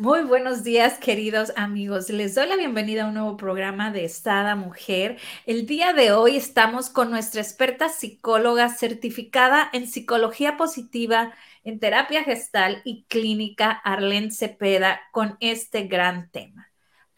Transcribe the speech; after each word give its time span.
Muy 0.00 0.22
buenos 0.22 0.64
días, 0.64 0.96
queridos 0.98 1.52
amigos. 1.56 2.08
Les 2.08 2.34
doy 2.34 2.48
la 2.48 2.56
bienvenida 2.56 3.04
a 3.04 3.08
un 3.08 3.12
nuevo 3.12 3.36
programa 3.36 3.90
de 3.92 4.08
Sada 4.08 4.56
Mujer. 4.56 5.18
El 5.44 5.66
día 5.66 5.92
de 5.92 6.10
hoy 6.12 6.38
estamos 6.38 6.88
con 6.88 7.10
nuestra 7.10 7.42
experta 7.42 7.90
psicóloga 7.90 8.70
certificada 8.70 9.68
en 9.74 9.86
psicología 9.86 10.56
positiva, 10.56 11.34
en 11.64 11.80
terapia 11.80 12.24
gestal 12.24 12.80
y 12.82 13.04
clínica, 13.10 13.72
Arlene 13.72 14.30
Cepeda, 14.30 15.02
con 15.12 15.36
este 15.40 15.82
gran 15.82 16.30
tema 16.30 16.68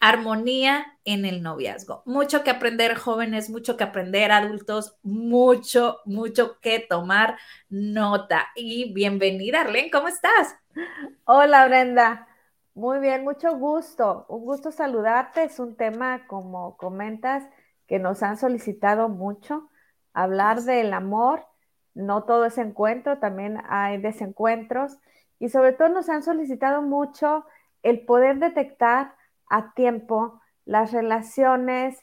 armonía 0.01 0.97
en 1.05 1.23
el 1.23 1.41
noviazgo. 1.41 2.03
Mucho 2.05 2.43
que 2.43 2.49
aprender 2.49 2.95
jóvenes, 2.95 3.49
mucho 3.49 3.77
que 3.77 3.85
aprender 3.85 4.33
adultos, 4.33 4.97
mucho, 5.03 6.01
mucho 6.03 6.59
que 6.59 6.81
tomar 6.81 7.37
nota. 7.69 8.49
Y 8.53 8.91
bienvenida, 8.93 9.61
Arlene, 9.61 9.89
¿cómo 9.89 10.09
estás? 10.09 10.57
Hola, 11.23 11.65
Brenda. 11.67 12.27
Muy 12.75 12.99
bien, 12.99 13.23
mucho 13.23 13.55
gusto. 13.57 14.25
Un 14.29 14.45
gusto 14.45 14.71
saludarte. 14.71 15.43
Es 15.43 15.59
un 15.59 15.75
tema, 15.75 16.25
como 16.27 16.75
comentas, 16.77 17.43
que 17.87 17.99
nos 17.99 18.23
han 18.23 18.37
solicitado 18.37 19.09
mucho. 19.09 19.69
Hablar 20.13 20.61
del 20.63 20.93
amor, 20.93 21.45
no 21.93 22.23
todo 22.23 22.45
es 22.45 22.57
encuentro, 22.57 23.19
también 23.19 23.59
hay 23.67 23.97
desencuentros. 24.01 24.97
Y 25.39 25.49
sobre 25.49 25.73
todo 25.73 25.89
nos 25.89 26.09
han 26.09 26.23
solicitado 26.23 26.81
mucho 26.81 27.45
el 27.83 28.05
poder 28.05 28.39
detectar 28.39 29.15
a 29.49 29.73
tiempo 29.73 30.41
las 30.65 30.91
relaciones 30.93 31.99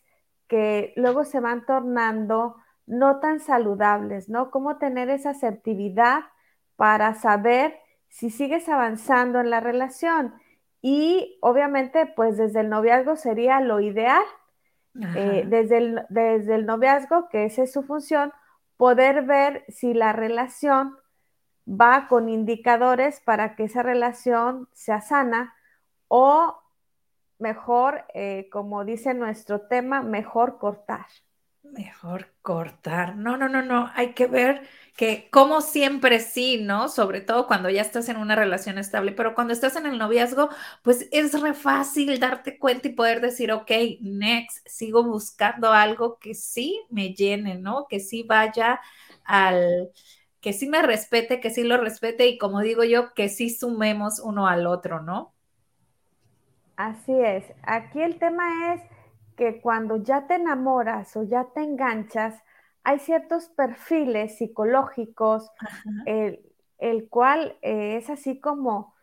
que 0.47 0.93
luego 0.97 1.25
se 1.25 1.41
van 1.41 1.65
tornando 1.67 2.57
no 2.87 3.21
tan 3.21 3.41
saludables, 3.41 4.29
¿no? 4.29 4.51
Cómo 4.51 4.79
tener 4.79 5.11
esa 5.11 5.31
asertividad 5.31 6.23
para 6.77 7.15
saber 7.15 7.77
si 8.09 8.31
sigues 8.31 8.69
avanzando 8.69 9.41
en 9.41 9.51
la 9.51 9.61
relación. 9.61 10.35
Y 10.83 11.39
obviamente, 11.41 12.06
pues 12.06 12.36
desde 12.36 12.61
el 12.61 12.69
noviazgo 12.69 13.17
sería 13.17 13.61
lo 13.61 13.81
ideal, 13.81 14.23
eh, 15.14 15.45
desde, 15.47 15.77
el, 15.78 16.03
desde 16.09 16.55
el 16.55 16.67
noviazgo, 16.67 17.28
que 17.28 17.45
esa 17.45 17.62
es 17.62 17.73
su 17.73 17.83
función, 17.83 18.33
poder 18.77 19.23
ver 19.23 19.64
si 19.69 19.95
la 19.95 20.12
relación 20.12 20.97
va 21.69 22.08
con 22.08 22.28
indicadores 22.28 23.20
para 23.20 23.55
que 23.55 23.64
esa 23.64 23.83
relación 23.83 24.69
sea 24.73 25.01
sana 25.01 25.55
o 26.08 26.61
mejor, 27.39 28.05
eh, 28.14 28.48
como 28.51 28.84
dice 28.84 29.14
nuestro 29.14 29.62
tema, 29.62 30.03
mejor 30.03 30.58
cortar. 30.58 31.06
Mejor 31.73 32.27
cortar. 32.43 33.17
No, 33.17 33.37
no, 33.37 33.49
no, 33.49 33.63
no. 33.63 33.91
Hay 33.95 34.13
que 34.15 34.27
ver 34.27 34.63
que 34.97 35.29
como 35.31 35.61
siempre 35.61 36.19
sí, 36.21 36.59
¿no? 36.63 36.89
Sobre 36.89 37.21
todo 37.21 37.47
cuando 37.47 37.71
ya 37.71 37.81
estás 37.83 38.09
en 38.09 38.17
una 38.17 38.35
relación 38.35 38.77
estable, 38.79 39.13
pero 39.13 39.35
cuando 39.35 39.53
estás 39.53 39.77
en 39.77 39.87
el 39.87 39.97
noviazgo, 39.98 40.48
pues 40.83 41.09
es 41.13 41.41
re 41.41 41.55
fácil 41.55 42.19
darte 42.19 42.59
cuenta 42.59 42.89
y 42.89 42.93
poder 42.95 43.21
decir, 43.21 43.53
ok, 43.53 43.71
next, 44.01 44.67
sigo 44.69 45.05
buscando 45.05 45.73
algo 45.73 46.19
que 46.19 46.35
sí 46.35 46.80
me 46.91 47.14
llene, 47.14 47.57
¿no? 47.57 47.86
Que 47.89 48.01
sí 48.01 48.25
vaya 48.25 48.80
al, 49.25 49.91
que 50.41 50.53
sí 50.53 50.69
me 50.69 50.83
respete, 50.83 51.41
que 51.41 51.51
sí 51.51 51.63
lo 51.63 51.77
respete 51.77 52.27
y 52.27 52.36
como 52.39 52.61
digo 52.61 52.83
yo, 52.85 53.14
que 53.14 53.29
sí 53.29 53.48
sumemos 53.51 54.19
uno 54.19 54.48
al 54.48 54.67
otro, 54.67 55.03
¿no? 55.03 55.35
Así 56.77 57.13
es. 57.13 57.45
Aquí 57.63 58.03
el 58.03 58.19
tema 58.19 58.75
es 58.75 58.83
que 59.40 59.62
cuando 59.62 59.96
ya 59.96 60.27
te 60.27 60.34
enamoras 60.34 61.17
o 61.17 61.23
ya 61.23 61.46
te 61.55 61.62
enganchas, 61.62 62.45
hay 62.84 62.98
ciertos 62.98 63.48
perfiles 63.48 64.36
psicológicos, 64.36 65.51
el, 66.05 67.08
cual 67.08 67.56
eh, 67.62 67.96
es 67.96 68.11
así 68.11 68.39
como 68.39 68.95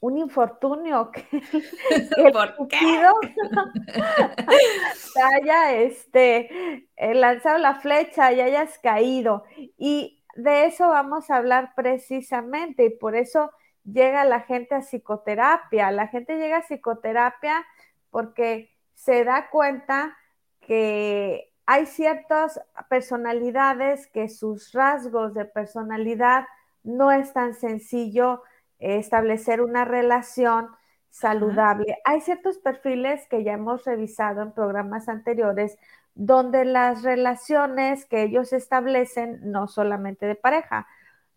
un 0.00 0.18
infortunio 0.18 1.10
que, 1.12 1.28
el 2.16 2.32
¿Por 2.32 2.66
qué? 2.66 2.76
haya 5.22 5.74
este, 5.74 6.88
eh, 6.96 7.14
lanzado 7.14 7.58
la 7.58 7.76
flecha 7.76 8.32
y 8.32 8.40
hayas 8.40 8.80
caído. 8.80 9.44
Y 9.78 10.24
de 10.34 10.66
eso 10.66 10.88
vamos 10.88 11.30
a 11.30 11.36
hablar 11.36 11.74
precisamente 11.76 12.86
y 12.86 12.90
por 12.90 13.14
eso 13.14 13.52
llega 13.84 14.24
la 14.24 14.40
gente 14.40 14.74
a 14.74 14.80
psicoterapia. 14.80 15.92
La 15.92 16.08
gente 16.08 16.36
llega 16.36 16.56
a 16.56 16.62
psicoterapia 16.62 17.64
porque 18.10 18.69
se 19.04 19.24
da 19.24 19.48
cuenta 19.48 20.16
que 20.60 21.52
hay 21.64 21.86
ciertas 21.86 22.60
personalidades 22.90 24.06
que 24.08 24.28
sus 24.28 24.72
rasgos 24.72 25.32
de 25.32 25.46
personalidad 25.46 26.44
no 26.82 27.10
es 27.10 27.32
tan 27.32 27.54
sencillo 27.54 28.42
establecer 28.78 29.62
una 29.62 29.86
relación 29.86 30.68
saludable. 31.08 31.98
Hay 32.04 32.20
ciertos 32.20 32.58
perfiles 32.58 33.26
que 33.28 33.42
ya 33.42 33.54
hemos 33.54 33.84
revisado 33.84 34.42
en 34.42 34.52
programas 34.52 35.08
anteriores 35.08 35.78
donde 36.14 36.66
las 36.66 37.02
relaciones 37.02 38.04
que 38.04 38.22
ellos 38.22 38.52
establecen, 38.52 39.40
no 39.50 39.66
solamente 39.66 40.26
de 40.26 40.34
pareja, 40.34 40.86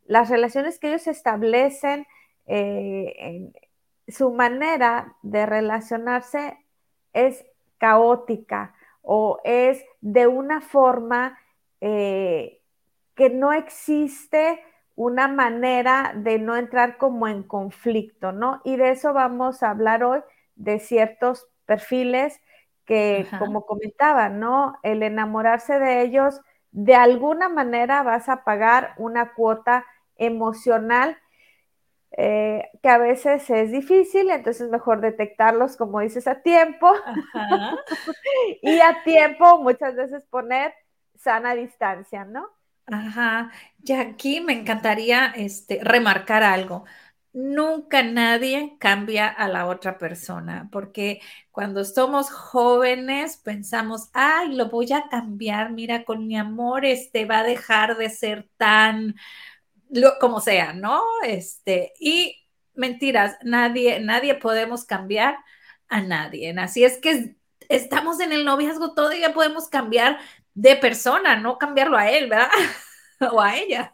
las 0.06 0.30
relaciones 0.30 0.80
que 0.80 0.90
ellos 0.90 1.08
establecen 1.08 2.08
eh, 2.46 3.54
su 4.10 4.34
manera 4.34 5.16
de 5.22 5.46
relacionarse 5.46 6.58
es 7.14 7.46
caótica 7.84 8.74
o 9.02 9.42
es 9.44 9.84
de 10.00 10.26
una 10.26 10.62
forma 10.62 11.38
eh, 11.82 12.62
que 13.14 13.30
no 13.30 13.52
existe 13.52 14.64
una 14.96 15.28
manera 15.28 16.14
de 16.16 16.40
no 16.40 16.56
entrar 16.56 16.98
como 16.98 17.28
en 17.28 17.44
conflicto, 17.44 18.32
¿no? 18.32 18.62
Y 18.64 18.78
de 18.78 18.92
eso 18.92 19.12
vamos 19.12 19.64
a 19.64 19.72
hablar 19.72 20.06
hoy, 20.06 20.22
de 20.56 20.80
ciertos 20.80 21.50
perfiles 21.66 22.40
que, 22.86 23.34
como 23.38 23.66
comentaba, 23.66 24.30
¿no? 24.30 24.80
El 24.82 25.04
enamorarse 25.04 25.78
de 25.78 26.04
ellos, 26.04 26.40
de 26.72 26.96
alguna 26.96 27.50
manera 27.50 28.02
vas 28.02 28.30
a 28.30 28.46
pagar 28.46 28.94
una 28.98 29.34
cuota 29.34 29.86
emocional 30.16 31.18
eh, 32.18 32.70
que 32.82 32.90
a 32.90 32.98
veces 32.98 33.50
es 33.50 33.72
difícil, 33.72 34.30
entonces 34.30 34.70
mejor 34.70 35.02
detectarlos, 35.02 35.78
como 35.78 36.00
dices, 36.00 36.28
a 36.28 36.42
tiempo. 36.42 36.92
y 38.62 38.80
a 38.80 39.04
tiempo 39.04 39.60
muchas 39.60 39.96
veces 39.96 40.24
poner 40.30 40.74
sana 41.16 41.56
distancia, 41.56 42.26
¿no? 42.26 42.50
Ajá. 42.88 43.52
Y 43.84 43.94
aquí 43.94 44.42
me 44.42 44.54
encantaría 44.54 45.28
este, 45.36 45.80
remarcar 45.84 46.44
algo. 46.44 46.86
Nunca 47.34 48.04
nadie 48.04 48.78
cambia 48.80 49.28
a 49.28 49.48
la 49.48 49.66
otra 49.66 49.98
persona, 49.98 50.70
porque 50.72 51.20
cuando 51.52 51.84
somos 51.84 52.30
jóvenes 52.30 53.38
pensamos, 53.38 54.10
ay, 54.14 54.54
lo 54.56 54.70
voy 54.70 54.94
a 54.94 55.10
cambiar, 55.10 55.72
mira, 55.72 56.04
con 56.04 56.28
mi 56.28 56.38
amor, 56.38 56.86
este 56.86 57.26
va 57.26 57.40
a 57.40 57.44
dejar 57.44 57.98
de 57.98 58.10
ser 58.10 58.50
tan 58.58 59.16
como 60.20 60.40
sea, 60.40 60.74
¿no? 60.74 61.02
Este, 61.26 61.94
y 62.00 62.36
mentiras, 62.74 63.38
nadie, 63.44 64.00
nadie 64.00 64.36
podemos 64.36 64.86
cambiar 64.86 65.38
a 65.90 66.02
nadie. 66.02 66.54
Así 66.58 66.84
es 66.84 66.98
que 66.98 67.36
estamos 67.70 68.20
en 68.20 68.34
el 68.34 68.46
noviazgo, 68.46 68.94
todavía 68.94 69.34
podemos 69.34 69.70
cambiar 69.70 70.20
de 70.54 70.76
persona, 70.76 71.36
no 71.36 71.58
cambiarlo 71.58 71.98
a 71.98 72.10
él, 72.10 72.30
¿verdad? 72.30 72.50
o 73.32 73.42
a 73.42 73.56
ella. 73.56 73.94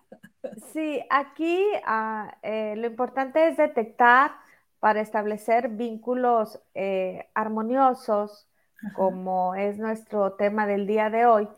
Sí, 0.73 1.03
aquí 1.09 1.65
ah, 1.85 2.37
eh, 2.43 2.75
lo 2.77 2.87
importante 2.87 3.47
es 3.47 3.57
detectar 3.57 4.31
para 4.79 5.01
establecer 5.01 5.69
vínculos 5.69 6.59
eh, 6.73 7.27
armoniosos, 7.33 8.47
como 8.95 9.55
es 9.55 9.77
nuestro 9.77 10.33
tema 10.33 10.65
del 10.65 10.87
día 10.87 11.09
de 11.09 11.25
hoy, 11.25 11.49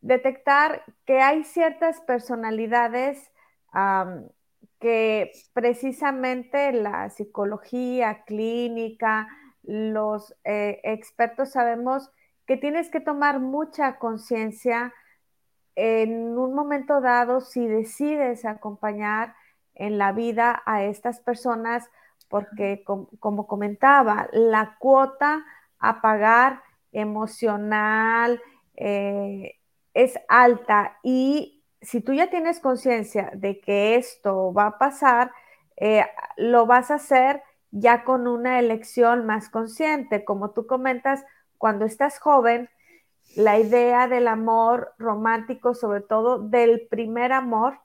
detectar 0.00 0.84
que 1.04 1.20
hay 1.20 1.42
ciertas 1.42 2.00
personalidades 2.02 3.31
que 3.72 5.32
precisamente 5.52 6.72
la 6.72 7.08
psicología 7.10 8.24
clínica, 8.24 9.28
los 9.62 10.34
eh, 10.44 10.80
expertos 10.82 11.52
sabemos 11.52 12.10
que 12.46 12.56
tienes 12.56 12.90
que 12.90 13.00
tomar 13.00 13.40
mucha 13.40 13.98
conciencia 13.98 14.92
en 15.74 16.36
un 16.36 16.54
momento 16.54 17.00
dado, 17.00 17.40
si 17.40 17.66
decides 17.66 18.44
acompañar 18.44 19.34
en 19.74 19.98
la 19.98 20.12
vida 20.12 20.62
a 20.66 20.84
estas 20.84 21.20
personas, 21.20 21.88
porque 22.28 22.84
como 22.84 23.46
comentaba, 23.46 24.28
la 24.32 24.76
cuota 24.78 25.44
a 25.78 26.00
pagar 26.00 26.62
emocional 26.92 28.40
eh, 28.76 29.58
es 29.94 30.18
alta 30.28 30.98
y 31.02 31.61
si 31.82 32.00
tú 32.00 32.12
ya 32.12 32.30
tienes 32.30 32.60
conciencia 32.60 33.30
de 33.34 33.60
que 33.60 33.96
esto 33.96 34.52
va 34.52 34.66
a 34.66 34.78
pasar, 34.78 35.32
eh, 35.76 36.06
lo 36.36 36.66
vas 36.66 36.90
a 36.90 36.94
hacer 36.94 37.42
ya 37.70 38.04
con 38.04 38.28
una 38.28 38.58
elección 38.58 39.26
más 39.26 39.48
consciente. 39.48 40.24
Como 40.24 40.50
tú 40.50 40.66
comentas, 40.66 41.24
cuando 41.58 41.84
estás 41.84 42.18
joven, 42.18 42.70
la 43.34 43.58
idea 43.58 44.08
del 44.08 44.28
amor 44.28 44.94
romántico, 44.98 45.74
sobre 45.74 46.00
todo 46.00 46.38
del 46.38 46.86
primer 46.88 47.32
amor, 47.32 47.80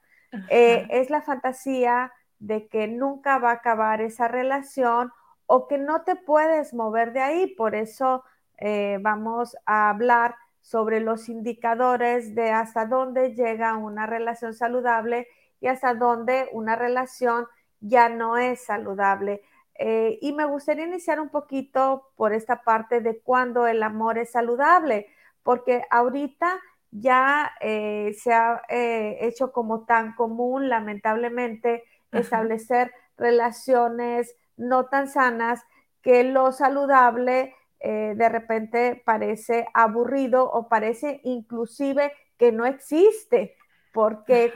eh, 0.50 0.88
es 0.92 1.10
la 1.10 1.22
fantasía 1.22 2.12
de 2.40 2.68
que 2.68 2.88
nunca 2.88 3.40
va 3.40 3.52
a 3.52 3.56
acabar 3.56 4.02
esa 4.02 4.28
relación 4.28 5.12
o 5.46 5.68
que 5.68 5.78
no 5.78 6.04
te 6.04 6.16
puedes 6.16 6.74
mover 6.74 7.14
de 7.14 7.22
ahí. 7.22 7.48
Por 7.56 7.76
eso 7.76 8.24
eh, 8.58 9.00
vamos 9.02 9.56
a 9.66 9.90
hablar 9.90 10.36
sobre 10.68 11.00
los 11.00 11.30
indicadores 11.30 12.36
de 12.36 12.52
hasta 12.52 12.86
dónde 12.86 13.34
llega 13.34 13.78
una 13.78 14.06
relación 14.06 14.54
saludable 14.54 15.30
y 15.62 15.68
hasta 15.68 15.94
dónde 15.94 16.50
una 16.52 16.76
relación 16.76 17.48
ya 17.80 18.10
no 18.10 18.36
es 18.36 18.66
saludable. 18.66 19.44
Eh, 19.76 20.20
y 20.22 20.34
me 20.34 20.44
gustaría 20.44 20.86
iniciar 20.86 21.22
un 21.22 21.30
poquito 21.30 22.12
por 22.18 22.34
esta 22.34 22.64
parte 22.64 23.00
de 23.00 23.22
cuándo 23.22 23.66
el 23.66 23.82
amor 23.82 24.18
es 24.18 24.32
saludable, 24.32 25.08
porque 25.42 25.84
ahorita 25.90 26.60
ya 26.92 27.54
eh, 27.62 28.14
se 28.22 28.34
ha 28.34 28.62
eh, 28.68 29.20
hecho 29.22 29.54
como 29.54 29.86
tan 29.86 30.16
común, 30.16 30.68
lamentablemente, 30.68 31.86
establecer 32.12 32.92
relaciones 33.16 34.36
no 34.58 34.88
tan 34.88 35.08
sanas 35.08 35.62
que 36.02 36.26
lo 36.26 36.52
saludable 36.52 37.56
de 37.80 38.30
repente 38.30 39.02
parece 39.06 39.68
aburrido 39.74 40.50
o 40.52 40.68
parece 40.68 41.22
inclusive 41.24 42.12
que 42.38 42.52
no 42.52 42.66
existe, 42.66 43.56
porque 43.94 44.52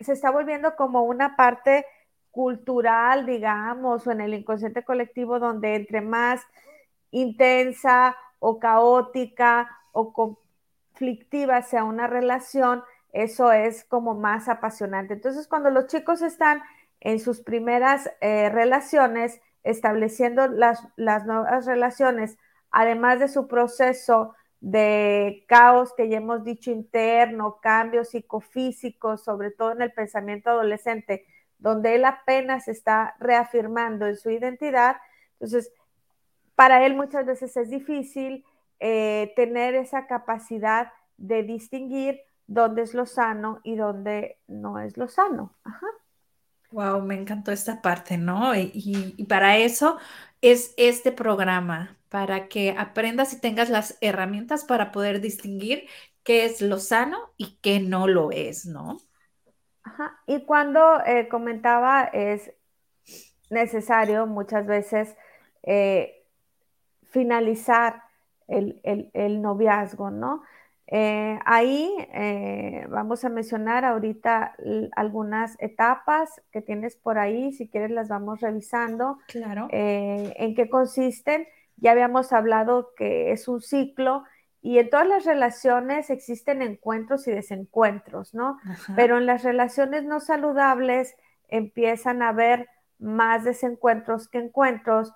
se 0.00 0.12
está 0.12 0.30
volviendo 0.30 0.76
como 0.76 1.02
una 1.04 1.36
parte 1.36 1.84
cultural, 2.30 3.26
digamos, 3.26 4.06
o 4.06 4.12
en 4.12 4.20
el 4.20 4.34
inconsciente 4.34 4.84
colectivo, 4.84 5.38
donde 5.38 5.74
entre 5.74 6.00
más 6.00 6.42
intensa 7.10 8.16
o 8.38 8.58
caótica 8.58 9.68
o 9.92 10.12
conflictiva 10.12 11.62
sea 11.62 11.84
una 11.84 12.06
relación, 12.06 12.82
eso 13.12 13.52
es 13.52 13.84
como 13.84 14.14
más 14.14 14.48
apasionante. 14.48 15.14
Entonces, 15.14 15.48
cuando 15.48 15.70
los 15.70 15.86
chicos 15.86 16.22
están 16.22 16.62
en 17.00 17.20
sus 17.20 17.40
primeras 17.40 18.10
eh, 18.20 18.50
relaciones, 18.50 19.40
estableciendo 19.62 20.48
las, 20.48 20.86
las 20.96 21.26
nuevas 21.26 21.66
relaciones, 21.66 22.38
además 22.70 23.20
de 23.20 23.28
su 23.28 23.48
proceso 23.48 24.34
de 24.60 25.44
caos 25.46 25.92
que 25.96 26.08
ya 26.08 26.18
hemos 26.18 26.44
dicho 26.44 26.70
interno, 26.70 27.58
cambios 27.60 28.10
psicofísicos, 28.10 29.22
sobre 29.22 29.50
todo 29.50 29.72
en 29.72 29.82
el 29.82 29.92
pensamiento 29.92 30.50
adolescente, 30.50 31.26
donde 31.58 31.94
él 31.94 32.04
apenas 32.04 32.68
está 32.68 33.14
reafirmando 33.20 34.06
en 34.06 34.16
su 34.16 34.30
identidad. 34.30 34.96
Entonces, 35.34 35.72
para 36.54 36.84
él 36.84 36.94
muchas 36.94 37.24
veces 37.26 37.56
es 37.56 37.70
difícil 37.70 38.44
eh, 38.80 39.32
tener 39.36 39.74
esa 39.74 40.06
capacidad 40.06 40.92
de 41.16 41.42
distinguir 41.42 42.20
dónde 42.46 42.82
es 42.82 42.94
lo 42.94 43.06
sano 43.06 43.60
y 43.62 43.76
dónde 43.76 44.38
no 44.48 44.80
es 44.80 44.96
lo 44.96 45.08
sano. 45.08 45.54
Wow, 46.70 47.02
me 47.02 47.14
encantó 47.14 47.50
esta 47.50 47.80
parte, 47.80 48.18
¿no? 48.18 48.54
Y, 48.54 49.24
para 49.28 49.56
eso 49.56 49.98
es 50.42 50.74
este 50.76 51.12
programa, 51.12 51.96
para 52.08 52.48
que 52.48 52.74
aprendas 52.76 53.32
y 53.32 53.40
tengas 53.40 53.70
las 53.70 53.96
herramientas 54.00 54.64
para 54.64 54.92
poder 54.92 55.20
distinguir 55.20 55.88
qué 56.22 56.44
es 56.44 56.60
lo 56.60 56.78
sano 56.78 57.32
y 57.36 57.58
qué 57.62 57.80
no 57.80 58.06
lo 58.06 58.30
es, 58.30 58.66
¿no? 58.66 58.98
Y 60.26 60.44
cuando 60.44 61.00
eh, 61.06 61.28
comentaba 61.28 62.04
es 62.04 62.52
necesario 63.50 64.26
muchas 64.26 64.66
veces 64.66 65.16
eh, 65.62 66.26
finalizar 67.10 68.02
el, 68.46 69.42
noviazgo, 69.42 70.10
¿no? 70.10 70.42
Eh, 70.90 71.38
ahí 71.44 71.92
vamos 72.88 73.24
a 73.24 73.28
mencionar 73.28 73.84
ahorita 73.84 74.54
algunas 74.96 75.56
etapas 75.60 76.40
que 76.50 76.62
tienes 76.62 76.96
por 76.96 77.18
ahí, 77.18 77.52
si 77.52 77.68
quieres 77.68 77.90
las 77.90 78.08
vamos 78.08 78.40
revisando. 78.40 79.18
Claro. 79.28 79.68
¿En 79.70 80.54
qué 80.54 80.68
consisten? 80.70 81.46
Ya 81.76 81.92
habíamos 81.92 82.32
hablado 82.32 82.94
que 82.96 83.32
es 83.32 83.48
un 83.48 83.60
ciclo 83.60 84.24
y 84.60 84.78
en 84.78 84.90
todas 84.90 85.06
las 85.06 85.24
relaciones 85.24 86.10
existen 86.10 86.62
encuentros 86.62 87.28
y 87.28 87.30
desencuentros, 87.30 88.34
¿no? 88.34 88.58
Pero 88.96 89.18
en 89.18 89.26
las 89.26 89.44
relaciones 89.44 90.04
no 90.04 90.20
saludables 90.20 91.14
empiezan 91.48 92.22
a 92.22 92.30
haber 92.30 92.68
más 92.98 93.44
desencuentros 93.44 94.28
que 94.28 94.38
encuentros 94.38 95.12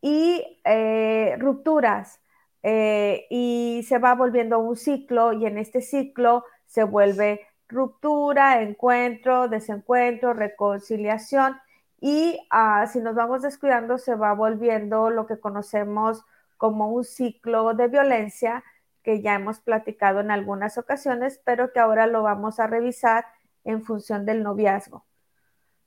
y 0.00 0.60
eh, 0.64 1.36
rupturas. 1.38 2.20
Eh, 2.68 3.28
y 3.30 3.84
se 3.86 3.98
va 3.98 4.16
volviendo 4.16 4.58
un 4.58 4.74
ciclo 4.74 5.32
y 5.32 5.46
en 5.46 5.56
este 5.56 5.80
ciclo 5.80 6.44
se 6.66 6.82
vuelve 6.82 7.46
ruptura, 7.68 8.60
encuentro, 8.60 9.46
desencuentro, 9.46 10.32
reconciliación 10.32 11.60
y 12.00 12.40
ah, 12.50 12.88
si 12.92 12.98
nos 12.98 13.14
vamos 13.14 13.42
descuidando 13.42 13.98
se 13.98 14.16
va 14.16 14.34
volviendo 14.34 15.10
lo 15.10 15.26
que 15.26 15.38
conocemos 15.38 16.24
como 16.56 16.90
un 16.90 17.04
ciclo 17.04 17.72
de 17.74 17.86
violencia 17.86 18.64
que 19.04 19.22
ya 19.22 19.34
hemos 19.34 19.60
platicado 19.60 20.18
en 20.18 20.32
algunas 20.32 20.76
ocasiones, 20.76 21.40
pero 21.44 21.72
que 21.72 21.78
ahora 21.78 22.08
lo 22.08 22.24
vamos 22.24 22.58
a 22.58 22.66
revisar 22.66 23.26
en 23.62 23.84
función 23.84 24.26
del 24.26 24.42
noviazgo. 24.42 25.06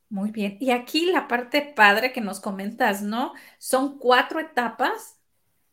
Muy 0.07 0.31
bien. 0.31 0.55
Y 0.61 0.71
aquí 0.71 1.11
la 1.11 1.27
parte 1.27 1.61
padre 1.61 2.13
que 2.13 2.21
nos 2.21 2.39
comentas, 2.39 3.01
¿no? 3.01 3.33
Son 3.57 3.99
cuatro 3.99 4.39
etapas 4.39 5.18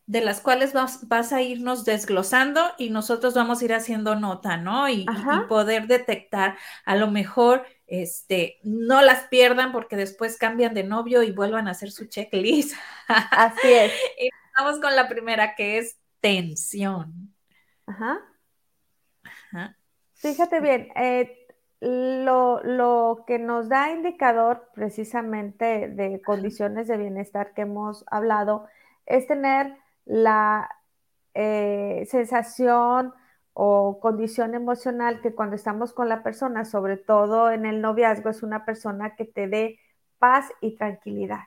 de 0.07 0.21
las 0.21 0.41
cuales 0.41 0.73
vas, 0.73 1.33
a 1.33 1.43
irnos 1.43 1.85
desglosando 1.85 2.63
y 2.79 2.91
nosotros 2.91 3.35
vamos 3.35 3.61
a 3.61 3.65
ir 3.65 3.75
haciendo 3.75 4.15
nota, 4.15 4.57
¿no? 4.57 4.89
Y, 4.89 5.05
poder 5.49 5.87
detectar, 5.89 6.57
a 6.85 6.95
lo 6.97 7.11
mejor, 7.11 7.67
este, 7.87 8.59
no 8.63 9.03
las 9.03 9.25
pierdan 9.29 9.73
porque 9.73 9.97
después 9.97 10.39
cambian 10.39 10.75
de 10.75 10.85
novio 10.85 11.23
y 11.23 11.33
vuelvan 11.33 11.69
a 11.69 11.73
hacer 11.73 11.91
su 11.91 12.07
checklist. 12.07 12.77
Así 13.09 13.73
es. 13.73 13.93
y 14.21 14.29
vamos 14.57 14.81
con 14.81 14.95
la 14.95 15.09
primera, 15.09 15.55
que 15.55 15.79
es 15.79 15.99
tensión. 16.21 17.35
Ajá. 17.87 18.21
Fíjate 20.15 20.61
bien, 20.61 20.89
eh, 20.97 21.47
lo, 21.81 23.25
que 23.27 23.39
nos 23.39 23.69
da 23.69 23.91
indicador 23.91 24.71
precisamente 24.75 25.89
de 25.89 26.21
condiciones 26.23 26.89
de 26.89 26.97
bienestar 26.97 27.53
que 27.55 27.63
hemos 27.63 28.05
hablado 28.11 28.67
es 29.05 29.27
tener 29.27 29.77
la 30.07 30.71
eh, 31.35 32.07
sensación 32.11 33.13
o 33.53 34.01
condición 34.01 34.55
emocional 34.55 35.21
que 35.21 35.35
cuando 35.35 35.57
estamos 35.57 35.93
con 35.93 36.09
la 36.09 36.23
persona, 36.23 36.65
sobre 36.65 36.97
todo 36.97 37.51
en 37.51 37.67
el 37.67 37.83
noviazgo, 37.83 38.31
es 38.31 38.43
una 38.43 38.65
persona 38.65 39.17
que 39.17 39.25
te 39.27 39.49
dé 39.49 39.79
paz 40.19 40.51
y 40.61 40.77
tranquilidad. 40.77 41.45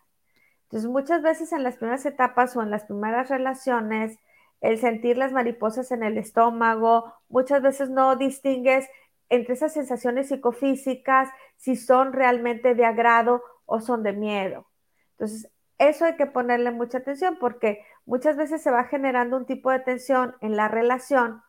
Entonces, 0.63 0.89
muchas 0.89 1.23
veces 1.23 1.51
en 1.51 1.63
las 1.63 1.77
primeras 1.77 2.05
etapas 2.05 2.55
o 2.55 2.61
en 2.61 2.69
las 2.69 2.83
primeras 2.85 3.29
relaciones, 3.29 4.19
el 4.61 4.77
sentir 4.77 5.17
las 5.17 5.31
mariposas 5.31 5.91
en 5.91 6.03
el 6.03 6.17
estómago, 6.17 7.13
muchas 7.29 7.61
veces 7.61 7.89
no 7.89 8.15
distingues 8.15 8.87
entre 9.29 9.53
esas 9.53 9.73
sensaciones 9.73 10.27
psicofísicas 10.27 11.29
si 11.57 11.75
son 11.75 12.13
realmente 12.13 12.75
de 12.75 12.85
agrado 12.85 13.41
o 13.65 13.79
son 13.79 14.03
de 14.03 14.13
miedo. 14.13 14.67
Entonces, 15.11 15.51
eso 15.79 16.05
hay 16.05 16.15
que 16.15 16.25
ponerle 16.25 16.71
mucha 16.71 16.99
atención 16.99 17.37
porque 17.39 17.83
muchas 18.05 18.37
veces 18.37 18.61
se 18.61 18.69
va 18.69 18.83
generando 18.83 19.37
un 19.37 19.45
tipo 19.45 19.71
de 19.71 19.79
tensión 19.79 20.35
en 20.41 20.55
la 20.55 20.67
relación 20.67 21.41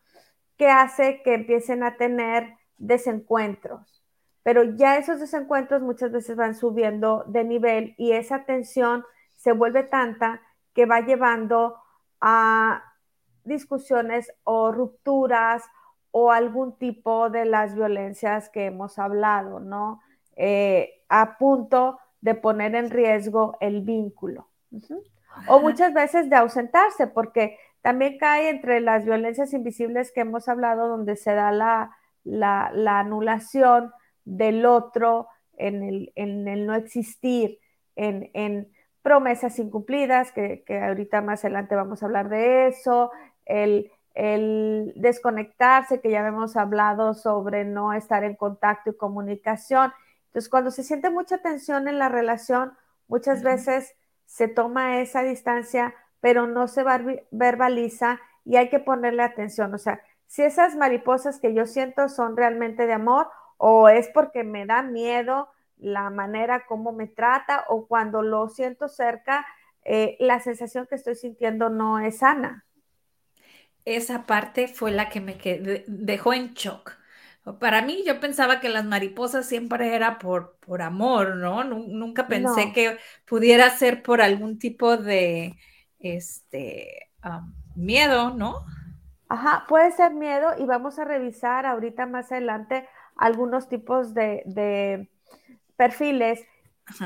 que 0.57 0.69
hace 0.69 1.21
que 1.23 1.33
empiecen 1.33 1.83
a 1.83 1.97
tener 1.97 2.55
desencuentros. 2.77 4.03
Pero 4.43 4.63
ya 4.63 4.97
esos 4.97 5.19
desencuentros 5.19 5.81
muchas 5.81 6.11
veces 6.11 6.35
van 6.35 6.55
subiendo 6.55 7.23
de 7.27 7.43
nivel 7.43 7.93
y 7.97 8.13
esa 8.13 8.45
tensión 8.45 9.05
se 9.35 9.51
vuelve 9.51 9.83
tanta 9.83 10.41
que 10.73 10.85
va 10.85 11.01
llevando 11.01 11.75
a 12.21 12.83
discusiones 13.43 14.31
o 14.43 14.71
rupturas 14.71 15.63
o 16.11 16.31
algún 16.31 16.77
tipo 16.77 17.29
de 17.29 17.45
las 17.45 17.75
violencias 17.75 18.49
que 18.49 18.65
hemos 18.65 18.97
hablado, 18.99 19.59
¿no? 19.59 20.01
Eh, 20.35 21.03
a 21.09 21.37
punto 21.37 21.99
de 22.21 22.35
poner 22.35 22.75
en 22.75 22.89
riesgo 22.89 23.57
el 23.59 23.81
vínculo. 23.81 24.47
O 25.47 25.59
muchas 25.59 25.93
veces 25.93 26.29
de 26.29 26.35
ausentarse, 26.35 27.07
porque 27.07 27.57
también 27.81 28.17
cae 28.17 28.49
entre 28.49 28.79
las 28.79 29.05
violencias 29.05 29.53
invisibles 29.53 30.11
que 30.11 30.21
hemos 30.21 30.47
hablado, 30.47 30.87
donde 30.87 31.15
se 31.15 31.33
da 31.33 31.51
la, 31.51 31.95
la, 32.23 32.99
anulación 32.99 33.91
del 34.23 34.65
otro, 34.65 35.27
en 35.57 35.83
el, 35.83 36.11
en 36.15 36.47
el 36.47 36.65
no 36.65 36.75
existir, 36.75 37.59
en, 37.95 38.29
en 38.33 38.71
promesas 39.01 39.57
incumplidas, 39.59 40.31
que, 40.31 40.63
que, 40.63 40.79
ahorita 40.79 41.21
más 41.21 41.43
adelante 41.43 41.75
vamos 41.75 42.03
a 42.03 42.05
hablar 42.05 42.29
de 42.29 42.67
eso, 42.67 43.11
el, 43.45 43.91
el 44.13 44.93
desconectarse, 44.95 46.01
que 46.01 46.11
ya 46.11 46.25
hemos 46.27 46.55
hablado 46.55 47.13
sobre 47.13 47.65
no 47.65 47.93
estar 47.93 48.23
en 48.23 48.35
contacto 48.35 48.91
y 48.91 48.97
comunicación. 48.97 49.91
Entonces, 50.31 50.49
cuando 50.49 50.71
se 50.71 50.83
siente 50.83 51.09
mucha 51.09 51.39
tensión 51.39 51.89
en 51.89 51.99
la 51.99 52.07
relación, 52.07 52.73
muchas 53.09 53.43
veces 53.43 53.95
se 54.25 54.47
toma 54.47 55.01
esa 55.01 55.23
distancia, 55.23 55.93
pero 56.21 56.47
no 56.47 56.69
se 56.69 56.85
verbaliza 57.31 58.21
y 58.45 58.55
hay 58.55 58.69
que 58.69 58.79
ponerle 58.79 59.23
atención. 59.23 59.73
O 59.73 59.77
sea, 59.77 60.01
si 60.27 60.43
esas 60.43 60.77
mariposas 60.77 61.37
que 61.39 61.53
yo 61.53 61.65
siento 61.65 62.07
son 62.07 62.37
realmente 62.37 62.87
de 62.87 62.93
amor 62.93 63.29
o 63.57 63.89
es 63.89 64.07
porque 64.07 64.45
me 64.45 64.65
da 64.65 64.83
miedo 64.83 65.49
la 65.77 66.09
manera 66.09 66.65
como 66.65 66.93
me 66.93 67.07
trata 67.07 67.65
o 67.67 67.87
cuando 67.87 68.21
lo 68.21 68.47
siento 68.47 68.87
cerca, 68.87 69.45
eh, 69.83 70.15
la 70.19 70.39
sensación 70.39 70.87
que 70.87 70.95
estoy 70.95 71.15
sintiendo 71.15 71.69
no 71.69 71.99
es 71.99 72.19
sana 72.19 72.65
esa 73.85 74.25
parte 74.25 74.67
fue 74.67 74.91
la 74.91 75.09
que 75.09 75.21
me 75.21 75.37
dejó 75.87 76.33
en 76.33 76.53
shock. 76.53 76.97
Para 77.59 77.81
mí 77.81 78.03
yo 78.05 78.19
pensaba 78.19 78.59
que 78.59 78.69
las 78.69 78.85
mariposas 78.85 79.47
siempre 79.47 79.95
era 79.95 80.19
por, 80.19 80.57
por 80.59 80.83
amor, 80.83 81.37
¿no? 81.37 81.63
Nunca 81.63 82.27
pensé 82.27 82.71
que 82.71 82.99
pudiera 83.25 83.69
ser 83.71 84.03
por 84.03 84.21
algún 84.21 84.59
tipo 84.59 84.95
de 84.95 85.57
este, 85.99 87.09
miedo, 87.75 88.31
¿no? 88.31 88.65
Ajá, 89.27 89.65
puede 89.67 89.91
ser 89.91 90.13
miedo 90.13 90.51
y 90.59 90.65
vamos 90.65 90.99
a 90.99 91.05
revisar 91.05 91.65
ahorita 91.65 92.05
más 92.05 92.31
adelante 92.31 92.87
algunos 93.15 93.69
tipos 93.69 94.13
de, 94.13 95.09
perfiles 95.77 96.45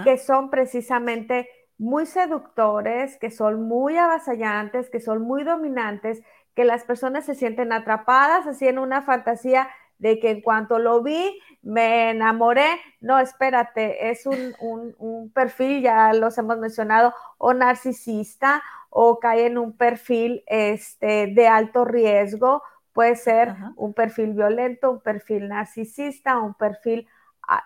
que 0.04 0.18
son 0.18 0.50
precisamente 0.50 1.48
muy 1.78 2.06
seductores, 2.06 3.18
que 3.18 3.32
son 3.32 3.68
muy 3.68 3.98
avasallantes, 3.98 4.90
que 4.90 5.00
son 5.00 5.22
muy 5.22 5.44
dominantes, 5.44 6.24
que 6.56 6.66
las 6.66 6.84
personas 6.84 7.26
se 7.26 7.36
sienten 7.36 7.72
atrapadas 7.72 8.48
así 8.48 8.68
en 8.68 8.80
una 8.80 9.04
fantasía 9.04 9.70
de 9.98 10.20
que 10.20 10.32
en 10.32 10.42
cuanto 10.42 10.80
lo 10.80 11.02
vi 11.02 11.40
me 11.62 12.12
enamoré. 12.12 12.80
No, 13.02 13.20
espérate, 13.20 14.10
es 14.10 14.26
un, 14.26 15.32
perfil, 15.34 15.82
ya 15.82 16.14
los 16.14 16.38
hemos 16.38 16.58
mencionado, 16.58 17.14
o 17.38 17.54
narcisista 17.54 18.64
o 18.90 19.20
cae 19.20 19.48
en 19.48 19.58
un 19.58 19.76
perfil 19.76 20.44
este, 20.48 21.28
de 21.28 21.48
alto 21.48 21.86
riesgo. 21.86 22.64
Puede 22.94 23.16
ser 23.16 23.56
un 23.76 23.94
perfil 23.94 24.34
violento, 24.34 24.92
un 24.92 25.02
perfil 25.02 25.50
narcisista, 25.50 26.38
un 26.38 26.54
perfil 26.54 27.08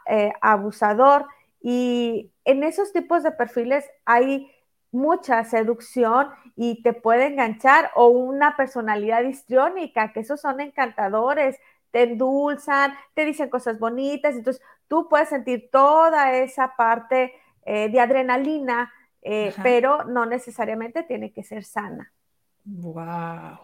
eh, 0.08 0.32
abusador. 0.42 1.28
Y 1.62 2.32
en 2.46 2.64
esos 2.64 2.94
tipos 2.94 3.22
de 3.22 3.32
perfiles 3.32 3.86
hay 4.06 4.50
mucha 4.92 5.44
seducción 5.44 6.30
y 6.56 6.82
te 6.82 6.94
puede 6.94 7.28
enganchar 7.28 7.92
o 7.96 8.08
una 8.08 8.58
personalidad 8.58 9.22
histriónica, 9.24 10.12
que 10.14 10.22
esos 10.22 10.42
son 10.42 10.60
encantadores, 10.62 11.58
te 11.92 12.04
endulzan, 12.04 12.94
te 13.14 13.26
dicen 13.26 13.50
cosas 13.50 13.80
bonitas, 13.80 14.36
entonces 14.36 14.62
tú 14.88 15.08
puedes 15.10 15.30
sentir 15.30 15.70
toda 15.72 16.34
esa 16.34 16.76
parte 16.76 17.34
eh, 17.66 17.90
de 17.90 18.00
adrenalina, 18.00 18.92
eh, 19.22 19.54
pero 19.64 20.04
no 20.06 20.26
necesariamente 20.26 21.04
tiene 21.04 21.32
que 21.32 21.44
ser 21.44 21.64
sana. 21.64 22.12
Wow. 22.66 23.60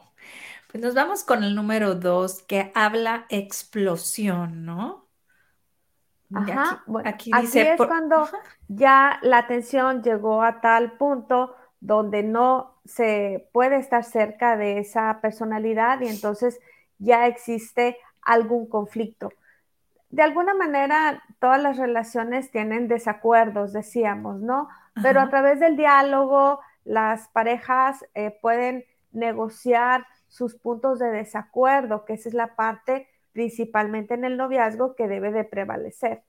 Pues 0.72 0.84
nos 0.84 0.94
vamos 0.94 1.24
con 1.24 1.44
el 1.44 1.56
número 1.56 1.96
dos, 1.96 2.42
que 2.44 2.72
habla 2.76 3.26
explosión, 3.30 4.66
¿no? 4.66 5.06
Ajá, 6.34 6.84
aquí, 7.06 7.32
dice, 7.40 7.74
es 7.74 7.78
cuando 7.78 8.28
ya 8.68 9.20
la 9.22 9.48
tensión 9.48 10.02
llegó 10.02 10.42
a 10.42 10.60
tal 10.60 10.94
punto 10.98 11.56
donde 11.80 12.24
no 12.24 12.80
se 12.84 13.48
puede 13.54 13.78
estar 13.78 14.04
cerca 14.04 14.58
de 14.58 14.80
esa 14.80 15.20
personalidad 15.22 16.02
y 16.02 16.08
entonces 16.08 16.60
ya 16.98 17.28
existe 17.28 17.98
algún 18.26 18.68
conflicto. 18.68 19.32
De 20.10 20.24
alguna 20.24 20.54
manera, 20.54 21.24
todas 21.40 21.62
las 21.62 21.78
relaciones 21.78 22.52
tienen 22.52 22.88
desacuerdos, 22.88 23.74
decíamos, 23.74 24.40
¿no? 24.42 24.70
Pero 25.02 25.20
a 25.20 25.30
través 25.30 25.60
del 25.60 25.76
diálogo, 25.76 26.60
las 26.84 27.28
parejas 27.30 28.06
eh, 28.14 28.38
pueden 28.42 28.86
negociar 29.12 30.06
sus 30.28 30.56
puntos 30.56 31.00
de 31.00 31.08
desacuerdo, 31.08 32.06
que 32.06 32.14
esa 32.14 32.30
es 32.30 32.36
la 32.36 32.56
parte 32.56 33.08
principalmente 33.32 34.14
en 34.14 34.24
el 34.24 34.38
noviazgo, 34.38 34.96
que 34.96 35.08
debe 35.08 35.32
de 35.32 35.44
prevalecer. 35.44 36.24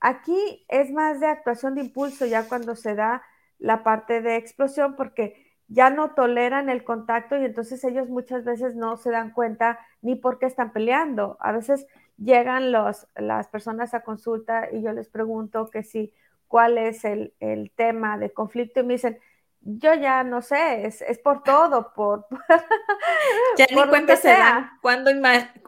Aquí 0.00 0.64
es 0.68 0.92
más 0.92 1.18
de 1.18 1.26
actuación 1.26 1.74
de 1.74 1.82
impulso 1.82 2.26
ya 2.26 2.46
cuando 2.48 2.76
se 2.76 2.94
da 2.94 3.22
la 3.58 3.82
parte 3.82 4.20
de 4.20 4.36
explosión, 4.36 4.94
porque 4.94 5.47
ya 5.68 5.90
no 5.90 6.12
toleran 6.12 6.70
el 6.70 6.82
contacto 6.82 7.36
y 7.36 7.44
entonces 7.44 7.84
ellos 7.84 8.08
muchas 8.08 8.44
veces 8.44 8.74
no 8.74 8.96
se 8.96 9.10
dan 9.10 9.32
cuenta 9.32 9.78
ni 10.00 10.16
por 10.16 10.38
qué 10.38 10.46
están 10.46 10.72
peleando. 10.72 11.36
A 11.40 11.52
veces 11.52 11.86
llegan 12.16 12.72
los, 12.72 13.06
las 13.14 13.48
personas 13.48 13.92
a 13.94 14.00
consulta 14.00 14.68
y 14.72 14.82
yo 14.82 14.92
les 14.92 15.08
pregunto 15.08 15.68
que 15.70 15.82
si 15.82 16.12
cuál 16.48 16.78
es 16.78 17.04
el, 17.04 17.34
tema 17.76 18.16
de 18.16 18.32
conflicto 18.32 18.80
y 18.80 18.84
me 18.84 18.94
dicen, 18.94 19.18
yo 19.60 19.92
ya 19.94 20.24
no 20.24 20.40
sé, 20.40 20.86
es, 20.86 21.18
por 21.18 21.42
todo, 21.42 21.92
por... 21.92 22.26
ya 23.58 23.66
ni 23.70 23.88
cuenta 23.88 24.16
se 24.16 24.28
dan 24.28 24.70
cuándo, 24.80 25.10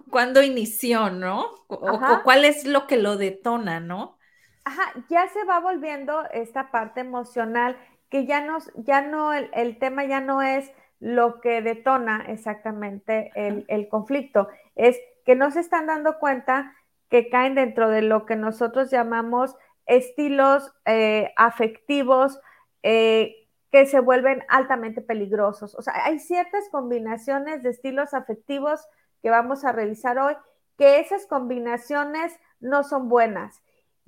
cuando 0.09 0.43
inició, 0.43 1.11
¿no? 1.11 1.45
O, 1.69 2.23
cuál 2.25 2.47
es 2.47 2.65
lo 2.65 2.87
que 2.87 2.97
lo 2.97 3.19
detona, 3.19 3.81
¿no? 3.81 4.17
Ajá, 4.65 4.93
ya 5.09 5.29
se 5.29 5.45
va 5.45 5.61
volviendo 5.61 6.25
esta 6.33 6.71
parte 6.71 7.01
emocional 7.01 7.77
que 8.11 8.27
ya, 8.27 8.45
ya 8.75 9.03
no, 9.03 9.33
el, 9.33 9.79
tema 9.79 10.05
ya 10.05 10.21
no 10.21 10.43
es 10.43 10.73
lo 10.99 11.41
que 11.41 11.63
detona 11.63 12.25
exactamente 12.29 13.31
el, 13.35 13.89
conflicto, 13.89 14.49
es 14.75 14.99
que 15.25 15.37
no 15.37 15.51
se 15.51 15.61
están 15.61 15.87
dando 15.87 16.19
cuenta 16.19 16.75
que 17.09 17.31
caen 17.31 17.55
dentro 17.55 17.89
de 17.89 18.03
lo 18.03 18.27
que 18.27 18.37
nosotros 18.37 18.91
llamamos 18.91 19.57
estilos 19.87 20.73
eh, 20.85 21.33
afectivos 21.37 22.41
eh, 22.83 23.49
que 23.71 23.87
se 23.87 24.01
vuelven 24.01 24.45
altamente 24.49 25.01
peligrosos. 25.01 25.75
O 25.77 25.83
sea, 25.83 26.05
hay 26.05 26.19
ciertas 26.19 26.69
combinaciones 26.71 27.63
de 27.63 27.71
estilos 27.71 28.13
afectivos 28.13 28.85
que 29.23 29.31
vamos 29.31 29.65
a 29.65 29.73
revisar 29.73 30.19
hoy, 30.19 30.35
que 30.77 31.01
esas 31.01 31.27
combinaciones 31.27 32.39
no 32.59 32.83
son 32.83 33.09
buenas 33.09 33.63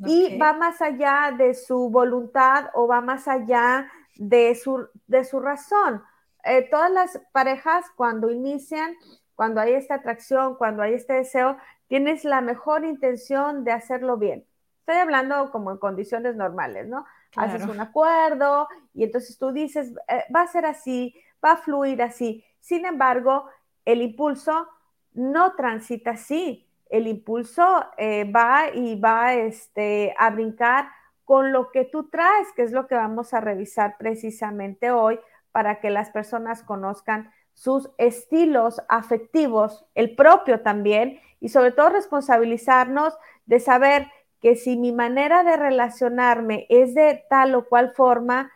y 0.06 0.38
va 0.38 0.52
más 0.52 0.80
allá 0.82 1.34
de 1.36 1.54
su 1.54 1.90
voluntad 1.90 2.66
o 2.74 2.86
va 2.86 3.00
más 3.00 3.28
allá 3.28 3.90
de 4.16 4.54
su, 4.54 4.88
de 5.06 5.24
su 5.24 5.40
razón. 5.40 6.02
Eh, 6.44 6.68
todas 6.70 6.90
las 6.90 7.20
parejas 7.32 7.86
cuando 7.96 8.30
inician, 8.30 8.94
cuando 9.34 9.60
hay 9.60 9.74
esta 9.74 9.96
atracción, 9.96 10.56
cuando 10.56 10.82
hay 10.82 10.94
este 10.94 11.14
deseo, 11.14 11.56
tienes 11.88 12.24
la 12.24 12.40
mejor 12.40 12.84
intención 12.84 13.64
de 13.64 13.72
hacerlo 13.72 14.16
bien. 14.16 14.44
Estoy 14.80 14.96
hablando 14.96 15.50
como 15.50 15.70
en 15.70 15.78
condiciones 15.78 16.34
normales, 16.36 16.88
¿no? 16.88 17.04
Haces 17.36 17.66
un 17.66 17.80
acuerdo 17.80 18.68
y 18.92 19.04
entonces 19.04 19.38
tú 19.38 19.52
dices, 19.52 19.92
eh, 20.08 20.24
va 20.34 20.42
a 20.42 20.46
ser 20.48 20.66
así, 20.66 21.14
va 21.42 21.52
a 21.52 21.56
fluir 21.56 22.02
así. 22.02 22.44
Sin 22.60 22.84
embargo, 22.84 23.48
el 23.84 24.02
impulso 24.02 24.68
no 25.14 25.54
transita 25.54 26.12
así. 26.12 26.68
El 26.92 27.06
impulso 27.06 27.86
eh, 27.96 28.30
va 28.30 28.68
y 28.68 29.00
va 29.00 29.32
este, 29.32 30.14
a 30.18 30.28
brincar 30.28 30.90
con 31.24 31.50
lo 31.50 31.70
que 31.70 31.86
tú 31.86 32.10
traes, 32.10 32.52
que 32.54 32.62
es 32.62 32.72
lo 32.72 32.86
que 32.86 32.94
vamos 32.94 33.32
a 33.32 33.40
revisar 33.40 33.96
precisamente 33.96 34.90
hoy 34.90 35.18
para 35.52 35.80
que 35.80 35.88
las 35.88 36.10
personas 36.10 36.62
conozcan 36.62 37.32
sus 37.54 37.90
estilos 37.96 38.82
afectivos, 38.90 39.86
el 39.94 40.14
propio 40.14 40.60
también, 40.60 41.18
y 41.40 41.48
sobre 41.48 41.72
todo 41.72 41.88
responsabilizarnos 41.88 43.16
de 43.46 43.58
saber 43.58 44.08
que 44.42 44.54
si 44.54 44.76
mi 44.76 44.92
manera 44.92 45.44
de 45.44 45.56
relacionarme 45.56 46.66
es 46.68 46.94
de 46.94 47.24
tal 47.30 47.54
o 47.54 47.70
cual 47.70 47.92
forma, 47.94 48.52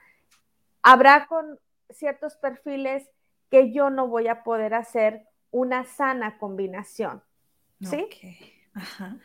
habrá 0.82 1.26
con 1.26 1.58
ciertos 1.88 2.36
perfiles 2.36 3.10
que 3.50 3.72
yo 3.72 3.88
no 3.88 4.08
voy 4.08 4.28
a 4.28 4.42
poder 4.42 4.74
hacer 4.74 5.26
una 5.50 5.84
sana 5.84 6.36
combinación. 6.36 7.22
¿Sí? 7.80 8.06
Ajá. 8.74 9.16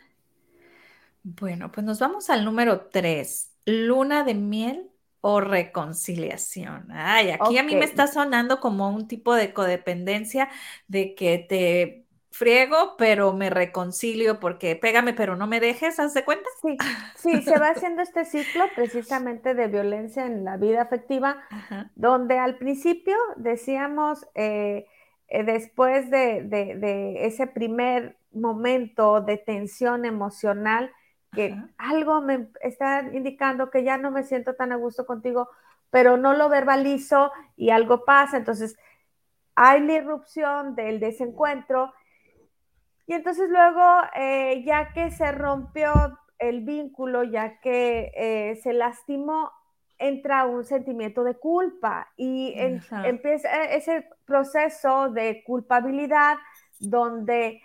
Bueno, 1.22 1.70
pues 1.70 1.84
nos 1.84 2.00
vamos 2.00 2.30
al 2.30 2.44
número 2.44 2.86
tres, 2.86 3.52
luna 3.64 4.24
de 4.24 4.34
miel 4.34 4.90
o 5.20 5.40
reconciliación. 5.40 6.88
Ay, 6.90 7.30
aquí 7.30 7.56
a 7.58 7.62
mí 7.62 7.76
me 7.76 7.84
está 7.84 8.08
sonando 8.08 8.58
como 8.58 8.90
un 8.90 9.06
tipo 9.06 9.34
de 9.34 9.52
codependencia 9.52 10.48
de 10.88 11.14
que 11.14 11.38
te 11.38 12.02
friego, 12.32 12.96
pero 12.96 13.32
me 13.34 13.50
reconcilio 13.50 14.40
porque 14.40 14.74
pégame, 14.74 15.12
pero 15.12 15.36
no 15.36 15.46
me 15.46 15.60
dejes, 15.60 16.00
¿haz 16.00 16.14
de 16.14 16.24
cuenta? 16.24 16.48
Sí, 16.60 16.76
sí, 17.14 17.42
se 17.42 17.58
va 17.58 17.68
haciendo 17.68 18.02
este 18.02 18.24
ciclo 18.24 18.64
precisamente 18.74 19.54
de 19.54 19.68
violencia 19.68 20.26
en 20.26 20.44
la 20.44 20.56
vida 20.56 20.82
afectiva, 20.82 21.42
donde 21.94 22.38
al 22.38 22.56
principio 22.56 23.16
decíamos, 23.36 24.26
eh, 24.34 24.86
eh, 25.28 25.44
después 25.44 26.10
de, 26.10 27.18
ese 27.20 27.46
primer 27.46 28.16
momento 28.34 29.20
de 29.20 29.36
tensión 29.38 30.04
emocional 30.04 30.92
que 31.32 31.56
algo 31.78 32.20
me 32.20 32.48
está 32.60 33.00
indicando 33.12 33.70
que 33.70 33.84
ya 33.84 33.96
no 33.96 34.10
me 34.10 34.22
siento 34.22 34.54
tan 34.54 34.70
a 34.70 34.76
gusto 34.76 35.06
contigo, 35.06 35.48
pero 35.90 36.18
no 36.18 36.34
lo 36.34 36.50
verbalizo 36.50 37.32
y 37.56 37.70
algo 37.70 38.04
pasa. 38.04 38.36
Entonces, 38.36 38.76
hay 39.54 39.80
la 39.80 39.94
irrupción 39.94 40.74
del 40.74 41.00
desencuentro. 41.00 41.92
Y 43.06 43.14
entonces 43.14 43.48
luego, 43.48 43.82
eh, 44.14 44.62
ya 44.64 44.92
que 44.92 45.10
se 45.10 45.32
rompió 45.32 46.18
el 46.38 46.60
vínculo, 46.62 47.24
ya 47.24 47.60
que 47.60 48.12
eh, 48.14 48.56
se 48.62 48.74
lastimó, 48.74 49.50
entra 49.98 50.46
un 50.46 50.64
sentimiento 50.64 51.22
de 51.22 51.36
culpa 51.36 52.08
y 52.16 52.54
empieza 53.04 53.64
ese 53.64 54.08
proceso 54.26 55.10
de 55.10 55.44
culpabilidad 55.44 56.38
donde 56.80 57.62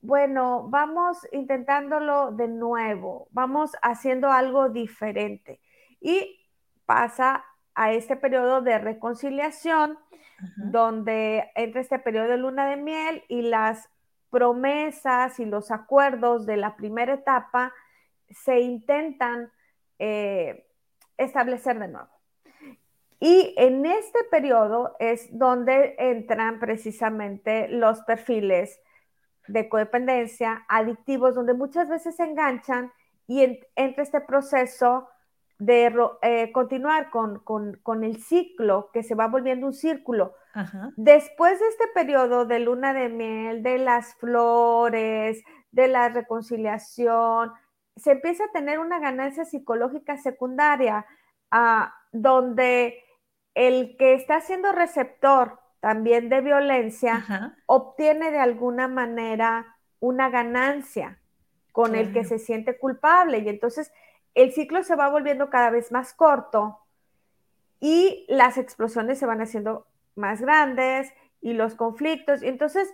bueno, 0.00 0.68
vamos 0.68 1.18
intentándolo 1.32 2.32
de 2.32 2.48
nuevo, 2.48 3.28
vamos 3.30 3.72
haciendo 3.82 4.30
algo 4.30 4.68
diferente. 4.68 5.60
Y 6.00 6.46
pasa 6.86 7.44
a 7.74 7.92
este 7.92 8.16
periodo 8.16 8.60
de 8.60 8.78
reconciliación, 8.78 9.98
donde 10.56 11.50
entra 11.54 11.80
este 11.80 11.98
periodo 11.98 12.28
de 12.28 12.36
luna 12.36 12.68
de 12.68 12.76
miel 12.76 13.24
y 13.28 13.42
las 13.42 13.90
promesas 14.30 15.40
y 15.40 15.44
los 15.44 15.70
acuerdos 15.70 16.46
de 16.46 16.56
la 16.56 16.76
primera 16.76 17.14
etapa 17.14 17.72
se 18.30 18.60
intentan 18.60 19.50
eh, 19.98 20.66
establecer 21.16 21.78
de 21.78 21.88
nuevo. 21.88 22.08
Y 23.20 23.54
en 23.56 23.84
este 23.84 24.22
periodo 24.30 24.94
es 25.00 25.28
donde 25.36 25.96
entran 25.98 26.60
precisamente 26.60 27.66
los 27.68 28.02
perfiles 28.02 28.80
de 29.48 29.68
codependencia, 29.68 30.64
adictivos, 30.68 31.34
donde 31.34 31.54
muchas 31.54 31.88
veces 31.88 32.16
se 32.16 32.24
enganchan 32.24 32.92
y 33.26 33.42
entra 33.74 34.02
este 34.02 34.20
proceso 34.20 35.08
de 35.58 35.92
eh, 36.22 36.52
continuar 36.52 37.10
con, 37.10 38.04
el 38.04 38.22
ciclo, 38.22 38.90
que 38.92 39.02
se 39.02 39.14
va 39.14 39.26
volviendo 39.26 39.66
un 39.66 39.72
círculo. 39.72 40.34
Después 40.96 41.60
de 41.60 41.68
este 41.68 41.84
periodo 41.94 42.44
de 42.44 42.58
luna 42.58 42.92
de 42.92 43.08
miel, 43.08 43.62
de 43.62 43.78
las 43.78 44.14
flores, 44.16 45.42
de 45.70 45.88
la 45.88 46.08
reconciliación, 46.08 47.52
se 47.96 48.12
empieza 48.12 48.44
a 48.44 48.52
tener 48.52 48.78
una 48.78 48.98
ganancia 48.98 49.44
psicológica 49.44 50.16
secundaria, 50.16 51.06
ah, 51.50 51.94
donde 52.12 53.02
el 53.54 53.96
que 53.96 54.14
está 54.14 54.40
siendo 54.40 54.72
receptor 54.72 55.58
también 55.80 56.28
de 56.28 56.40
violencia, 56.40 57.56
obtiene 57.66 58.30
de 58.30 58.38
alguna 58.38 58.88
manera 58.88 59.76
una 60.00 60.30
ganancia 60.30 61.18
con 61.72 61.94
el 61.94 62.12
que 62.12 62.24
se 62.24 62.38
siente 62.38 62.78
culpable. 62.78 63.38
Y 63.38 63.48
entonces 63.48 63.92
el 64.34 64.52
ciclo 64.52 64.82
se 64.82 64.96
va 64.96 65.08
volviendo 65.08 65.50
cada 65.50 65.70
vez 65.70 65.92
más 65.92 66.12
corto 66.14 66.78
y 67.80 68.24
las 68.28 68.58
explosiones 68.58 69.18
se 69.18 69.26
van 69.26 69.40
haciendo 69.40 69.86
más 70.16 70.40
grandes 70.40 71.12
y 71.40 71.52
los 71.52 71.74
conflictos. 71.74 72.42
Y 72.42 72.48
entonces, 72.48 72.92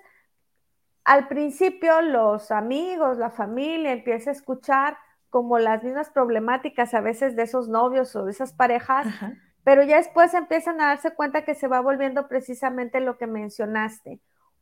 al 1.04 1.28
principio, 1.28 2.02
los 2.02 2.50
amigos, 2.50 3.18
la 3.18 3.30
familia 3.30 3.92
empieza 3.92 4.30
a 4.30 4.34
escuchar 4.34 4.98
como 5.30 5.58
las 5.58 5.82
mismas 5.82 6.10
problemáticas 6.10 6.94
a 6.94 7.00
veces 7.00 7.34
de 7.34 7.42
esos 7.42 7.68
novios 7.68 8.14
o 8.14 8.24
de 8.24 8.30
esas 8.30 8.52
parejas, 8.52 9.06
pero 9.64 9.82
ya 9.82 9.96
después 9.96 10.34
empiezan 10.34 10.80
a 10.80 10.88
darse 10.88 11.14
cuenta 11.14 11.44
que 11.44 11.54
se 11.54 11.66
va 11.66 11.80
volviendo 11.80 12.28
precisamente 12.28 13.00
lo 13.00 13.16
que 13.16 13.26
mencionaste, 13.26 14.20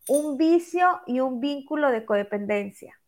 un 0.09 0.39
vicio 0.39 1.01
y 1.07 1.21
un 1.21 1.41
vínculo 1.41 1.91
de 1.91 2.05
codependencia. 2.05 2.99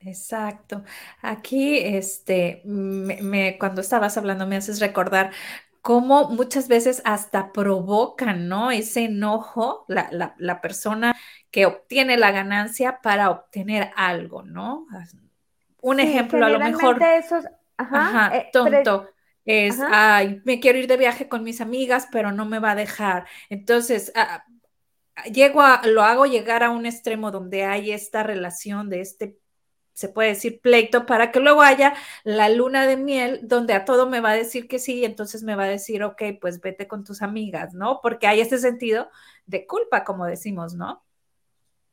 Exacto. 0.00 0.84
Aquí, 1.20 1.78
este, 1.78 2.62
me, 2.64 3.58
cuando 3.58 3.80
estabas 3.80 4.16
hablando, 4.16 4.46
me 4.46 4.56
haces 4.56 4.78
recordar 4.78 5.32
cómo 5.82 6.28
muchas 6.28 6.68
veces 6.68 7.02
hasta 7.04 7.52
provocan, 7.52 8.48
¿no? 8.48 8.70
Ese 8.70 9.04
enojo, 9.04 9.84
la, 9.88 10.60
persona 10.60 11.16
que 11.50 11.66
obtiene 11.66 12.16
la 12.16 12.30
ganancia 12.30 13.00
para 13.02 13.30
obtener 13.30 13.90
algo, 13.96 14.42
¿no? 14.42 14.86
Un 15.80 16.00
ejemplo, 16.00 16.44
a 16.44 16.50
lo 16.50 16.60
mejor. 16.60 17.02
Esos, 17.02 17.44
ajá, 17.76 18.36
eh, 18.36 18.50
tonto 18.52 19.08
es, 19.46 19.78
ay, 19.90 20.42
me 20.44 20.60
quiero 20.60 20.78
ir 20.78 20.88
de 20.88 20.96
viaje 20.96 21.28
con 21.28 21.44
mis 21.44 21.60
amigas, 21.60 22.08
pero 22.12 22.32
no 22.32 22.44
me 22.46 22.58
va 22.58 22.72
a 22.72 22.74
dejar. 22.74 23.26
Entonces, 23.48 24.12
ah, 24.16 24.44
llego 25.32 25.62
a, 25.62 25.82
lo 25.86 26.02
hago 26.02 26.26
llegar 26.26 26.62
a 26.62 26.70
un 26.70 26.84
extremo 26.86 27.30
donde 27.30 27.64
hay 27.64 27.92
esta 27.92 28.22
relación 28.22 28.90
de 28.90 29.00
este, 29.00 29.38
se 29.92 30.08
puede 30.10 30.30
decir, 30.30 30.60
pleito, 30.60 31.06
para 31.06 31.32
que 31.32 31.40
luego 31.40 31.62
haya 31.62 31.94
la 32.24 32.48
luna 32.50 32.86
de 32.86 32.96
miel 32.96 33.40
donde 33.44 33.72
a 33.72 33.84
todo 33.84 34.08
me 34.08 34.20
va 34.20 34.30
a 34.30 34.34
decir 34.34 34.68
que 34.68 34.78
sí, 34.78 34.96
y 35.00 35.04
entonces 35.04 35.42
me 35.42 35.54
va 35.54 35.64
a 35.64 35.68
decir, 35.68 36.02
ok, 36.02 36.22
pues 36.40 36.60
vete 36.60 36.86
con 36.86 37.04
tus 37.04 37.22
amigas, 37.22 37.72
¿no? 37.72 38.00
Porque 38.02 38.26
hay 38.26 38.40
este 38.40 38.58
sentido 38.58 39.08
de 39.46 39.66
culpa, 39.66 40.04
como 40.04 40.26
decimos, 40.26 40.74
¿no? 40.74 41.02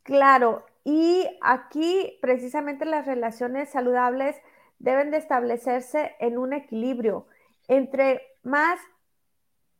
Claro, 0.04 0.66
y 0.84 1.26
aquí 1.42 2.18
precisamente 2.22 2.84
las 2.84 3.06
relaciones 3.06 3.70
saludables 3.70 4.36
deben 4.80 5.12
de 5.12 5.18
establecerse 5.18 6.16
en 6.20 6.38
un 6.38 6.52
equilibrio 6.52 7.28
entre 7.68 8.22
más 8.44 8.80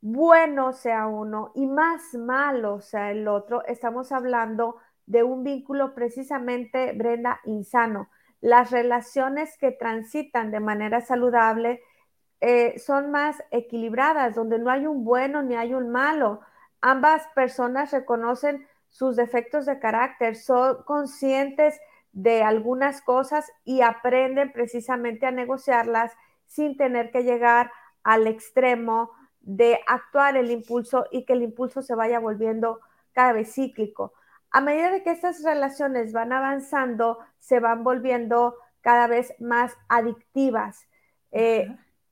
bueno 0.02 0.74
sea 0.74 1.08
uno 1.08 1.52
y 1.56 1.66
más 1.66 2.14
malo 2.14 2.82
sea 2.82 3.12
el 3.12 3.28
otro, 3.28 3.64
estamos 3.66 4.12
hablando 4.12 4.78
de 5.06 5.24
un 5.24 5.44
vínculo 5.44 5.94
precisamente, 5.94 6.94
Brenda, 6.94 7.40
insano. 7.46 8.10
Las 8.42 8.72
relaciones 8.72 9.58
que 9.58 9.72
transitan 9.72 10.52
de 10.52 10.60
manera 10.60 11.02
saludable 11.02 11.82
eh, 12.42 12.78
son 12.78 13.12
más 13.12 13.42
equilibradas, 13.52 14.36
donde 14.36 14.60
no 14.60 14.70
hay 14.70 14.86
un 14.86 15.06
bueno 15.06 15.42
ni 15.42 15.56
hay 15.56 15.74
un 15.74 15.90
malo. 15.90 16.42
Ambas 16.82 17.26
personas 17.36 17.92
reconocen 17.92 18.68
sus 18.90 19.16
defectos 19.16 19.66
de 19.66 19.80
carácter, 19.80 20.36
son 20.36 20.84
conscientes 20.84 21.80
de 22.12 22.44
algunas 22.44 23.02
cosas 23.02 23.50
y 23.64 23.82
aprenden 23.82 24.52
precisamente 24.52 25.26
a 25.26 25.32
negociarlas 25.32 26.12
sin 26.48 26.78
tener 26.78 27.12
que 27.12 27.24
llegar 27.24 27.72
al 28.04 28.28
extremo 28.28 29.12
de 29.42 29.80
actuar 29.88 30.38
el 30.38 30.52
impulso 30.52 31.06
y 31.12 31.26
que 31.26 31.34
el 31.34 31.44
impulso 31.44 31.82
se 31.82 31.96
vaya 31.96 32.20
volviendo 32.20 32.80
cada 33.12 33.34
vez 33.34 33.54
cíclico. 33.54 34.14
A 34.52 34.62
medida 34.62 34.92
de 34.92 35.04
que 35.04 35.12
estas 35.12 35.44
relaciones 35.44 36.14
van 36.14 36.32
avanzando, 36.32 37.20
se 37.40 37.60
van 37.60 37.84
volviendo 37.84 38.56
cada 38.82 39.08
vez 39.08 39.34
más 39.40 39.76
adictivas, 39.90 40.88
eh, 41.32 41.68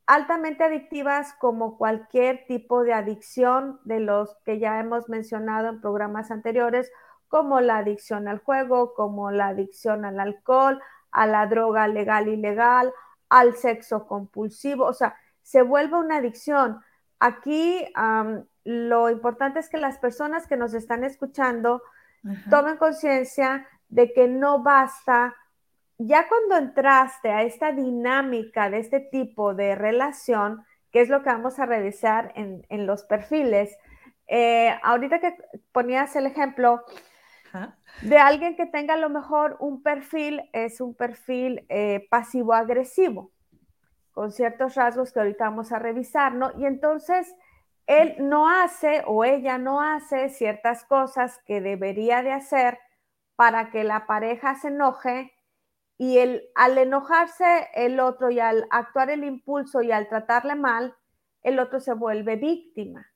altamente 0.07 0.63
adictivas 0.63 1.33
como 1.39 1.77
cualquier 1.77 2.45
tipo 2.47 2.83
de 2.83 2.93
adicción 2.93 3.79
de 3.83 3.99
los 3.99 4.35
que 4.43 4.59
ya 4.59 4.79
hemos 4.79 5.07
mencionado 5.07 5.69
en 5.69 5.81
programas 5.81 6.31
anteriores, 6.31 6.91
como 7.27 7.61
la 7.61 7.77
adicción 7.77 8.27
al 8.27 8.39
juego, 8.39 8.93
como 8.93 9.31
la 9.31 9.47
adicción 9.49 10.03
al 10.03 10.19
alcohol, 10.19 10.81
a 11.11 11.27
la 11.27 11.45
droga 11.47 11.87
legal 11.87 12.27
y 12.27 12.33
ilegal, 12.33 12.91
al 13.31 13.55
sexo 13.55 14.05
compulsivo, 14.07 14.85
o 14.85 14.93
sea, 14.93 15.15
se 15.41 15.61
vuelve 15.61 15.97
una 15.97 16.17
adicción. 16.17 16.81
Aquí 17.17 17.85
lo 18.65 19.09
importante 19.09 19.59
es 19.59 19.69
que 19.69 19.77
las 19.77 19.97
personas 19.99 20.47
que 20.47 20.57
nos 20.57 20.73
están 20.73 21.05
escuchando 21.05 21.81
tomen 22.49 22.75
conciencia 22.75 23.65
de 23.87 24.11
que 24.11 24.27
no 24.27 24.61
basta, 24.61 25.33
ya 25.97 26.27
cuando 26.27 26.57
entraste 26.57 27.29
a 27.29 27.43
esta 27.43 27.71
dinámica 27.71 28.69
de 28.69 28.79
este 28.79 28.99
tipo 28.99 29.53
de 29.53 29.75
relación, 29.75 30.65
que 30.91 30.99
es 30.99 31.07
lo 31.07 31.23
que 31.23 31.29
vamos 31.29 31.57
a 31.57 31.65
revisar 31.65 32.33
en, 32.35 32.85
los 32.85 33.03
perfiles, 33.03 33.77
eh, 34.27 34.77
ahorita 34.83 35.19
que 35.19 35.37
ponías 35.71 36.17
el 36.17 36.25
ejemplo, 36.25 36.83
de 38.01 38.17
alguien 38.17 38.55
que 38.55 38.65
tenga 38.65 38.95
a 38.95 38.97
lo 38.97 39.09
mejor 39.09 39.57
un 39.59 39.83
perfil, 39.83 40.41
es 40.53 40.81
un 40.81 40.95
perfil 40.95 41.65
eh, 41.69 42.07
pasivo-agresivo, 42.09 43.31
con 44.11 44.31
ciertos 44.31 44.75
rasgos 44.75 45.11
que 45.11 45.19
ahorita 45.19 45.45
vamos 45.45 45.71
a 45.71 45.79
revisar, 45.79 46.33
¿no? 46.33 46.51
Y 46.57 46.65
entonces 46.65 47.35
él 47.87 48.15
no 48.19 48.49
hace 48.49 49.03
o 49.05 49.23
ella 49.23 49.57
no 49.57 49.81
hace 49.81 50.29
ciertas 50.29 50.85
cosas 50.85 51.39
que 51.45 51.61
debería 51.61 52.21
de 52.23 52.31
hacer 52.31 52.79
para 53.35 53.69
que 53.69 53.83
la 53.83 54.05
pareja 54.05 54.55
se 54.55 54.69
enoje 54.69 55.33
y 55.97 56.17
el, 56.17 56.49
al 56.55 56.77
enojarse 56.77 57.69
el 57.73 57.99
otro 57.99 58.31
y 58.31 58.39
al 58.39 58.65
actuar 58.71 59.09
el 59.09 59.23
impulso 59.23 59.81
y 59.81 59.91
al 59.91 60.07
tratarle 60.07 60.55
mal, 60.55 60.95
el 61.43 61.59
otro 61.59 61.79
se 61.79 61.93
vuelve 61.93 62.37
víctima. 62.37 63.10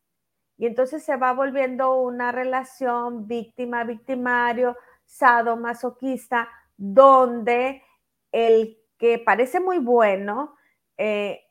Y 0.58 0.66
entonces 0.66 1.04
se 1.04 1.18
va 1.18 1.34
volviendo 1.34 1.96
una 2.02 2.32
relación 2.32 3.28
víctima-victimario, 3.28 4.78
sadomasoquista, 5.06 6.50
donde 6.78 7.84
el 8.32 8.78
que 8.98 9.20
parece 9.20 9.60
muy 9.60 9.80
bueno, 9.80 10.56
eh, 10.98 11.42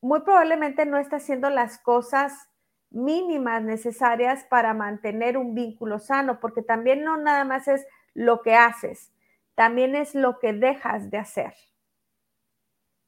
muy 0.00 0.20
probablemente 0.20 0.86
no 0.86 0.98
está 0.98 1.16
haciendo 1.16 1.50
las 1.50 1.78
cosas 1.78 2.48
mínimas 2.90 3.62
necesarias 3.62 4.44
para 4.44 4.72
mantener 4.72 5.36
un 5.36 5.54
vínculo 5.54 5.98
sano, 5.98 6.40
porque 6.40 6.62
también 6.62 7.04
no 7.04 7.16
nada 7.16 7.44
más 7.44 7.68
es 7.68 7.86
lo 8.14 8.42
que 8.42 8.54
haces, 8.54 9.12
también 9.54 9.94
es 9.94 10.14
lo 10.14 10.38
que 10.38 10.52
dejas 10.52 11.10
de 11.10 11.18
hacer. 11.18 11.54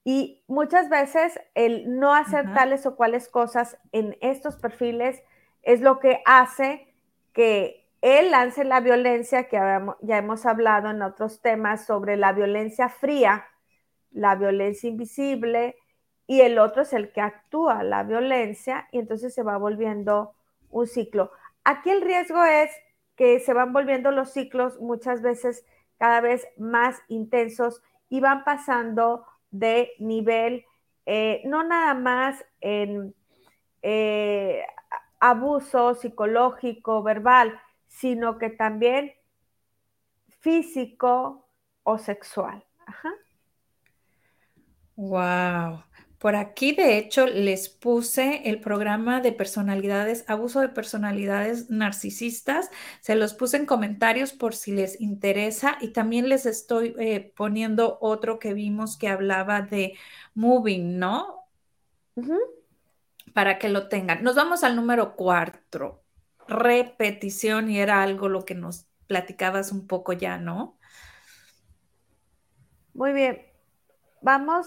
Y 0.05 0.43
muchas 0.47 0.89
veces 0.89 1.39
el 1.55 1.99
no 1.99 2.15
hacer 2.15 2.53
tales 2.55 2.87
o 2.87 2.97
cuales 2.97 3.29
cosas 3.29 3.79
en 3.93 4.17
estos 4.21 4.57
perfiles 4.57 5.23
es 5.63 5.81
lo 5.81 5.99
que 5.99 6.23
hace 6.25 6.95
que 7.33 7.89
él 8.03 8.31
lance 8.31 8.65
la 8.65 8.81
violencia, 8.81 9.49
que 9.49 9.59
ya 10.01 10.19
hemos 10.19 10.47
hablado 10.47 10.91
en 10.91 11.03
otros 11.03 11.43
temas 11.43 11.85
sobre 11.85 12.17
la 12.17 12.33
violencia 12.33 12.89
fría, 12.89 13.47
la 14.11 14.37
violencia 14.37 14.89
invisible, 14.89 15.77
y 16.27 16.43
el 16.43 16.59
otro 16.59 16.83
es 16.83 16.93
el 16.93 17.13
que 17.13 17.21
actúa 17.21 17.83
la 17.83 18.05
violencia 18.05 18.89
y 18.93 19.01
entonces 19.01 19.35
se 19.35 19.43
va 19.43 19.57
volviendo 19.59 20.33
un 20.71 20.87
ciclo. 20.87 21.33
Aquí 21.65 21.91
el 21.91 22.03
riesgo 22.03 22.45
es 22.45 22.71
que 23.17 23.41
se 23.41 23.53
van 23.53 23.73
volviendo 23.73 24.13
los 24.13 24.33
ciclos 24.33 24.81
muchas 24.81 25.23
veces 25.23 25.67
cada 25.99 26.21
vez 26.21 26.47
más 26.57 27.03
intensos 27.09 27.83
y 28.09 28.21
van 28.21 28.45
pasando 28.45 29.27
de 29.51 29.91
nivel, 29.99 30.65
eh, 31.05 31.43
no 31.45 31.65
nada 31.65 31.95
más 31.95 32.45
en 32.61 33.15
eh, 33.83 34.65
abuso 35.21 35.95
psicológico, 35.95 37.03
verbal, 37.03 37.61
sino 37.87 38.39
que 38.39 38.51
también 38.51 39.13
físico 40.41 41.49
o 41.83 41.99
sexual. 41.99 42.65
Wow. 44.97 45.85
Por 46.19 46.37
aquí, 46.37 46.73
de 46.73 46.99
hecho, 46.99 47.27
les 47.27 47.71
puse 47.71 48.43
el 48.51 48.61
programa 48.61 49.23
de 49.23 49.33
personalidades, 49.33 50.25
abuso 50.29 50.61
de 50.61 50.69
personalidades 50.69 51.71
narcisistas. 51.71 52.71
Se 53.01 53.15
los 53.15 53.33
puse 53.33 53.57
en 53.57 53.65
comentarios 53.65 54.33
por 54.35 54.55
si 54.55 54.73
les 54.73 55.01
interesa 55.01 55.79
y 55.81 55.89
también 55.95 56.29
les 56.29 56.45
estoy 56.45 56.95
eh, 56.99 57.33
poniendo 57.35 57.97
otro 58.03 58.39
que 58.39 58.53
vimos 58.53 58.99
que 58.99 59.09
hablaba 59.09 59.63
de 59.63 59.97
moving, 60.35 60.99
¿no? 60.99 61.47
Para 63.35 63.59
que 63.59 63.69
lo 63.69 63.89
tengan. 63.89 64.23
Nos 64.23 64.35
vamos 64.37 64.65
al 64.65 64.77
número 64.77 65.15
cuatro, 65.17 66.03
repetición 66.49 67.71
y 67.71 67.79
era 67.79 68.03
algo 68.03 68.29
lo 68.29 68.45
que 68.45 68.55
nos 68.55 68.87
platicabas 69.07 69.73
un 69.73 69.87
poco 69.87 70.13
ya, 70.13 70.39
¿no? 70.39 70.79
Muy 72.95 73.13
bien. 73.13 73.43
Vamos 74.21 74.67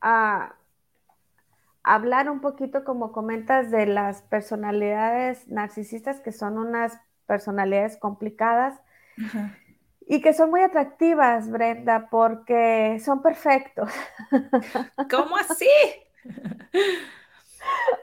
a 0.00 0.54
hablar 1.82 2.30
un 2.30 2.40
poquito, 2.40 2.84
como 2.84 3.12
comentas, 3.12 3.70
de 3.70 3.86
las 3.86 4.22
personalidades 4.22 5.48
narcisistas, 5.48 6.20
que 6.20 6.32
son 6.32 6.58
unas 6.58 6.98
personalidades 7.26 7.96
complicadas 7.96 8.80
y 10.06 10.20
que 10.20 10.32
son 10.32 10.50
muy 10.50 10.62
atractivas, 10.62 11.50
Brenda, 11.50 12.08
porque 12.10 13.00
son 13.04 13.22
perfectos. 13.22 13.90
¿Cómo 15.10 15.36
así? 15.36 15.68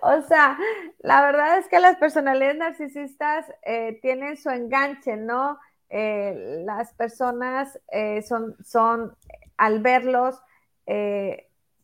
O 0.01 0.21
sea, 0.21 0.57
la 0.99 1.21
verdad 1.21 1.57
es 1.57 1.67
que 1.67 1.79
las 1.79 1.97
personalidades 1.97 2.57
narcisistas 2.57 3.45
eh, 3.63 3.99
tienen 4.01 4.37
su 4.37 4.49
enganche, 4.49 5.17
¿no? 5.17 5.59
Eh, 5.89 6.63
las 6.65 6.93
personas 6.93 7.79
eh, 7.91 8.21
son, 8.21 8.55
son, 8.63 9.15
al 9.57 9.81
verlos, 9.81 10.41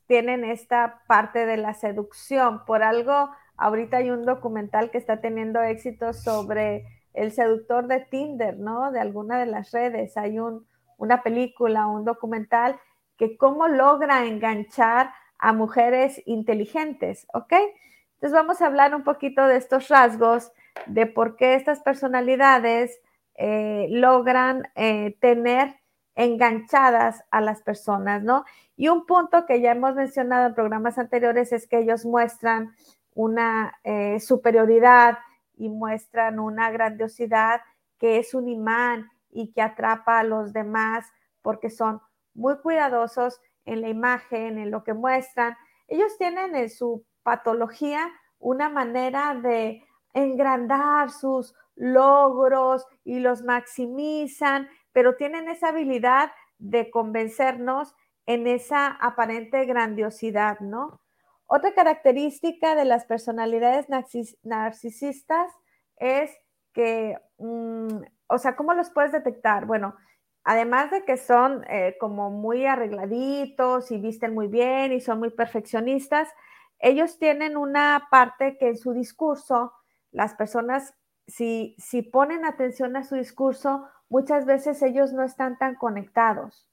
tienen 0.08 0.44
esta 0.44 1.02
parte 1.08 1.46
de 1.46 1.58
la 1.58 1.74
seducción. 1.74 2.66
Por 2.66 2.84
algo, 2.84 3.30
ahorita 3.58 3.98
hay 3.98 4.12
un 4.12 4.26
documental 4.26 4.92
que 4.92 4.98
está 4.98 5.22
teniendo 5.22 5.62
éxito 5.62 6.14
sobre 6.14 6.86
el 7.14 7.32
seductor 7.32 7.88
de 7.88 8.02
Tinder, 8.02 8.58
¿no? 8.60 8.92
De 8.92 9.00
alguna 9.00 9.40
de 9.40 9.48
las 9.48 9.72
redes. 9.72 10.18
Hay 10.18 10.38
un, 10.38 10.68
una 10.98 11.24
película, 11.24 11.88
un 11.88 12.06
documental 12.06 12.80
que 13.18 13.38
cómo 13.38 13.68
logra 13.68 14.26
enganchar 14.26 15.12
a 15.42 15.54
mujeres 15.54 16.22
inteligentes, 16.26 17.28
¿ok? 17.34 17.54
Entonces 18.14 18.32
vamos 18.32 18.62
a 18.62 18.68
hablar 18.68 18.96
un 18.96 19.04
poquito 19.04 19.46
de 19.48 19.58
estos 19.58 19.90
rasgos, 19.90 20.52
de 20.86 21.08
por 21.08 21.36
qué 21.36 21.56
estas 21.56 21.82
personalidades 21.82 23.00
eh, 23.36 23.88
logran 23.90 24.70
eh, 24.76 25.18
tener 25.20 25.76
enganchadas 26.14 27.24
a 27.32 27.42
las 27.42 27.62
personas, 27.64 28.22
¿no? 28.22 28.46
Y 28.78 28.90
un 28.90 29.06
punto 29.08 29.46
que 29.48 29.60
ya 29.62 29.72
hemos 29.72 29.96
mencionado 29.96 30.48
en 30.48 30.54
programas 30.54 31.00
anteriores 31.00 31.52
es 31.52 31.68
que 31.68 31.80
ellos 31.80 32.06
muestran 32.06 32.76
una 33.16 33.80
eh, 33.84 34.20
superioridad 34.20 35.18
y 35.58 35.70
muestran 35.70 36.40
una 36.40 36.70
grandiosidad 36.70 37.62
que 37.98 38.20
es 38.20 38.36
un 38.36 38.48
imán 38.48 39.10
y 39.32 39.52
que 39.54 39.62
atrapa 39.62 40.20
a 40.20 40.24
los 40.24 40.54
demás 40.54 41.06
porque 41.42 41.70
son 41.70 42.02
muy 42.34 42.58
cuidadosos 42.60 43.42
en 43.66 43.82
la 43.82 43.90
imagen, 43.90 44.58
en 44.58 44.72
lo 44.72 44.84
que 44.84 44.94
muestran. 44.94 45.56
Ellos 45.88 46.18
tienen 46.18 46.56
en 46.56 46.70
su 46.70 47.06
patología 47.24 48.12
una 48.40 48.70
manera 48.70 49.36
de 49.36 49.84
engrandar 50.14 51.12
sus 51.12 51.56
logros 51.76 52.86
y 53.04 53.20
los 53.20 53.44
maximizan 53.44 54.68
pero 54.94 55.16
tienen 55.16 55.50
esa 55.50 55.70
habilidad 55.70 56.32
de 56.58 56.92
convencernos 56.92 57.96
en 58.26 58.48
esa 58.48 58.88
aparente 58.88 59.66
grandiosidad, 59.66 60.60
¿no? 60.60 61.02
Otra 61.48 61.74
característica 61.74 62.76
de 62.76 62.86
las 62.86 63.06
personalidades 63.06 63.88
narcisistas 64.44 65.52
es 65.98 66.32
que, 66.74 67.18
mm, 67.40 68.04
o 68.28 68.38
sea, 68.38 68.56
¿cómo 68.56 68.74
los 68.74 68.90
puedes 68.90 69.12
detectar? 69.12 69.66
Bueno, 69.66 69.96
además 70.44 70.92
de 70.92 71.04
que 71.04 71.18
son 71.18 71.64
eh, 71.70 71.96
como 72.00 72.30
muy 72.30 72.66
arregladitos 72.66 73.92
y 73.92 73.98
visten 73.98 74.34
muy 74.34 74.48
bien 74.48 74.92
y 74.92 75.02
son 75.02 75.20
muy 75.20 75.30
perfeccionistas, 75.30 76.30
ellos 76.80 77.20
tienen 77.20 77.58
una 77.58 78.08
parte 78.10 78.58
que 78.58 78.70
en 78.70 78.78
su 78.78 78.94
discurso, 78.94 79.74
las 80.12 80.34
personas, 80.34 80.96
si, 81.28 81.76
si 81.78 82.02
ponen 82.02 82.44
atención 82.44 82.96
a 82.96 83.04
su 83.04 83.16
discurso, 83.16 83.88
muchas 84.10 84.46
veces 84.46 84.82
ellos 84.82 85.14
no 85.14 85.24
están 85.24 85.58
tan 85.58 85.76
conectados. 85.76 86.68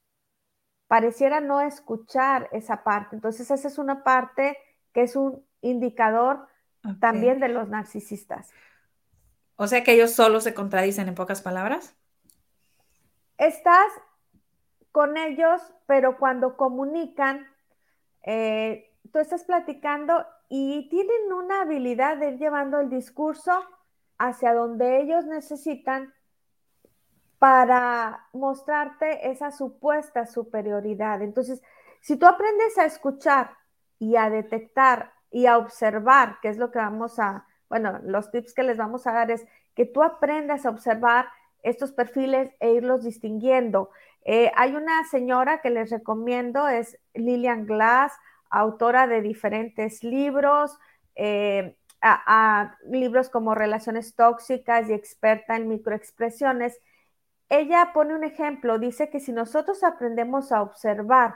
Pareciera 0.87 1.39
no 1.39 1.61
escuchar 1.61 2.49
esa 2.51 2.83
parte. 2.83 3.15
Entonces, 3.15 3.51
esa 3.51 3.67
es 3.67 3.77
una 3.77 4.03
parte 4.03 4.57
que 4.93 5.03
es 5.03 5.15
un 5.15 5.45
indicador 5.61 6.47
también 6.99 7.39
de 7.39 7.49
los 7.49 7.69
narcisistas. 7.69 8.49
O 9.55 9.67
sea 9.67 9.83
que 9.83 9.93
ellos 9.93 10.11
solo 10.11 10.41
se 10.41 10.53
contradicen 10.53 11.07
en 11.07 11.15
pocas 11.15 11.41
palabras. 11.41 11.95
Estás 13.39 13.87
con 14.91 15.15
ellos, 15.15 15.61
pero 15.87 16.17
cuando 16.17 16.57
comunican, 16.57 17.47
eh, 18.23 18.91
tú 19.13 19.19
estás 19.19 19.45
platicando 19.45 20.25
y 20.49 20.89
tienen 20.89 21.31
una 21.31 21.61
habilidad 21.61 22.17
de 22.17 22.31
ir 22.31 22.37
llevando 22.37 22.81
el 22.81 22.89
discurso 22.89 23.63
hacia 24.17 24.53
donde 24.53 25.01
ellos 25.01 25.25
necesitan 25.25 26.13
para 27.37 28.27
mostrarte 28.33 29.31
esa 29.31 29.51
supuesta 29.51 30.25
superioridad. 30.25 31.21
Entonces, 31.21 31.61
si 32.01 32.17
tú 32.17 32.25
aprendes 32.25 32.77
a 32.77 32.83
escuchar 32.83 33.55
y 33.99 34.17
a 34.17 34.29
detectar 34.29 35.13
y 35.31 35.45
a 35.45 35.57
observar, 35.57 36.39
que 36.41 36.49
es 36.49 36.57
lo 36.57 36.71
que 36.71 36.79
vamos 36.79 37.19
a, 37.19 37.47
bueno, 37.69 38.01
los 38.03 38.31
tips 38.31 38.53
que 38.53 38.63
les 38.63 38.75
vamos 38.75 39.07
a 39.07 39.13
dar 39.13 39.31
es 39.31 39.47
que 39.75 39.85
tú 39.85 40.03
aprendas 40.03 40.65
a 40.65 40.71
observar 40.71 41.27
estos 41.63 41.91
perfiles 41.91 42.51
e 42.59 42.73
irlos 42.73 43.03
distinguiendo. 43.03 43.89
Eh, 44.25 44.51
hay 44.55 44.75
una 44.75 45.03
señora 45.05 45.61
que 45.61 45.69
les 45.69 45.89
recomiendo, 45.89 46.67
es 46.67 46.97
Lillian 47.13 47.65
Glass, 47.65 48.13
autora 48.49 49.07
de 49.07 49.21
diferentes 49.21 50.03
libros, 50.03 50.77
eh, 51.15 51.75
libros 52.85 53.29
como 53.29 53.55
Relaciones 53.55 54.15
Tóxicas 54.15 54.89
y 54.89 54.93
experta 54.93 55.55
en 55.55 55.67
microexpresiones 55.67 56.79
ella 57.49 57.91
pone 57.93 58.13
un 58.13 58.23
ejemplo, 58.23 58.77
dice 58.77 59.09
que 59.09 59.19
si 59.19 59.31
nosotros 59.31 59.83
aprendemos 59.83 60.51
a 60.51 60.61
observar 60.61 61.35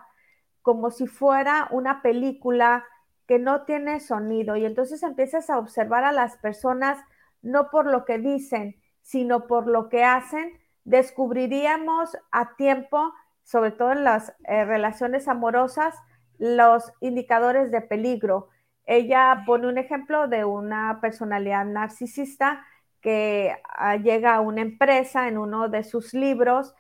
como 0.62 0.92
si 0.92 1.08
fuera 1.08 1.68
una 1.72 2.02
película 2.02 2.86
que 3.28 3.40
no 3.40 3.64
tiene 3.64 4.00
sonido 4.00 4.56
y 4.56 4.66
entonces 4.66 5.02
empiezas 5.02 5.50
a 5.50 5.58
observar 5.58 6.04
a 6.04 6.12
las 6.12 6.38
personas 6.38 7.00
no 7.42 7.70
por 7.72 7.88
lo 7.88 8.06
que 8.06 8.20
dicen, 8.20 8.76
sino 9.04 9.46
por 9.46 9.68
lo 9.68 9.90
que 9.90 10.04
hacen, 10.04 10.60
descubriríamos 10.84 12.18
a 12.32 12.56
tiempo, 12.56 13.14
sobre 13.44 13.72
todo 13.72 13.92
en 13.92 14.04
las 14.04 14.34
eh, 14.46 14.66
relaciones 14.66 15.28
amorosas, 15.28 15.96
los 16.40 16.92
indicadores 17.00 17.70
de 17.72 17.82
peligro. 17.82 18.50
Ella 18.86 19.44
pone 19.46 19.68
un 19.68 19.78
ejemplo 19.78 20.28
de 20.28 20.44
una 20.46 21.00
personalidad 21.02 21.66
narcisista 21.66 22.66
que 23.02 23.56
ah, 23.70 23.98
llega 23.98 24.36
a 24.36 24.42
una 24.42 24.62
empresa 24.62 25.28
en 25.28 25.38
uno 25.38 25.70
de 25.70 25.84
sus 25.84 26.14
libros 26.14 26.74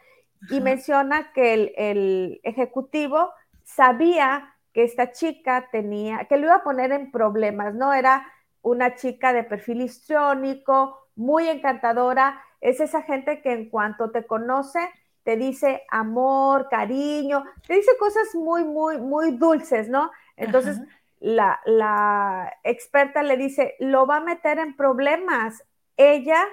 y 0.49 0.61
menciona 0.61 1.31
que 1.33 1.73
el, 1.77 2.39
ejecutivo 2.43 3.31
sabía 3.63 4.55
que 4.73 4.83
esta 4.83 5.11
chica 5.11 5.69
tenía, 5.71 6.25
que 6.25 6.37
lo 6.37 6.47
iba 6.47 6.55
a 6.55 6.63
poner 6.63 6.91
en 6.91 7.11
problemas, 7.11 7.75
¿no? 7.75 7.93
Era 7.93 8.25
una 8.61 8.95
chica 8.95 9.33
de 9.33 9.43
perfil 9.43 9.81
histriónico, 9.81 11.02
muy 11.15 11.47
encantadora, 11.49 12.41
es 12.61 12.79
esa 12.79 13.01
gente 13.01 13.41
que 13.41 13.53
en 13.53 13.69
cuanto 13.69 14.11
te 14.11 14.25
conoce 14.25 14.79
te 15.23 15.37
dice 15.37 15.83
amor, 15.89 16.67
cariño, 16.69 17.43
te 17.65 17.75
dice 17.75 17.91
cosas 17.97 18.35
muy, 18.35 18.63
muy, 18.63 18.99
muy 18.99 19.31
dulces, 19.31 19.89
¿no? 19.89 20.11
Entonces, 20.35 20.79
la, 21.19 21.59
la 21.65 22.53
experta 22.63 23.23
le 23.23 23.37
dice, 23.37 23.75
lo 23.79 24.05
va 24.05 24.17
a 24.17 24.23
meter 24.23 24.59
en 24.59 24.75
problemas. 24.75 25.63
Ella 25.95 26.43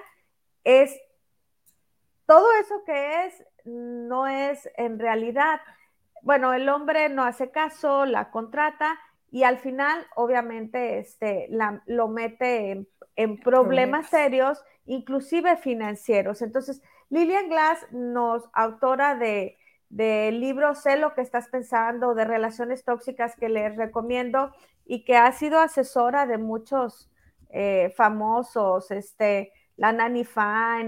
es, 0.63 0.97
todo 2.25 2.47
eso 2.61 2.83
que 2.85 3.25
es, 3.25 3.43
no 3.65 4.27
es 4.27 4.69
en 4.77 4.99
realidad. 4.99 5.59
Bueno, 6.21 6.53
el 6.53 6.69
hombre 6.69 7.09
no 7.09 7.23
hace 7.23 7.51
caso, 7.51 8.05
la 8.05 8.31
contrata 8.31 8.97
y 9.29 9.43
al 9.43 9.59
final, 9.59 10.07
obviamente, 10.15 10.99
este, 10.99 11.47
la, 11.49 11.83
lo 11.87 12.07
mete 12.07 12.71
en, 12.71 12.87
problemas, 13.43 14.09
serios, 14.09 14.63
inclusive 14.85 15.57
financieros. 15.57 16.41
Entonces, 16.41 16.81
Lilian 17.09 17.49
Glass 17.49 17.85
nos, 17.91 18.43
autora 18.53 19.15
de, 19.15 19.57
del 19.89 20.39
libro 20.39 20.73
Sé 20.75 20.97
lo 20.97 21.13
que 21.13 21.21
estás 21.21 21.49
pensando, 21.49 22.15
de 22.15 22.25
relaciones 22.25 22.83
tóxicas 22.83 23.35
que 23.35 23.49
les 23.49 23.75
recomiendo 23.75 24.51
y 24.85 25.03
que 25.03 25.17
ha 25.17 25.31
sido 25.33 25.59
asesora 25.59 26.25
de 26.25 26.37
muchos 26.37 27.09
eh, 27.49 27.93
famosos, 27.97 28.91
este, 28.91 29.51
la 29.75 29.91
Nanny 29.91 30.25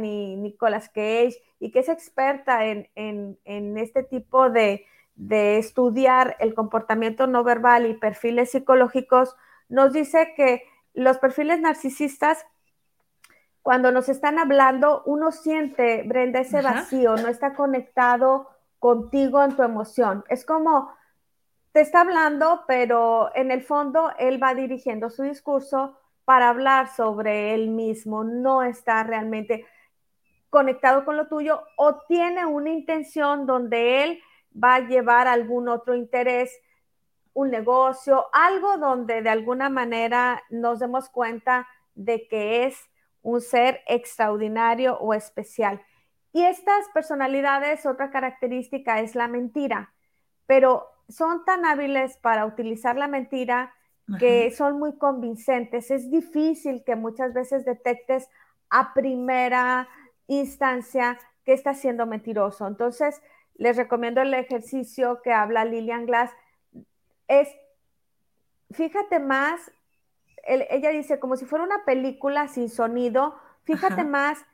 y 0.03 0.35
Nicolas 0.37 0.87
Cage, 0.87 1.35
y 1.59 1.71
que 1.71 1.79
es 1.79 1.89
experta 1.89 2.65
en, 2.65 2.89
en, 2.95 3.77
este 3.77 4.03
tipo 4.03 4.49
de, 4.49 4.85
de, 5.15 5.57
estudiar 5.57 6.37
el 6.39 6.53
comportamiento 6.53 7.27
no 7.27 7.43
verbal 7.43 7.85
y 7.87 7.95
perfiles 7.95 8.51
psicológicos, 8.51 9.35
nos 9.67 9.91
dice 9.93 10.33
que 10.35 10.63
los 10.93 11.17
perfiles 11.17 11.59
narcisistas, 11.59 12.45
cuando 13.61 13.91
nos 13.91 14.09
están 14.09 14.39
hablando, 14.39 15.03
uno 15.05 15.31
siente, 15.31 16.03
Brenda, 16.03 16.41
ese 16.41 16.61
vacío, 16.61 17.15
no 17.15 17.29
está 17.29 17.53
conectado 17.53 18.49
contigo 18.77 19.41
en 19.41 19.55
tu 19.55 19.63
emoción. 19.63 20.25
Es 20.27 20.45
como 20.45 20.91
te 21.71 21.81
está 21.81 22.01
hablando, 22.01 22.65
pero 22.67 23.31
en 23.35 23.49
el 23.49 23.63
fondo 23.63 24.11
él 24.19 24.41
va 24.41 24.53
dirigiendo 24.53 25.09
su 25.09 25.23
discurso 25.23 25.97
para 26.25 26.49
hablar 26.49 26.87
sobre 26.89 27.53
él 27.53 27.69
mismo, 27.69 28.23
no 28.23 28.63
está 28.63 29.03
realmente 29.03 29.65
conectado 30.49 31.03
con 31.03 31.17
lo 31.17 31.27
tuyo 31.27 31.63
o 31.77 31.95
tiene 32.07 32.45
una 32.45 32.69
intención 32.69 33.47
donde 33.47 34.03
él 34.03 34.21
va 34.61 34.75
a 34.75 34.87
llevar 34.87 35.27
algún 35.27 35.67
otro 35.67 35.95
interés, 35.95 36.51
un 37.33 37.49
negocio, 37.49 38.25
algo 38.31 38.77
donde 38.77 39.21
de 39.21 39.29
alguna 39.29 39.69
manera 39.69 40.43
nos 40.49 40.79
demos 40.79 41.09
cuenta 41.09 41.67
de 41.95 42.27
que 42.27 42.65
es 42.65 42.77
un 43.21 43.41
ser 43.41 43.81
extraordinario 43.87 44.97
o 44.99 45.13
especial. 45.13 45.81
Y 46.31 46.43
estas 46.43 46.87
personalidades, 46.93 47.85
otra 47.85 48.11
característica 48.11 48.99
es 48.99 49.15
la 49.15 49.27
mentira, 49.27 49.93
pero 50.45 50.87
son 51.09 51.45
tan 51.45 51.65
hábiles 51.65 52.17
para 52.17 52.45
utilizar 52.45 52.95
la 52.95 53.07
mentira 53.07 53.73
que 54.19 54.51
son 54.51 54.79
muy 54.79 54.97
convincentes. 54.97 55.89
Es 55.89 56.11
difícil 56.11 56.83
que 56.83 56.95
muchas 56.95 57.33
veces 57.33 57.63
detectes 57.65 58.29
a 58.69 58.93
primera 58.93 59.87
instancia 60.27 61.17
que 61.45 61.53
está 61.53 61.73
siendo 61.73 62.05
mentiroso. 62.05 62.67
Entonces, 62.67 63.21
les 63.55 63.77
recomiendo 63.77 64.21
el 64.21 64.33
ejercicio 64.33 65.21
que 65.23 65.31
habla 65.31 65.65
Lilian 65.65 66.05
Glass. 66.05 66.31
Es, 67.41 67.49
fíjate 68.71 69.19
más, 69.19 69.71
ella 70.45 70.89
dice, 70.89 71.19
como 71.19 71.35
si 71.35 71.45
fuera 71.45 71.65
una 71.65 71.85
película 71.85 72.47
sin 72.47 72.69
sonido, 72.69 73.35
fíjate 73.63 74.03
más 74.03 74.45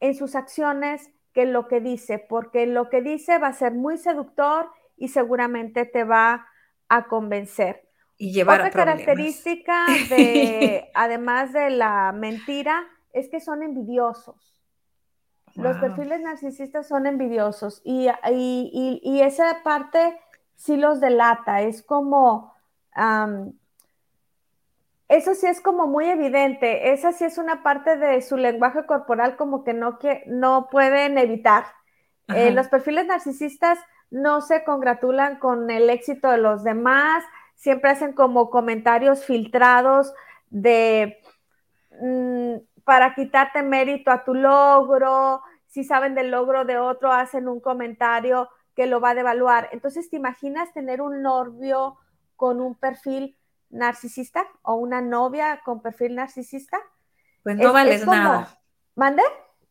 en 0.00 0.14
sus 0.14 0.34
acciones, 0.34 1.10
que 1.32 1.46
lo 1.46 1.68
que 1.68 1.80
dice, 1.80 2.18
porque 2.18 2.66
lo 2.66 2.88
que 2.88 3.02
dice 3.02 3.38
va 3.38 3.48
a 3.48 3.52
ser 3.52 3.72
muy 3.72 3.98
seductor 3.98 4.70
y 4.96 5.08
seguramente 5.08 5.84
te 5.86 6.04
va 6.04 6.46
a 6.88 7.06
convencer. 7.06 7.88
Y 8.18 8.32
llevar 8.32 8.60
Otra 8.60 8.70
característica 8.70 9.86
de, 10.10 10.90
además 10.94 11.52
de 11.52 11.70
la 11.70 12.12
mentira, 12.12 12.86
es 13.12 13.28
que 13.28 13.40
son 13.40 13.62
envidiosos. 13.62 14.56
Los 15.54 15.76
perfiles 15.78 16.20
narcisistas 16.20 16.86
son 16.86 17.06
envidiosos 17.06 17.82
y, 17.84 18.08
y, 18.30 19.20
esa 19.20 19.62
parte 19.64 20.16
sí 20.60 20.76
los 20.76 21.00
delata. 21.00 21.62
Es 21.62 21.82
como, 21.82 22.54
eso 25.08 25.34
sí 25.34 25.46
es 25.46 25.60
como 25.60 25.86
muy 25.86 26.06
evidente. 26.06 26.92
Esa 26.92 27.12
sí 27.12 27.24
es 27.24 27.38
una 27.38 27.62
parte 27.62 27.96
de 27.96 28.20
su 28.20 28.36
lenguaje 28.36 28.84
corporal 28.84 29.36
como 29.36 29.64
que 29.64 29.72
no, 29.72 29.98
que, 29.98 30.22
no 30.26 30.68
pueden 30.70 31.16
evitar. 31.16 31.64
Eh, 32.28 32.52
los 32.52 32.68
perfiles 32.68 33.06
narcisistas 33.06 33.78
no 34.10 34.40
se 34.42 34.62
congratulan 34.62 35.38
con 35.38 35.70
el 35.70 35.88
éxito 35.88 36.30
de 36.30 36.38
los 36.38 36.62
demás, 36.62 37.24
siempre 37.56 37.90
hacen 37.90 38.12
como 38.12 38.50
comentarios 38.50 39.24
filtrados 39.24 40.12
de 40.50 41.20
mm, 42.00 42.56
para 42.84 43.14
quitarte 43.14 43.62
mérito 43.62 44.12
a 44.12 44.22
tu 44.22 44.34
logro, 44.34 45.42
si 45.66 45.82
saben 45.82 46.14
del 46.14 46.30
logro 46.30 46.64
de 46.64 46.78
otro, 46.78 47.12
hacen 47.12 47.48
un 47.48 47.60
comentario 47.60 48.48
que 48.80 48.86
lo 48.86 48.98
va 48.98 49.10
a 49.10 49.14
devaluar. 49.14 49.68
Entonces, 49.72 50.08
¿te 50.08 50.16
imaginas 50.16 50.72
tener 50.72 51.02
un 51.02 51.20
novio 51.20 51.98
con 52.34 52.62
un 52.62 52.74
perfil 52.74 53.36
narcisista 53.68 54.46
o 54.62 54.76
una 54.76 55.02
novia 55.02 55.60
con 55.62 55.82
perfil 55.82 56.14
narcisista. 56.14 56.78
Pues 57.42 57.58
no 57.58 57.74
vales 57.74 58.06
nada. 58.06 58.58
¿Mande? 58.94 59.22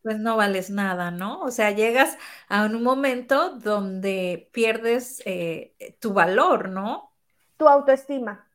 Pues 0.04 0.19
no 0.19 0.38
vales 0.38 0.69
nada, 0.69 1.10
¿no? 1.10 1.41
O 1.41 1.50
sea, 1.50 1.72
llegas 1.72 2.15
a 2.48 2.65
un 2.65 2.84
momento 2.84 3.58
donde 3.58 4.52
pierdes 4.54 5.24
eh, 5.26 5.98
tu 6.00 6.13
valor, 6.13 6.69
¿no? 6.69 7.12
Tu 7.58 7.67
autoestima. 7.67 8.45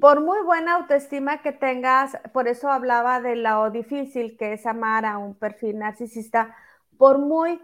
Por 0.00 0.20
muy 0.20 0.42
buena 0.42 0.74
autoestima 0.74 1.40
que 1.40 1.52
tengas, 1.52 2.18
por 2.32 2.48
eso 2.48 2.72
hablaba 2.72 3.20
de 3.20 3.36
lo 3.36 3.70
difícil 3.70 4.36
que 4.36 4.54
es 4.54 4.66
amar 4.66 5.04
a 5.04 5.18
un 5.18 5.36
perfil 5.36 5.78
narcisista, 5.78 6.56
por 6.98 7.18
muy 7.18 7.60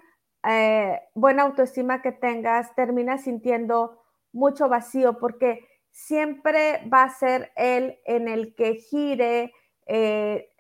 eh, 0.48 1.00
buena 1.14 1.42
autoestima 1.42 2.02
que 2.02 2.12
tengas, 2.12 2.74
terminas 2.74 3.22
sintiendo 3.24 4.02
mucho 4.32 4.68
vacío 4.68 5.18
porque 5.18 5.66
siempre 5.90 6.87
va 6.92 7.04
a 7.04 7.11
ser 7.11 7.52
él 7.56 7.98
en 8.04 8.28
el 8.28 8.54
que 8.54 8.74
gire 8.74 9.52
eh, 9.87 10.50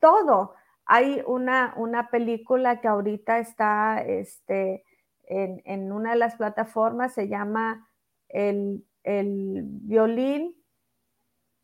todo. 0.00 0.54
Hay 0.84 1.22
una, 1.26 1.74
una, 1.76 2.10
película 2.10 2.80
que 2.80 2.88
ahorita 2.88 3.38
está 3.38 4.02
este, 4.02 4.84
en, 5.24 5.92
una 5.92 6.10
de 6.10 6.18
las 6.18 6.36
plataformas, 6.36 7.14
se 7.14 7.28
llama 7.28 7.88
el, 8.28 8.84
violín, 9.04 10.56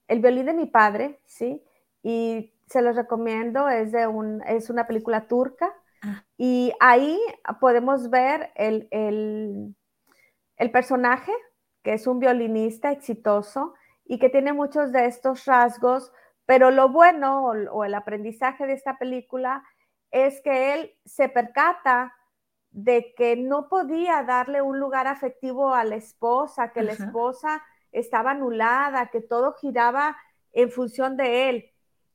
el 0.06 0.20
violín 0.20 0.46
de 0.46 0.54
mi 0.54 0.66
padre, 0.66 1.20
¿sí? 1.26 1.62
Y 2.02 2.54
se 2.66 2.82
los 2.82 2.96
recomiendo, 2.96 3.68
es, 3.68 3.92
de 3.92 4.06
un, 4.06 4.42
es 4.46 4.70
una 4.70 4.86
película 4.86 5.26
turca. 5.26 5.74
Ah. 6.02 6.24
Y 6.36 6.72
ahí 6.80 7.18
podemos 7.60 8.10
ver 8.10 8.52
el, 8.54 8.88
el 8.90 10.70
personaje 10.70 11.32
que 11.82 11.94
es 11.94 12.06
un 12.06 12.18
violinista 12.18 12.90
exitoso 12.92 13.74
y 14.04 14.18
que 14.18 14.28
tiene 14.28 14.52
muchos 14.52 14.92
de 14.92 15.06
estos 15.06 15.44
rasgos, 15.44 16.12
pero 16.46 16.70
lo 16.70 16.88
bueno 16.88 17.46
o, 17.46 17.84
el 17.84 17.94
aprendizaje 17.94 18.66
de 18.66 18.72
esta 18.72 18.98
película 18.98 19.62
es 20.10 20.40
que 20.40 20.74
él 20.74 20.94
se 21.04 21.28
percata 21.28 22.14
de 22.70 23.14
que 23.16 23.36
no 23.36 23.68
podía 23.68 24.22
darle 24.22 24.62
un 24.62 24.78
lugar 24.78 25.06
afectivo 25.06 25.74
a 25.74 25.84
la 25.84 25.96
esposa, 25.96 26.72
que 26.72 26.82
la 26.82 26.92
esposa 26.92 27.62
estaba 27.92 28.32
anulada, 28.32 29.10
que 29.10 29.20
todo 29.20 29.54
giraba 29.54 30.16
en 30.52 30.70
función 30.70 31.16
de 31.16 31.50
él. 31.50 31.70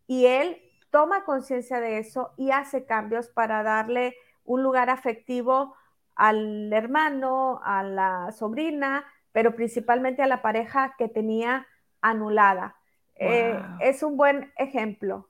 Y 0.08 0.26
él 0.26 0.62
toma 0.94 1.26
conciencia 1.26 1.80
de 1.80 1.98
eso 1.98 2.34
y 2.38 2.52
hace 2.52 2.86
cambios 2.86 3.28
para 3.28 3.64
darle 3.64 4.16
un 4.46 4.62
lugar 4.62 4.92
afectivo 4.92 5.76
al 6.14 6.72
hermano, 6.72 7.60
a 7.64 7.82
la 7.82 8.32
sobrina, 8.32 9.04
pero 9.32 9.56
principalmente 9.56 10.22
a 10.22 10.28
la 10.28 10.44
pareja 10.44 10.94
que 11.00 11.10
tenía 11.10 11.66
anulada. 12.00 12.76
Eh, 13.16 13.60
es 13.80 14.04
un 14.04 14.18
buen 14.18 14.54
ejemplo. 14.56 15.28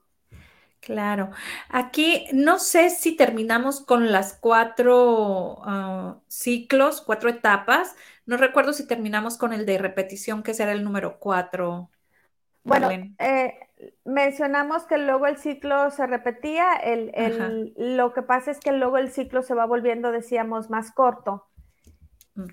Claro. 0.80 1.30
Aquí 1.70 2.26
no 2.34 2.58
sé 2.58 2.90
si 2.90 3.16
terminamos 3.16 3.80
con 3.80 4.12
las 4.12 4.34
cuatro 4.34 5.62
ah, 5.64 6.18
ciclos, 6.28 7.00
cuatro 7.00 7.30
etapas. 7.30 7.96
No 8.26 8.36
recuerdo 8.36 8.74
si 8.74 8.86
terminamos 8.86 9.38
con 9.38 9.54
el 9.54 9.64
de 9.64 9.78
repetición, 9.78 10.42
que 10.42 10.52
será 10.52 10.72
el 10.72 10.84
número 10.84 11.18
cuatro. 11.18 11.88
Bueno, 12.64 12.90
eh, 13.18 13.54
mencionamos 14.04 14.84
que 14.84 14.98
luego 14.98 15.26
el 15.26 15.38
ciclo 15.38 15.90
se 15.90 16.06
repetía. 16.06 16.80
lo 17.76 18.12
que 18.12 18.22
pasa 18.22 18.50
es 18.50 18.60
que 18.60 18.72
luego 18.72 18.98
el 18.98 19.10
ciclo 19.10 19.42
se 19.42 19.54
va 19.54 19.66
volviendo, 19.66 20.12
decíamos, 20.12 20.70
más 20.70 20.92
corto. 20.92 21.46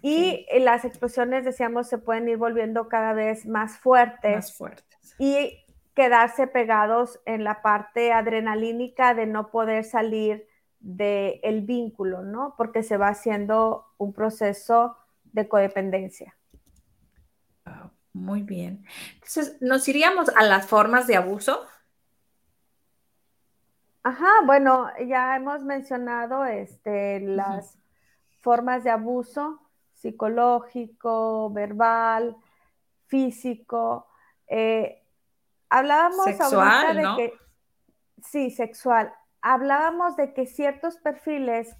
Y 0.04 0.46
las 0.60 0.86
explosiones, 0.86 1.44
decíamos, 1.44 1.88
se 1.88 1.98
pueden 1.98 2.30
ir 2.30 2.38
volviendo 2.38 2.88
cada 2.88 3.13
vez 3.13 3.48
más 3.48 3.78
fuertes. 3.80 4.36
Más 4.36 4.58
fuertes. 4.58 5.15
Y 5.17 5.65
quedarse 5.96 6.48
pegados 6.48 7.20
en 7.26 7.44
la 7.44 7.62
parte 7.62 8.13
adrenalínica 8.13 9.13
de 9.13 9.26
no 9.26 9.50
poder 9.50 9.84
salir 9.84 10.48
del 10.80 11.39
el 11.44 11.62
vínculo, 11.62 12.24
¿no? 12.24 12.56
Porque 12.58 12.84
se 12.84 12.98
va 12.98 13.10
haciendo 13.10 13.88
un 13.98 14.13
proceso 14.13 14.98
de 15.24 15.48
codependencia. 15.48 16.36
Muy 18.13 18.43
bien. 18.43 18.86
Entonces, 19.15 19.58
¿nos 19.62 19.88
iríamos 19.88 20.30
a 20.30 20.43
las 20.43 20.67
formas 20.67 21.08
de 21.08 21.15
abuso? 21.15 21.65
Ajá, 24.04 24.41
bueno, 24.45 24.89
ya 25.08 25.36
hemos 25.36 25.62
mencionado 25.63 26.43
este, 26.45 27.19
las 27.21 27.78
formas 28.39 28.84
de 28.84 28.89
abuso 28.89 29.62
psicológico, 29.93 31.52
verbal, 31.52 32.36
físico. 33.06 34.08
Eh, 34.47 35.04
hablábamos 35.69 36.26
sexual, 36.26 36.97
de 36.97 37.04
que 37.15 37.34
sí, 38.24 38.50
sexual. 38.50 39.13
Hablábamos 39.41 40.15
de 40.15 40.34
que 40.34 40.47
ciertos 40.47 40.97
perfiles, 40.97 41.76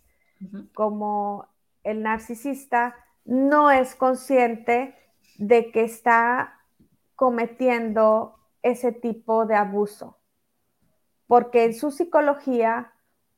como 0.74 1.48
el 1.84 2.04
narcisista, 2.04 2.96
no 3.26 3.72
es 3.72 3.96
consciente 3.96 4.96
de 5.42 5.72
que 5.72 5.84
está 5.84 6.62
cometiendo 7.16 8.38
ese 8.62 8.92
tipo 8.92 9.46
de 9.46 9.56
abuso 9.56 10.22
porque 11.32 11.64
en 11.64 11.74
su 11.74 11.92
psicología, 11.92 12.92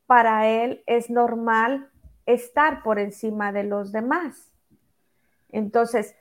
para 0.07 0.47
él 0.47 0.83
es 0.87 1.11
normal 1.11 1.91
estar 2.25 2.81
por 2.81 2.97
encima 2.97 3.51
de 3.51 3.65
los 3.65 3.91
demás. 3.91 4.51
Entonces, 5.51 6.15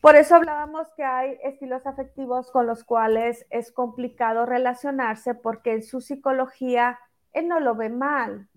por 0.00 0.16
eso 0.16 0.34
hablábamos 0.34 0.88
que 0.96 1.04
hay 1.04 1.38
estilos 1.44 1.86
afectivos 1.86 2.50
con 2.50 2.66
los 2.66 2.82
cuales 2.82 3.46
es 3.50 3.70
complicado 3.70 4.46
relacionarse 4.46 5.36
porque 5.36 5.74
en 5.74 5.84
su 5.84 6.00
psicología 6.00 6.98
él 7.32 7.46
no 7.46 7.60
lo 7.60 7.76
ve 7.76 7.88
mal. 7.88 8.48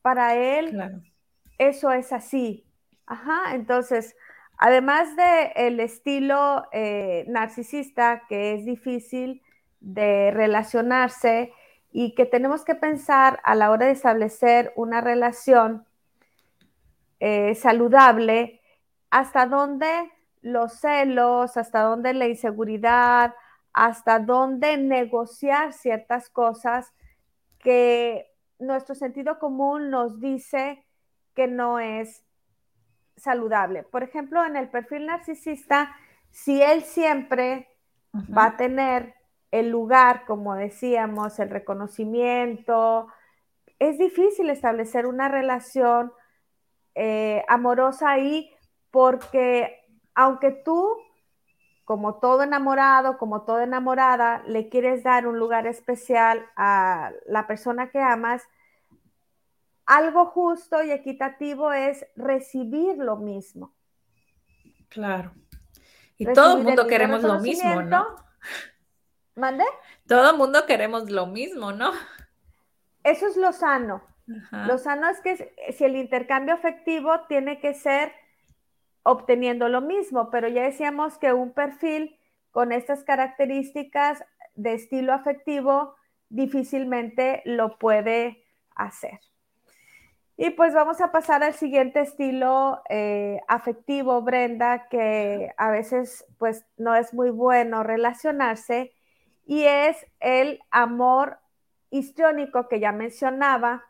Para 0.00 0.34
él 0.34 1.04
eso 1.58 1.92
es 1.92 2.10
así. 2.14 2.64
Ajá, 3.04 3.54
entonces, 3.54 4.16
además 4.56 5.14
del 5.16 5.50
el 5.56 5.80
estilo 5.80 6.64
eh, 6.72 7.24
narcisista 7.28 8.22
que 8.28 8.54
es 8.54 8.64
difícil 8.64 9.42
de 9.80 10.30
relacionarse, 10.30 11.52
y 11.92 12.14
que 12.14 12.24
tenemos 12.24 12.64
que 12.64 12.74
pensar 12.74 13.40
a 13.44 13.54
la 13.54 13.70
hora 13.70 13.86
de 13.86 13.92
establecer 13.92 14.72
una 14.76 15.00
relación 15.00 15.86
eh, 17.20 17.54
saludable, 17.54 18.60
hasta 19.10 19.46
dónde 19.46 20.10
los 20.40 20.72
celos, 20.80 21.56
hasta 21.56 21.82
dónde 21.82 22.14
la 22.14 22.26
inseguridad, 22.26 23.34
hasta 23.74 24.18
dónde 24.18 24.78
negociar 24.78 25.74
ciertas 25.74 26.30
cosas 26.30 26.92
que 27.58 28.26
nuestro 28.58 28.94
sentido 28.94 29.38
común 29.38 29.90
nos 29.90 30.18
dice 30.18 30.82
que 31.34 31.46
no 31.46 31.78
es 31.78 32.24
saludable. 33.16 33.82
Por 33.82 34.02
ejemplo, 34.02 34.44
en 34.44 34.56
el 34.56 34.68
perfil 34.68 35.06
narcisista, 35.06 35.94
si 36.30 36.62
él 36.62 36.82
siempre 36.82 37.68
va 38.14 38.46
a 38.46 38.56
tener 38.56 39.14
el 39.52 39.68
lugar, 39.68 40.24
como 40.26 40.54
decíamos, 40.54 41.38
el 41.38 41.50
reconocimiento. 41.50 43.06
Es 43.78 43.98
difícil 43.98 44.50
establecer 44.50 45.06
una 45.06 45.28
relación 45.28 46.12
eh, 46.94 47.44
amorosa 47.48 48.10
ahí 48.10 48.50
porque 48.90 49.78
aunque 50.14 50.50
tú, 50.50 50.96
como 51.84 52.16
todo 52.16 52.42
enamorado, 52.42 53.18
como 53.18 53.42
toda 53.42 53.64
enamorada, 53.64 54.42
le 54.46 54.68
quieres 54.68 55.02
dar 55.02 55.26
un 55.26 55.38
lugar 55.38 55.66
especial 55.66 56.46
a 56.56 57.12
la 57.26 57.46
persona 57.46 57.90
que 57.90 58.00
amas, 58.00 58.42
algo 59.86 60.26
justo 60.26 60.82
y 60.82 60.90
equitativo 60.90 61.72
es 61.72 62.06
recibir 62.16 62.96
lo 62.98 63.16
mismo. 63.16 63.74
Claro. 64.88 65.32
Y 66.18 66.32
todo 66.32 66.58
el 66.58 66.64
mundo 66.64 66.86
queremos 66.86 67.22
lo 67.22 67.40
mismo, 67.40 67.82
¿no? 67.82 68.16
¿Mande? 69.34 69.64
Todo 70.06 70.30
el 70.30 70.36
mundo 70.36 70.66
queremos 70.66 71.10
lo 71.10 71.26
mismo, 71.26 71.72
¿no? 71.72 71.92
Eso 73.02 73.26
es 73.26 73.36
lo 73.36 73.52
sano. 73.52 74.02
Lo 74.52 74.78
sano 74.78 75.08
es 75.08 75.20
que 75.20 75.54
si 75.76 75.84
el 75.84 75.96
intercambio 75.96 76.54
afectivo 76.54 77.22
tiene 77.28 77.58
que 77.60 77.74
ser 77.74 78.12
obteniendo 79.02 79.68
lo 79.68 79.80
mismo, 79.80 80.30
pero 80.30 80.48
ya 80.48 80.62
decíamos 80.62 81.18
que 81.18 81.32
un 81.32 81.52
perfil 81.52 82.16
con 82.50 82.70
estas 82.70 83.02
características 83.02 84.24
de 84.54 84.74
estilo 84.74 85.12
afectivo 85.12 85.96
difícilmente 86.28 87.42
lo 87.44 87.78
puede 87.78 88.44
hacer. 88.74 89.20
Y 90.36 90.50
pues 90.50 90.74
vamos 90.74 91.00
a 91.00 91.12
pasar 91.12 91.42
al 91.44 91.54
siguiente 91.54 92.00
estilo 92.00 92.82
eh, 92.88 93.40
afectivo, 93.48 94.22
Brenda, 94.22 94.88
que 94.88 95.52
a 95.56 95.70
veces 95.70 96.24
pues 96.38 96.64
no 96.76 96.94
es 96.94 97.12
muy 97.12 97.30
bueno 97.30 97.82
relacionarse 97.82 98.92
y 99.44 99.64
es 99.64 100.06
el 100.20 100.60
amor 100.70 101.38
histriónico 101.90 102.68
que 102.68 102.80
ya 102.80 102.92
mencionaba 102.92 103.84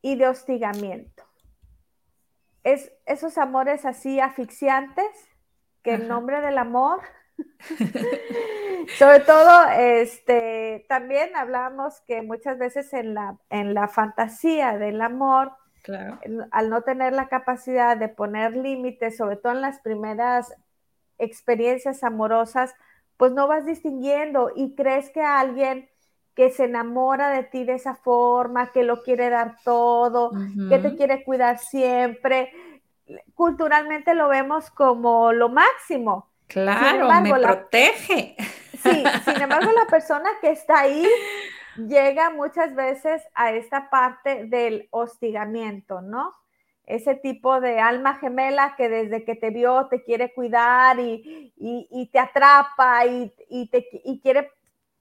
y 0.00 0.16
de 0.16 0.28
hostigamiento. 0.28 1.24
Es 2.62 2.90
esos 3.04 3.36
amores 3.36 3.84
así 3.84 4.18
asfixiantes 4.20 5.06
que 5.82 5.94
en 5.94 6.08
nombre 6.08 6.40
del 6.40 6.56
amor, 6.56 7.02
sobre 8.98 9.20
todo, 9.20 9.68
este, 9.76 10.86
también 10.88 11.34
hablamos 11.36 12.00
que 12.06 12.22
muchas 12.22 12.58
veces 12.58 12.92
en 12.92 13.14
la, 13.14 13.38
en 13.50 13.74
la 13.74 13.88
fantasía 13.88 14.78
del 14.78 15.00
amor, 15.00 15.52
al 16.50 16.70
no 16.70 16.82
tener 16.82 17.12
la 17.12 17.28
capacidad 17.28 17.96
de 17.96 18.08
poner 18.08 18.56
límites, 18.56 19.16
sobre 19.16 19.36
todo 19.36 19.52
en 19.52 19.60
las 19.60 19.80
primeras 19.80 20.54
experiencias 21.18 22.02
amorosas, 22.02 22.74
pues 23.16 23.32
no 23.32 23.46
vas 23.46 23.66
distinguiendo 23.66 24.50
y 24.54 24.74
crees 24.74 25.10
que 25.10 25.22
alguien 25.22 25.88
que 26.34 26.50
se 26.50 26.64
enamora 26.64 27.30
de 27.30 27.44
ti 27.44 27.64
de 27.64 27.74
esa 27.74 27.94
forma, 27.94 28.72
que 28.72 28.82
lo 28.82 29.02
quiere 29.02 29.30
dar 29.30 29.56
todo, 29.62 30.32
que 30.68 30.78
te 30.78 30.96
quiere 30.96 31.22
cuidar 31.22 31.58
siempre, 31.58 32.50
culturalmente 33.34 34.14
lo 34.14 34.28
vemos 34.28 34.70
como 34.70 35.32
lo 35.32 35.48
máximo. 35.48 36.30
Claro, 36.54 37.10
me 37.20 37.30
protege. 37.30 38.36
Sí, 38.84 39.02
sin 39.24 39.40
embargo, 39.40 39.72
la 39.72 39.86
persona 39.86 40.28
que 40.42 40.50
está 40.50 40.80
ahí 40.80 41.08
llega 41.78 42.28
muchas 42.28 42.74
veces 42.74 43.22
a 43.34 43.50
esta 43.50 43.88
parte 43.88 44.44
del 44.44 44.88
hostigamiento, 44.90 46.02
¿no? 46.02 46.34
ese 46.86 47.14
tipo 47.14 47.60
de 47.60 47.80
alma 47.80 48.16
gemela 48.16 48.74
que 48.76 48.88
desde 48.88 49.24
que 49.24 49.34
te 49.34 49.50
vio 49.50 49.86
te 49.86 50.02
quiere 50.02 50.32
cuidar 50.34 50.98
y, 51.00 52.10
te 52.12 52.18
atrapa 52.18 53.06
y, 53.06 53.68
te, 53.70 53.88
quiere 54.22 54.50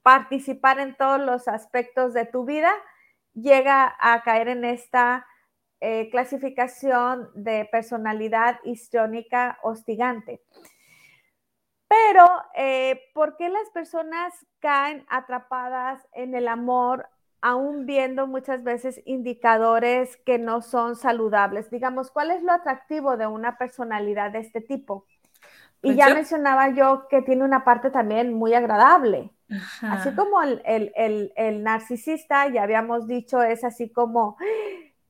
participar 0.02 0.80
en 0.80 0.96
todos 0.96 1.20
los 1.20 1.48
aspectos 1.48 2.13
de 2.13 2.26
tu 2.26 2.46
vida, 2.46 2.72
llega 3.34 3.96
a 4.00 4.24
caer 4.24 4.48
en 4.48 4.66
esta 4.66 5.26
eh, 5.82 6.10
clasificación 6.10 7.30
de 7.36 7.68
personalidad 7.70 8.60
histriónica 8.63 9.60
hostigante. 9.62 10.42
Pero, 11.94 12.26
eh, 12.56 13.02
¿por 13.14 13.38
qué 13.38 13.50
las 13.50 13.70
personas 13.70 14.34
caen 14.60 15.06
atrapadas 15.10 16.02
en 16.14 16.34
el 16.34 16.48
amor 16.48 17.08
aún 17.44 17.86
viendo 17.86 18.26
muchas 18.26 18.64
veces 18.64 19.02
indicadores 19.04 20.16
que 20.26 20.40
no 20.40 20.62
son 20.62 20.96
saludables. 20.96 21.70
Digamos, 21.70 22.10
¿cuál 22.10 22.32
es 22.32 22.42
lo 22.42 22.54
atractivo 22.54 23.18
de 23.18 23.28
una 23.28 23.58
personalidad 23.58 24.32
de 24.32 24.40
este 24.40 24.62
tipo? 24.62 25.06
Y 25.82 25.88
pues 25.88 25.98
ya 25.98 26.14
mencionaba 26.14 26.70
yo 26.70 27.10
que 27.10 27.22
tiene 27.22 27.44
una 27.44 27.66
parte 27.66 27.92
también 27.92 28.34
muy 28.34 28.54
agradable. 28.54 29.30
Así 29.82 30.16
como 30.16 30.42
el, 30.42 31.64
narcisista, 31.64 32.48
ya 32.48 32.64
habíamos 32.64 33.08
dicho, 33.08 33.44
es 33.44 33.66
así 33.66 33.92
como, 33.92 34.38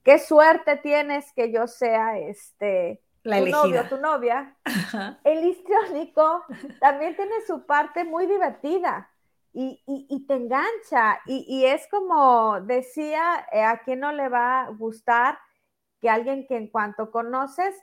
qué 0.01 0.17
suerte 0.17 0.77
tienes 0.77 1.31
que 1.33 1.51
yo 1.51 1.67
sea 1.67 2.17
este, 2.17 2.99
La 3.23 3.39
tu 3.39 3.49
novio, 3.49 3.87
tu 3.87 3.97
novia. 3.97 4.55
El 5.23 5.45
histriónico 5.45 6.43
también 6.79 7.15
tiene 7.15 7.41
su 7.47 7.65
parte 7.65 8.03
muy 8.03 8.25
divertida 8.25 9.09
y, 9.53 10.25
te 10.27 10.35
engancha. 10.35 11.19
Y, 11.25 11.65
es 11.65 11.87
como 11.87 12.59
decía, 12.61 13.47
eh, 13.51 13.63
a 13.63 13.79
quién 13.83 14.01
no 14.01 14.11
le 14.11 14.27
va 14.29 14.63
a 14.63 14.69
gustar 14.69 15.37
que 16.01 16.09
alguien 16.09 16.45
que 16.47 16.57
en 16.57 16.67
cuanto 16.67 17.11
conoces 17.11 17.75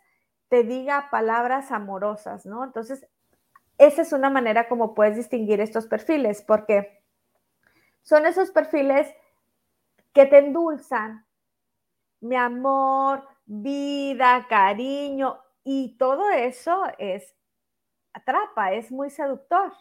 te 0.49 0.65
diga 0.65 1.09
palabras 1.11 1.71
amorosas, 1.71 2.45
¿no? 2.45 2.65
Entonces, 2.65 3.07
esa 3.79 4.03
es 4.03 4.13
una 4.13 4.29
manera 4.29 4.69
como 4.69 4.95
puedes 4.95 5.17
distinguir 5.17 5.61
estos 5.61 5.87
perfiles, 5.87 6.43
porque 6.43 7.03
son 8.03 8.27
esos 8.27 8.51
perfiles 8.51 9.09
que 10.13 10.27
te 10.27 10.39
endulzan, 10.39 11.25
mi 12.21 12.37
amor, 12.37 13.27
vida, 13.51 14.47
cariño, 14.49 15.41
y 15.65 15.97
todo 15.99 16.31
eso 16.31 16.85
es 16.99 17.35
atrapa, 18.13 18.73
es 18.73 18.93
muy 18.93 19.11
seductor. 19.11 19.73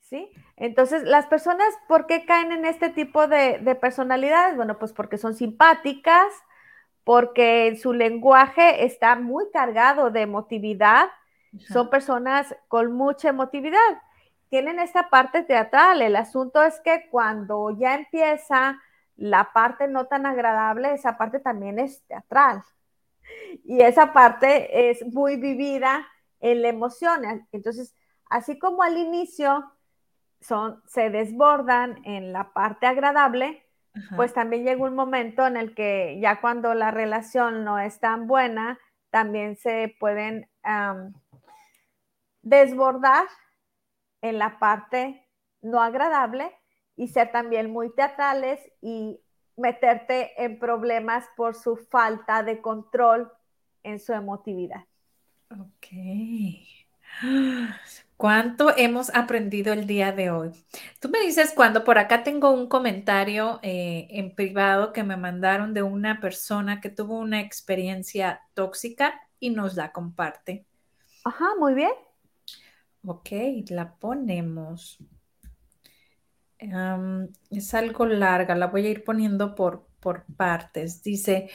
¿Sí? 0.00 0.30
Entonces, 0.56 1.02
las 1.04 1.26
personas, 1.26 1.66
¿por 1.88 2.06
qué 2.06 2.26
caen 2.26 2.52
en 2.52 2.66
este 2.66 2.90
tipo 2.90 3.26
de, 3.26 3.58
de 3.58 3.74
personalidades? 3.74 4.54
Bueno, 4.54 4.78
pues 4.78 4.92
porque 4.92 5.16
son 5.18 5.34
simpáticas, 5.34 6.26
porque 7.04 7.76
su 7.80 7.92
lenguaje 7.94 8.84
está 8.84 9.16
muy 9.16 9.50
cargado 9.50 10.10
de 10.10 10.20
emotividad, 10.22 11.08
son 11.58 11.88
personas 11.90 12.54
con 12.68 12.92
mucha 12.92 13.30
emotividad. 13.30 13.78
Tienen 14.50 14.78
esta 14.78 15.08
parte 15.10 15.42
teatral. 15.42 16.02
El 16.02 16.16
asunto 16.16 16.62
es 16.62 16.80
que 16.80 17.08
cuando 17.10 17.70
ya 17.70 17.94
empieza 17.94 18.78
la 19.16 19.52
parte 19.52 19.88
no 19.88 20.06
tan 20.06 20.26
agradable, 20.26 20.92
esa 20.92 21.16
parte 21.16 21.40
también 21.40 21.78
es 21.78 22.02
teatral. 22.06 22.62
Y 23.64 23.82
esa 23.82 24.12
parte 24.12 24.90
es 24.90 25.04
muy 25.12 25.36
vivida 25.36 26.06
en 26.40 26.62
la 26.62 26.68
emoción. 26.68 27.46
Entonces, 27.52 27.94
así 28.28 28.58
como 28.58 28.82
al 28.82 28.98
inicio 28.98 29.64
son, 30.40 30.82
se 30.86 31.10
desbordan 31.10 32.00
en 32.04 32.32
la 32.32 32.52
parte 32.52 32.86
agradable, 32.86 33.64
pues 34.16 34.34
también 34.34 34.64
llega 34.64 34.82
un 34.82 34.96
momento 34.96 35.46
en 35.46 35.56
el 35.56 35.74
que 35.74 36.18
ya 36.20 36.40
cuando 36.40 36.74
la 36.74 36.90
relación 36.90 37.64
no 37.64 37.78
es 37.78 38.00
tan 38.00 38.26
buena, 38.26 38.78
también 39.10 39.56
se 39.56 39.94
pueden 40.00 40.50
desbordar 42.42 43.24
en 44.20 44.38
la 44.38 44.58
parte 44.58 45.28
no 45.62 45.80
agradable 45.80 46.50
y 46.96 47.08
ser 47.08 47.30
también 47.30 47.70
muy 47.70 47.94
teatrales 47.94 48.60
y 48.80 49.20
meterte 49.56 50.42
en 50.42 50.58
problemas 50.58 51.24
por 51.36 51.54
su 51.54 51.76
falta 51.76 52.42
de 52.42 52.60
control 52.60 53.30
en 53.84 54.00
su 54.00 54.12
emotividad. 54.12 54.84
Ok. 55.50 55.86
¿Cuánto 58.16 58.76
hemos 58.76 59.14
aprendido 59.14 59.72
el 59.72 59.86
día 59.86 60.12
de 60.12 60.30
hoy? 60.30 60.50
Tú 61.00 61.08
me 61.08 61.20
dices 61.20 61.52
cuando 61.54 61.84
por 61.84 61.98
acá 61.98 62.22
tengo 62.22 62.50
un 62.50 62.68
comentario 62.68 63.60
eh, 63.62 64.06
en 64.10 64.34
privado 64.34 64.92
que 64.92 65.02
me 65.02 65.16
mandaron 65.16 65.74
de 65.74 65.82
una 65.82 66.20
persona 66.20 66.80
que 66.80 66.90
tuvo 66.90 67.18
una 67.18 67.40
experiencia 67.40 68.40
tóxica 68.54 69.20
y 69.40 69.50
nos 69.50 69.74
la 69.74 69.92
comparte. 69.92 70.64
Ajá, 71.24 71.50
muy 71.58 71.74
bien. 71.74 71.92
Ok, 73.06 73.30
la 73.68 73.94
ponemos. 73.96 74.98
es 77.50 77.74
algo 77.74 78.06
larga, 78.06 78.54
la 78.54 78.68
voy 78.68 78.86
a 78.86 78.90
ir 78.90 79.04
poniendo 79.04 79.54
por, 79.54 79.86
por 80.04 80.24
partes. 80.36 81.02
Dice, 81.02 81.50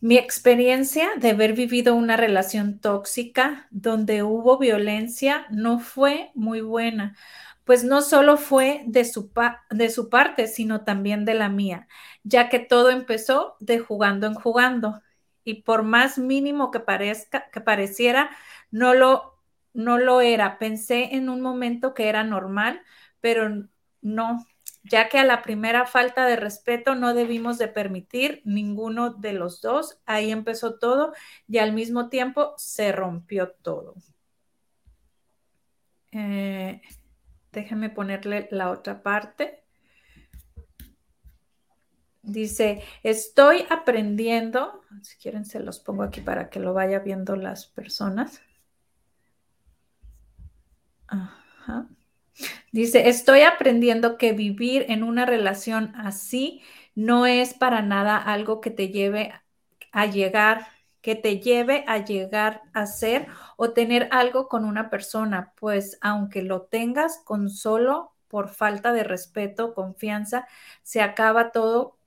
mi 0.00 0.18
experiencia 0.18 1.10
de 1.18 1.30
haber 1.30 1.52
vivido 1.54 1.94
una 1.94 2.16
relación 2.16 2.80
tóxica 2.80 3.68
donde 3.70 4.24
hubo 4.24 4.58
violencia 4.58 5.46
no 5.50 5.78
fue 5.78 6.32
muy 6.34 6.62
buena, 6.62 7.16
pues 7.64 7.84
no 7.84 8.02
solo 8.02 8.36
fue 8.38 8.82
de 8.86 9.04
su, 9.04 9.30
de 9.70 9.90
su 9.90 10.08
parte, 10.10 10.48
sino 10.48 10.84
también 10.84 11.24
de 11.26 11.34
la 11.34 11.48
mía, 11.50 11.88
ya 12.24 12.48
que 12.48 12.58
todo 12.58 12.90
empezó 12.90 13.56
de 13.60 13.78
jugando 13.80 14.26
en 14.26 14.34
jugando. 14.34 15.02
Y 15.44 15.62
por 15.62 15.82
más 15.84 16.18
mínimo 16.18 16.70
que 16.72 16.80
parezca, 16.80 17.50
que 17.52 17.60
pareciera, 17.60 18.30
no 18.72 18.94
lo 18.94 19.30
no 19.74 19.98
lo 19.98 20.20
era. 20.20 20.58
Pensé 20.58 21.14
en 21.16 21.28
un 21.28 21.40
momento 21.40 21.94
que 21.94 22.08
era 22.08 22.24
normal, 22.24 22.82
pero 23.20 23.66
no, 24.02 24.46
ya 24.84 25.08
que 25.08 25.18
a 25.18 25.24
la 25.24 25.42
primera 25.42 25.86
falta 25.86 26.26
de 26.26 26.36
respeto 26.36 26.94
no 26.94 27.14
debimos 27.14 27.58
de 27.58 27.68
permitir 27.68 28.42
ninguno 28.44 29.10
de 29.10 29.32
los 29.32 29.60
dos. 29.60 30.00
Ahí 30.06 30.30
empezó 30.30 30.78
todo 30.78 31.12
y 31.48 31.58
al 31.58 31.72
mismo 31.72 32.08
tiempo 32.08 32.54
se 32.56 32.92
rompió 32.92 33.50
todo. 33.50 33.94
Eh, 36.10 36.82
déjenme 37.52 37.90
ponerle 37.90 38.48
la 38.50 38.70
otra 38.70 39.02
parte. 39.02 39.62
Dice, 42.22 42.82
estoy 43.02 43.64
aprendiendo, 43.68 44.82
si 45.02 45.16
quieren 45.16 45.44
se 45.44 45.58
los 45.58 45.80
pongo 45.80 46.04
aquí 46.04 46.20
para 46.20 46.50
que 46.50 46.60
lo 46.60 46.72
vaya 46.72 47.00
viendo 47.00 47.34
las 47.34 47.66
personas. 47.66 48.40
Dice, 52.72 53.08
estoy 53.08 53.42
aprendiendo 53.42 54.16
que 54.18 54.32
vivir 54.32 54.86
en 54.88 55.02
una 55.02 55.26
relación 55.26 55.92
así 55.96 56.62
no 56.94 57.26
es 57.26 57.54
para 57.54 57.82
nada 57.82 58.16
algo 58.18 58.60
que 58.60 58.70
te 58.70 58.88
lleve 58.88 59.32
a 59.92 60.06
llegar, 60.06 60.66
que 61.00 61.14
te 61.14 61.40
lleve 61.40 61.84
a 61.86 61.98
llegar 62.04 62.62
a 62.72 62.86
ser 62.86 63.26
o 63.56 63.72
tener 63.72 64.08
algo 64.12 64.48
con 64.48 64.64
una 64.64 64.90
persona, 64.90 65.52
pues 65.58 65.98
aunque 66.00 66.42
lo 66.42 66.62
tengas 66.62 67.18
con 67.24 67.48
solo 67.50 68.12
por 68.28 68.48
falta 68.48 68.92
de 68.92 69.04
respeto, 69.04 69.74
confianza, 69.74 70.46
se 70.82 71.02
acaba 71.02 71.52
todo. 71.52 71.98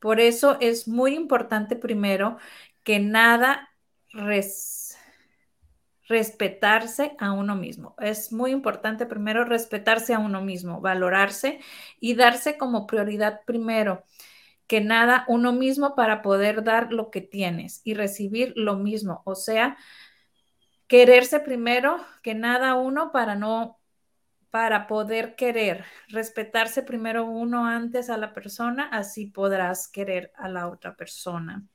Por 0.00 0.20
eso 0.20 0.56
es 0.60 0.86
muy 0.88 1.14
importante 1.14 1.76
primero 1.76 2.38
que 2.84 3.00
nada 3.00 3.70
res 4.12 4.77
respetarse 6.08 7.14
a 7.18 7.32
uno 7.32 7.54
mismo. 7.54 7.94
Es 7.98 8.32
muy 8.32 8.50
importante 8.50 9.06
primero 9.06 9.44
respetarse 9.44 10.14
a 10.14 10.18
uno 10.18 10.40
mismo, 10.42 10.80
valorarse 10.80 11.60
y 12.00 12.14
darse 12.14 12.56
como 12.56 12.86
prioridad 12.86 13.42
primero 13.44 14.04
que 14.66 14.80
nada 14.80 15.24
uno 15.28 15.52
mismo 15.52 15.94
para 15.94 16.22
poder 16.22 16.62
dar 16.64 16.92
lo 16.92 17.10
que 17.10 17.20
tienes 17.20 17.80
y 17.84 17.94
recibir 17.94 18.52
lo 18.56 18.76
mismo. 18.76 19.22
O 19.24 19.34
sea, 19.34 19.76
quererse 20.86 21.40
primero 21.40 21.98
que 22.22 22.34
nada 22.34 22.74
uno 22.74 23.12
para 23.12 23.34
no 23.34 23.78
para 24.50 24.86
poder 24.86 25.36
querer, 25.36 25.84
respetarse 26.08 26.82
primero 26.82 27.26
uno 27.26 27.66
antes 27.66 28.08
a 28.08 28.16
la 28.16 28.32
persona, 28.32 28.88
así 28.90 29.26
podrás 29.26 29.88
querer 29.88 30.32
a 30.36 30.48
la 30.48 30.68
otra 30.68 30.96
persona. 30.96 31.66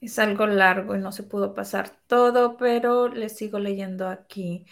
Es 0.00 0.18
algo 0.18 0.46
largo 0.46 0.94
y 0.94 0.98
no 0.98 1.12
se 1.12 1.22
pudo 1.22 1.54
pasar 1.54 1.90
todo, 2.06 2.56
pero 2.56 3.08
le 3.08 3.28
sigo 3.28 3.58
leyendo 3.58 4.08
aquí. 4.08 4.66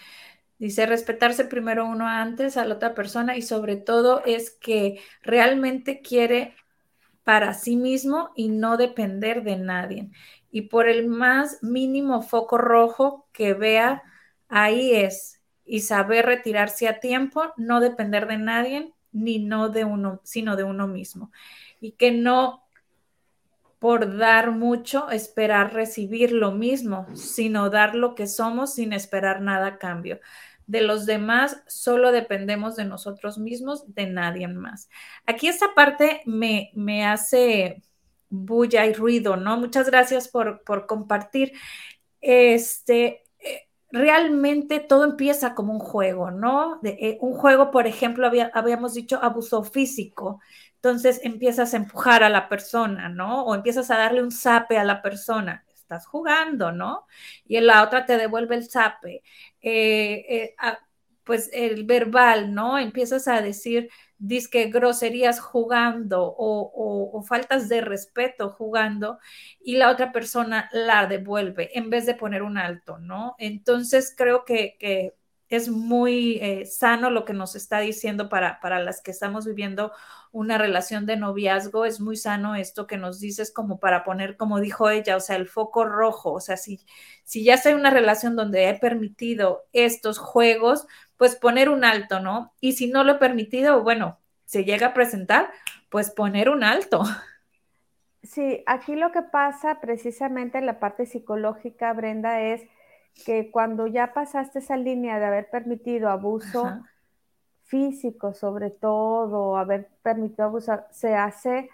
Dice, 0.59 0.87
respetarse 0.87 1.45
primero 1.45 1.87
uno 1.87 2.07
antes 2.07 2.57
a 2.57 2.65
la 2.65 2.75
otra 2.75 2.95
persona 2.95 3.37
y 3.37 3.43
sobre 3.43 3.77
todo 3.77 4.23
es 4.25 4.51
que 4.51 5.01
realmente 5.23 6.01
quiere 6.01 6.55
para 7.23 7.55
sí 7.55 7.77
mismo 7.77 8.31
y 8.35 8.49
no 8.49 8.77
depender 8.77 9.43
de 9.45 9.57
nadie. 9.57 10.11
Y 10.51 10.63
por 10.63 10.89
el 10.89 11.07
más 11.07 11.63
mínimo 11.63 12.23
foco 12.23 12.59
rojo 12.59 13.29
que 13.33 13.55
vea, 13.55 14.03
ahí 14.49 14.95
es. 14.95 15.41
Y 15.65 15.81
saber 15.81 16.27
retirarse 16.27 16.89
a 16.89 17.01
tiempo, 17.01 17.53
no 17.57 17.81
depender 17.81 18.27
de 18.27 18.39
nadie, 18.39 18.95
ni 19.13 19.39
no 19.39 19.69
de 19.69 19.85
uno, 19.85 20.21
sino 20.25 20.57
de 20.57 20.65
uno 20.65 20.89
mismo. 20.89 21.31
Y 21.81 21.93
que 21.93 22.13
no 22.13 22.68
por 23.79 24.17
dar 24.19 24.51
mucho, 24.51 25.11
esperar 25.11 25.73
recibir 25.73 26.33
lo 26.33 26.53
mismo, 26.53 27.07
sino 27.15 27.71
dar 27.71 27.95
lo 27.95 28.15
que 28.15 28.27
somos 28.27 28.75
sin 28.75 28.93
esperar 28.93 29.41
nada 29.41 29.67
a 29.67 29.79
cambio. 29.79 30.21
De 30.67 30.83
los 30.83 31.07
demás 31.07 31.63
solo 31.67 32.13
dependemos 32.13 32.77
de 32.77 32.85
nosotros 32.85 33.39
mismos, 33.39 33.95
de 33.95 34.07
nadie 34.07 34.49
más. 34.49 34.91
Aquí 35.27 35.49
esta 35.49 35.75
parte 35.75 36.23
me, 36.27 36.71
me 36.75 37.07
hace 37.07 37.83
bulla 38.29 38.87
y 38.87 38.93
ruido, 38.93 39.37
¿no? 39.37 39.57
Muchas 39.57 39.87
gracias 39.87 40.29
por, 40.29 40.63
por 40.65 40.87
compartir. 40.87 41.53
Este, 42.21 43.23
eh, 43.39 43.69
realmente 43.91 44.81
todo 44.81 45.05
empieza 45.05 45.55
como 45.55 45.73
un 45.73 45.79
juego, 45.79 46.31
¿no? 46.31 46.79
De, 46.83 46.91
eh, 47.01 47.19
un 47.21 47.35
juego, 47.35 47.71
por 47.71 47.87
ejemplo, 47.87 48.27
había, 48.27 48.51
habíamos 48.55 48.95
dicho 48.95 49.19
abuso 49.23 49.63
físico 49.65 50.41
entonces 50.79 51.21
empiezas 51.25 51.75
a 51.75 51.77
empujar 51.79 52.23
a 52.23 52.29
la 52.29 52.49
persona, 52.49 53.09
¿no? 53.09 53.45
O 53.45 53.55
empiezas 53.55 53.91
a 53.91 53.99
darle 53.99 54.23
un 54.23 54.31
zape 54.31 54.79
a 54.79 54.85
la 54.85 55.03
persona. 55.03 55.65
Estás 55.75 56.07
jugando, 56.07 56.71
¿no? 56.71 57.07
Y 57.47 57.59
la 57.61 57.83
otra 57.83 58.07
te 58.07 58.17
devuelve 58.17 58.55
el 58.55 58.71
zape. 58.71 59.23
Eh, 59.61 60.25
eh, 60.29 60.55
pues 61.25 61.51
el 61.53 61.85
verbal, 61.85 62.55
¿no? 62.55 62.79
Empiezas 62.79 63.27
a 63.27 63.43
decir 63.43 63.91
disque 64.19 64.67
groserías 64.67 65.41
jugando 65.41 66.23
o, 66.25 67.11
o, 67.13 67.23
faltas 67.23 67.69
de 67.69 67.81
respeto 67.81 68.51
jugando 68.51 69.19
y 69.61 69.77
la 69.77 69.91
otra 69.91 70.13
persona 70.13 70.69
la 70.73 71.07
devuelve 71.07 71.77
en 71.77 71.91
vez 71.91 72.07
de 72.07 72.15
poner 72.15 72.43
un 72.43 72.57
alto, 72.57 72.99
¿no? 72.99 73.35
Entonces 73.39 74.15
creo 74.17 74.45
que 74.45 75.18
es 75.49 75.69
muy 75.69 76.39
eh, 76.43 76.67
sano 76.67 77.11
lo 77.11 77.25
que 77.25 77.33
nos 77.33 77.57
está 77.57 77.81
diciendo 77.81 78.29
para, 78.29 78.61
para 78.61 78.81
las 78.81 79.01
que 79.01 79.11
estamos 79.11 79.47
viviendo 79.47 79.93
una 80.31 80.59
relación 80.59 81.07
de 81.07 81.17
noviazgo, 81.17 81.85
es 81.85 82.01
muy 82.01 82.17
sano 82.17 82.55
esto 82.55 82.87
que 82.87 82.99
nos 82.99 83.19
dices 83.19 83.51
como 83.53 83.81
para 83.81 84.05
poner, 84.05 84.37
como 84.37 84.61
dijo 84.61 84.91
ella, 84.91 85.17
o 85.17 85.21
sea, 85.21 85.37
el 85.37 85.49
foco 85.49 85.85
rojo, 85.85 86.33
o 86.33 86.41
sea, 86.41 86.57
si, 86.57 86.81
si 87.25 87.45
ya 87.45 87.59
en 87.65 87.77
una 87.77 87.91
relación 87.91 88.37
donde 88.37 88.69
he 88.69 88.79
permitido 88.79 89.65
estos 89.73 90.19
juegos, 90.19 90.87
pues 91.17 91.35
poner 91.37 91.69
un 91.71 91.85
alto, 91.85 92.21
¿no? 92.21 92.53
Y 92.61 92.73
si 92.73 92.89
no 92.89 93.05
lo 93.05 93.13
he 93.13 93.19
permitido, 93.19 93.83
bueno, 93.83 94.19
se 94.45 94.65
llega 94.65 94.89
a 94.89 94.95
presentar, 94.95 95.51
pues 95.89 96.11
poner 96.11 96.49
un 96.49 96.65
alto. 96.65 97.03
Sí, 98.25 98.63
aquí 98.67 98.95
lo 98.97 99.11
que 99.13 99.23
pasa 99.23 99.81
precisamente 99.81 100.59
en 100.59 100.67
la 100.67 100.81
parte 100.81 101.07
psicológica, 101.07 101.93
Brenda, 101.95 102.43
es 102.43 102.63
que 103.25 103.51
cuando 103.51 103.87
ya 103.87 104.13
pasaste 104.13 104.61
esa 104.61 104.77
línea 104.77 105.19
de 105.19 105.27
haber 105.27 105.51
permitido 105.51 106.09
abuso 106.09 106.81
físico, 107.65 108.33
sobre 108.33 108.71
todo, 108.71 109.57
haber 109.57 109.89
permitido 110.03 110.45
abusar, 110.45 110.89
se 110.91 111.15
hace 111.15 111.71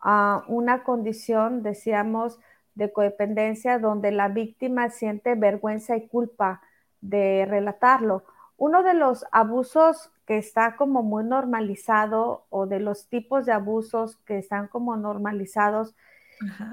a 0.00 0.44
una 0.48 0.82
condición, 0.82 1.62
decíamos, 1.62 2.40
de 2.74 2.92
codependencia 2.92 3.78
donde 3.78 4.10
la 4.10 4.28
víctima 4.28 4.90
siente 4.90 5.34
vergüenza 5.34 5.96
y 5.96 6.08
culpa 6.08 6.60
de 7.00 7.46
relatarlo. 7.48 8.24
Uno 8.58 8.82
de 8.82 8.94
los 8.94 9.24
abusos 9.32 10.10
que 10.26 10.38
está 10.38 10.76
como 10.76 11.02
muy 11.02 11.24
normalizado 11.24 12.44
o 12.50 12.66
de 12.66 12.80
los 12.80 13.08
tipos 13.08 13.46
de 13.46 13.52
abusos 13.52 14.16
que 14.26 14.38
están 14.38 14.68
como 14.68 14.96
normalizados 14.96 15.94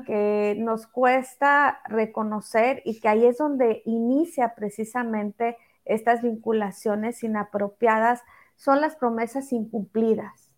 que 0.05 0.55
nos 0.59 0.87
cuesta 0.87 1.81
reconocer 1.87 2.81
y 2.85 2.99
que 2.99 3.07
ahí 3.07 3.25
es 3.25 3.37
donde 3.37 3.81
inicia 3.85 4.55
precisamente 4.55 5.57
estas 5.85 6.21
vinculaciones 6.21 7.23
inapropiadas 7.23 8.21
son 8.55 8.81
las 8.81 8.95
promesas 8.95 9.51
incumplidas. 9.51 10.51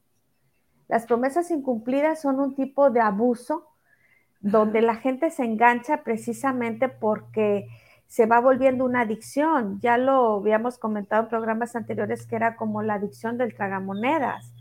Las 0.87 1.05
promesas 1.05 1.49
incumplidas 1.51 2.21
son 2.21 2.39
un 2.39 2.55
tipo 2.55 2.89
de 2.89 3.01
abuso 3.01 3.67
donde 4.39 4.81
la 4.81 4.95
gente 4.95 5.31
se 5.31 5.43
engancha 5.43 6.03
precisamente 6.03 6.87
porque 6.87 7.67
se 8.07 8.27
va 8.27 8.39
volviendo 8.39 8.85
una 8.85 9.01
adicción. 9.01 9.79
Ya 9.81 9.97
lo 9.97 10.35
habíamos 10.35 10.77
comentado 10.77 11.23
en 11.23 11.29
programas 11.29 11.75
anteriores 11.75 12.27
que 12.27 12.35
era 12.35 12.55
como 12.55 12.83
la 12.83 12.95
adicción 12.95 13.37
del 13.37 13.55
tragamonedas. 13.55 14.53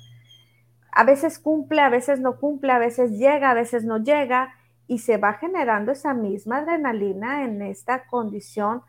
A 0.94 1.04
veces 1.04 1.38
cumple, 1.38 1.80
a 1.80 1.88
veces 1.88 2.20
no 2.20 2.38
cumple, 2.38 2.72
a 2.72 2.78
veces 2.78 3.18
llega, 3.18 3.50
a 3.50 3.54
veces 3.54 3.84
no 3.84 3.98
llega 3.98 4.54
y 4.86 4.98
se 4.98 5.16
va 5.16 5.34
generando 5.34 5.92
esa 5.92 6.14
misma 6.14 6.58
adrenalina 6.58 7.44
en 7.44 7.62
esta 7.62 8.06
condición 8.06 8.82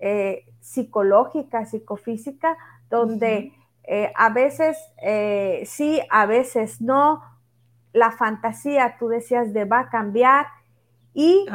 eh, 0.00 0.46
psicológica, 0.60 1.64
psicofísica, 1.64 2.56
donde 2.90 3.52
eh, 3.84 4.12
a 4.16 4.30
veces 4.30 4.78
eh, 5.02 5.62
sí, 5.66 6.00
a 6.10 6.26
veces 6.26 6.80
no, 6.80 7.22
la 7.92 8.10
fantasía, 8.10 8.96
tú 8.98 9.08
decías, 9.08 9.52
de 9.52 9.64
va 9.64 9.80
a 9.80 9.88
cambiar. 9.90 10.46
Y 11.14 11.46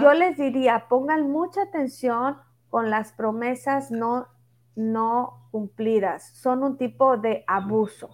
yo 0.00 0.12
les 0.14 0.36
diría, 0.36 0.86
pongan 0.88 1.30
mucha 1.30 1.62
atención 1.62 2.38
con 2.70 2.90
las 2.90 3.12
promesas 3.12 3.90
no, 3.90 4.28
no 4.76 5.48
cumplidas. 5.50 6.28
Son 6.36 6.62
un 6.62 6.76
tipo 6.76 7.16
de 7.16 7.42
abuso. 7.46 8.10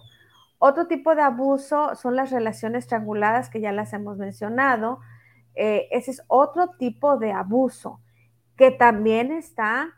Otro 0.67 0.87
tipo 0.87 1.13
de 1.13 1.21
abuso 1.21 1.93
son 1.93 2.15
las 2.15 2.31
relaciones 2.31 2.87
trianguladas, 2.87 3.51
que 3.51 3.61
ya 3.61 3.71
las 3.71 3.93
hemos 3.93 4.17
mencionado. 4.17 4.99
Eh, 5.53 5.87
ese 5.91 6.09
es 6.09 6.23
otro 6.25 6.69
tipo 6.79 7.17
de 7.17 7.31
abuso 7.31 8.01
que 8.57 8.71
también 8.71 9.31
está 9.31 9.93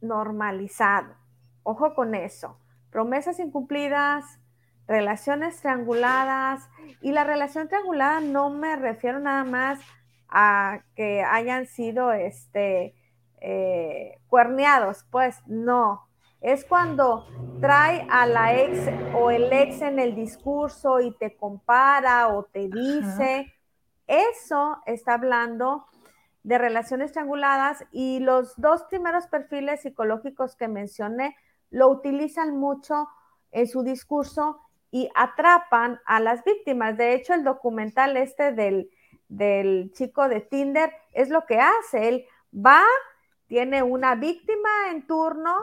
normalizado. 0.00 1.14
Ojo 1.64 1.94
con 1.94 2.14
eso. 2.14 2.58
Promesas 2.88 3.40
incumplidas, 3.40 4.40
relaciones 4.88 5.60
trianguladas. 5.60 6.66
Y 7.02 7.12
la 7.12 7.24
relación 7.24 7.68
triangulada 7.68 8.20
no 8.20 8.48
me 8.48 8.76
refiero 8.76 9.20
nada 9.20 9.44
más 9.44 9.80
a 10.30 10.80
que 10.96 11.22
hayan 11.22 11.66
sido 11.66 12.14
este, 12.14 12.94
eh, 13.42 14.18
cuerneados, 14.28 15.04
pues 15.10 15.42
no. 15.46 16.08
Es 16.42 16.64
cuando 16.64 17.26
trae 17.60 18.06
a 18.10 18.26
la 18.26 18.60
ex 18.60 18.90
o 19.14 19.30
el 19.30 19.52
ex 19.52 19.80
en 19.80 20.00
el 20.00 20.14
discurso 20.16 21.00
y 21.00 21.12
te 21.16 21.36
compara 21.36 22.28
o 22.28 22.44
te 22.44 22.68
dice. 22.68 23.54
Eso 24.08 24.82
está 24.84 25.14
hablando 25.14 25.86
de 26.42 26.58
relaciones 26.58 27.12
trianguladas 27.12 27.84
y 27.92 28.18
los 28.18 28.60
dos 28.60 28.82
primeros 28.84 29.28
perfiles 29.28 29.82
psicológicos 29.82 30.56
que 30.56 30.66
mencioné 30.66 31.36
lo 31.70 31.88
utilizan 31.88 32.56
mucho 32.58 33.08
en 33.52 33.68
su 33.68 33.84
discurso 33.84 34.60
y 34.90 35.08
atrapan 35.14 36.00
a 36.04 36.18
las 36.18 36.42
víctimas. 36.42 36.96
De 36.96 37.14
hecho, 37.14 37.34
el 37.34 37.44
documental 37.44 38.16
este 38.16 38.52
del, 38.52 38.90
del 39.28 39.92
chico 39.94 40.28
de 40.28 40.40
Tinder 40.40 40.92
es 41.12 41.30
lo 41.30 41.46
que 41.46 41.60
hace. 41.60 42.08
Él 42.08 42.26
va, 42.54 42.82
tiene 43.46 43.82
una 43.82 44.16
víctima 44.16 44.68
en 44.90 45.06
turno, 45.06 45.54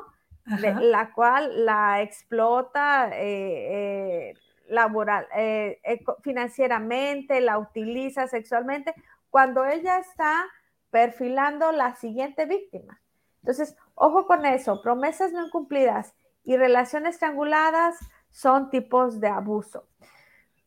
la 0.81 1.11
cual 1.13 1.65
la 1.65 2.01
explota 2.01 3.09
eh, 3.13 4.29
eh, 4.31 4.33
laboral, 4.67 5.27
eh, 5.35 5.79
financieramente, 6.21 7.41
la 7.41 7.57
utiliza 7.57 8.27
sexualmente, 8.27 8.93
cuando 9.29 9.65
ella 9.65 9.99
está 9.99 10.45
perfilando 10.89 11.71
la 11.71 11.95
siguiente 11.95 12.45
víctima. 12.45 12.99
Entonces, 13.41 13.75
ojo 13.95 14.25
con 14.25 14.45
eso, 14.45 14.81
promesas 14.81 15.31
no 15.31 15.49
cumplidas 15.49 16.13
y 16.43 16.57
relaciones 16.57 17.17
trianguladas 17.17 17.97
son 18.31 18.69
tipos 18.69 19.19
de 19.19 19.27
abuso. 19.27 19.87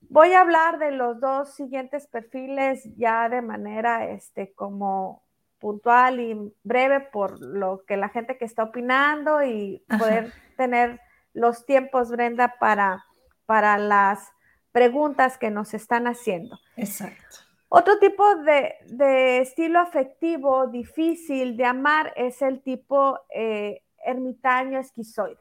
Voy 0.09 0.33
a 0.33 0.43
hablar 0.43 0.79
de 0.79 0.91
los 0.93 1.21
dos 1.21 1.55
siguientes 1.55 2.07
perfiles 2.07 2.85
ya 2.97 3.29
de 3.29 3.41
manera 3.41 4.07
este, 4.11 4.53
como 4.53 5.23
puntual 5.63 6.19
y 6.21 6.53
breve 6.65 7.01
por 7.01 7.41
lo 7.41 7.85
que 7.87 7.97
la 7.97 8.09
gente 8.09 8.37
que 8.37 8.45
está 8.45 8.65
opinando 8.65 9.43
y 9.45 9.83
poder 9.89 10.33
tener 10.57 11.01
los 11.33 11.65
tiempos, 11.65 12.11
Brenda, 12.11 12.57
para, 12.59 13.05
para 13.47 13.79
las 13.79 14.33
preguntas 14.73 15.39
que 15.39 15.51
nos 15.51 15.73
están 15.73 16.09
haciendo. 16.09 16.59
Exacto. 16.77 17.39
Otro 17.69 17.99
tipo 17.99 18.35
de, 18.37 18.75
de 18.89 19.39
estilo 19.39 19.79
afectivo 19.79 20.67
difícil 20.67 21.57
de 21.57 21.65
amar 21.65 22.13
es 22.17 22.43
el 22.43 22.61
tipo 22.63 23.21
eh, 23.35 23.83
ermitaño 24.05 24.79
esquizoide. 24.81 25.39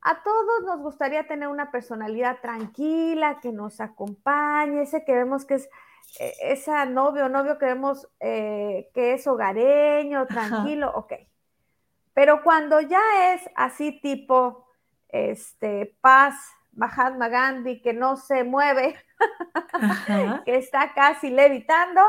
A 0.00 0.22
todos 0.22 0.62
nos 0.64 0.80
gustaría 0.80 1.26
tener 1.26 1.48
una 1.48 1.70
personalidad 1.70 2.40
tranquila, 2.40 3.40
que 3.40 3.52
nos 3.52 3.80
acompañe, 3.80 4.82
ese 4.82 5.04
que 5.04 5.14
vemos 5.14 5.44
que 5.44 5.54
es 5.54 5.68
esa 6.18 6.84
novio 6.84 7.26
o 7.26 7.28
novio 7.28 7.58
que 7.58 7.66
vemos 7.66 8.08
eh, 8.20 8.90
que 8.94 9.14
es 9.14 9.26
hogareño, 9.26 10.26
tranquilo, 10.26 10.92
ok. 10.94 11.14
Pero 12.14 12.42
cuando 12.42 12.80
ya 12.80 13.32
es 13.32 13.48
así 13.54 14.00
tipo, 14.00 14.66
este, 15.08 15.96
paz, 16.00 16.34
Mahatma 16.72 17.28
Gandhi, 17.28 17.80
que 17.80 17.92
no 17.92 18.16
se 18.16 18.44
mueve, 18.44 18.96
que 20.44 20.56
está 20.56 20.92
casi 20.94 21.30
levitando, 21.30 22.00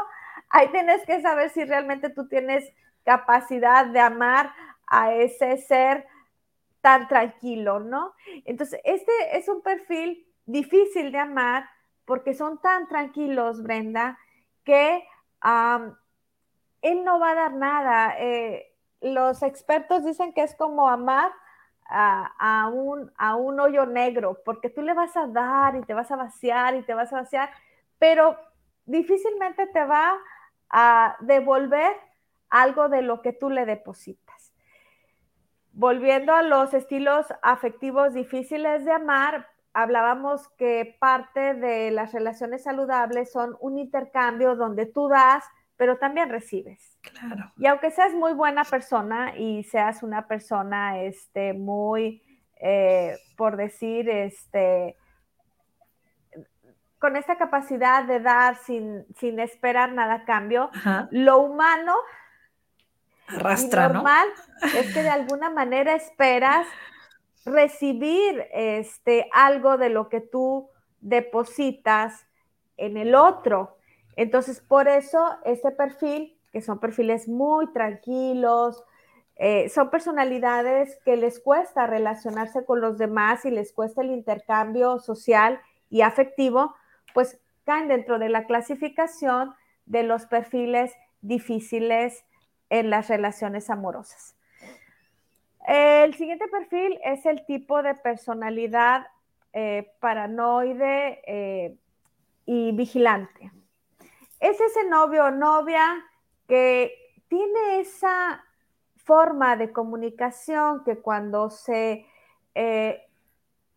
ahí 0.50 0.70
tienes 0.70 1.06
que 1.06 1.22
saber 1.22 1.50
si 1.50 1.64
realmente 1.66 2.10
tú 2.10 2.28
tienes 2.28 2.70
capacidad 3.04 3.86
de 3.86 4.00
amar 4.00 4.54
a 4.88 5.14
ese 5.14 5.58
ser 5.58 6.06
tan 6.82 7.08
tranquilo, 7.08 7.80
¿no? 7.80 8.14
Entonces, 8.46 8.80
este 8.84 9.12
es 9.38 9.48
un 9.48 9.62
perfil 9.62 10.28
difícil 10.46 11.12
de 11.12 11.20
amar 11.20 11.70
porque 12.06 12.34
son 12.34 12.60
tan 12.60 12.88
tranquilos, 12.88 13.64
Brenda, 13.64 14.18
que 14.64 15.04
él 16.82 17.04
no 17.04 17.20
va 17.20 17.32
a 17.32 17.36
dar 17.36 17.54
nada. 17.54 18.16
Eh, 18.20 18.74
los 19.02 19.44
expertos 19.44 20.06
dicen 20.06 20.34
que 20.34 20.44
es 20.44 20.56
como 20.56 20.90
amar 20.90 21.32
a, 21.86 22.70
un, 22.74 23.12
a 23.18 23.36
un 23.36 23.60
hoyo 23.60 23.86
negro, 23.86 24.42
porque 24.46 24.70
tú 24.70 24.82
le 24.82 24.94
vas 24.94 25.16
a 25.16 25.28
dar 25.28 25.76
y 25.76 25.82
te 25.82 25.94
vas 25.94 26.10
a 26.12 26.16
vaciar 26.16 26.76
y 26.76 26.84
te 26.84 26.94
vas 26.94 27.12
a 27.14 27.18
vaciar, 27.18 27.50
pero 28.00 28.38
difícilmente 28.86 29.68
te 29.68 29.86
va 29.86 30.18
a 30.70 31.18
devolver 31.20 31.96
algo 32.50 32.90
de 32.90 33.02
lo 33.02 33.22
que 33.22 33.34
tú 33.34 33.50
le 33.50 33.66
depositas. 33.66 34.54
Volviendo 35.72 36.34
a 36.34 36.44
los 36.44 36.74
estilos 36.74 37.28
afectivos 37.42 38.14
difíciles 38.14 38.86
de 38.86 38.92
amar, 38.92 39.48
hablábamos 39.74 40.48
que 40.58 40.96
parte 41.00 41.56
de 41.56 41.92
las 41.92 42.14
relaciones 42.14 42.64
saludables 42.64 43.32
son 43.32 43.58
un 43.60 43.78
intercambio 43.78 44.56
donde 44.56 44.86
tú 44.86 45.08
das, 45.10 45.44
pero 45.76 45.98
también 45.98 46.30
recibes. 46.30 46.98
Claro. 47.02 47.52
Y 47.58 47.66
aunque 47.66 47.92
seas 47.92 48.14
muy 48.14 48.34
buena 48.34 48.64
persona 48.64 49.36
y 49.36 49.64
seas 49.64 50.04
una 50.04 50.28
persona 50.28 51.02
este, 51.02 51.54
muy, 51.54 52.22
eh, 52.62 53.18
por 53.36 53.58
decir, 53.58 54.10
este, 54.10 54.96
con 57.00 57.18
esta 57.18 57.38
capacidad 57.38 58.06
de 58.06 58.20
dar 58.20 58.56
sin, 58.56 59.06
sin 59.18 59.40
esperar 59.40 59.92
nada 59.92 60.14
a 60.14 60.24
cambio, 60.24 60.70
lo 61.12 61.40
humano 61.40 61.96
arrastra, 63.28 63.90
normal 63.90 64.28
es 64.76 64.94
que 64.94 65.02
de 65.02 65.10
alguna 65.10 65.50
manera 65.50 65.96
esperas 65.96 66.66
recibir 67.46 68.48
este, 68.54 69.30
algo 69.34 69.78
de 69.78 69.90
lo 69.90 70.10
que 70.10 70.22
tú 70.22 70.70
depositas 71.02 72.26
en 72.78 72.98
el 72.98 73.16
otro. 73.16 73.78
Entonces, 74.16 74.62
por 74.62 74.88
eso 74.88 75.38
este 75.46 75.72
perfil, 75.72 76.38
que 76.52 76.62
son 76.62 76.80
perfiles 76.80 77.28
muy 77.28 77.72
tranquilos, 77.74 78.84
eh, 79.36 79.70
son 79.70 79.90
personalidades 79.90 80.98
que 81.04 81.18
les 81.18 81.40
cuesta 81.40 81.88
relacionarse 81.88 82.66
con 82.66 82.82
los 82.82 82.98
demás 82.98 83.46
y 83.46 83.52
les 83.52 83.74
cuesta 83.74 84.02
el 84.02 84.12
intercambio 84.12 85.00
social 85.00 85.60
y 85.90 86.02
afectivo, 86.02 86.76
pues 87.14 87.40
caen 87.66 87.88
dentro 87.88 88.20
de 88.20 88.30
la 88.30 88.46
clasificación 88.46 89.54
de 89.86 90.04
los 90.04 90.26
perfiles 90.28 90.94
difíciles 91.22 92.26
en 92.70 92.90
las 92.90 93.08
relaciones 93.08 93.70
amorosas. 93.70 94.36
El 95.66 96.14
siguiente 96.16 96.48
perfil 96.48 97.00
es 97.04 97.26
el 97.26 97.46
tipo 97.46 97.82
de 97.84 97.96
personalidad 97.96 99.08
eh, 99.54 99.94
paranoide 100.00 101.22
eh, 101.26 101.78
y 102.46 102.72
vigilante. 102.74 103.52
Es 104.40 104.60
ese 104.60 104.86
novio 104.90 105.26
o 105.26 105.32
novia 105.32 106.04
que 106.48 106.94
tiene 107.30 107.80
esa 107.80 108.44
forma 108.98 109.56
de 109.56 109.72
comunicación 109.72 110.84
que 110.84 110.98
cuando 110.98 111.50
se 111.50 112.06
eh, 112.56 113.08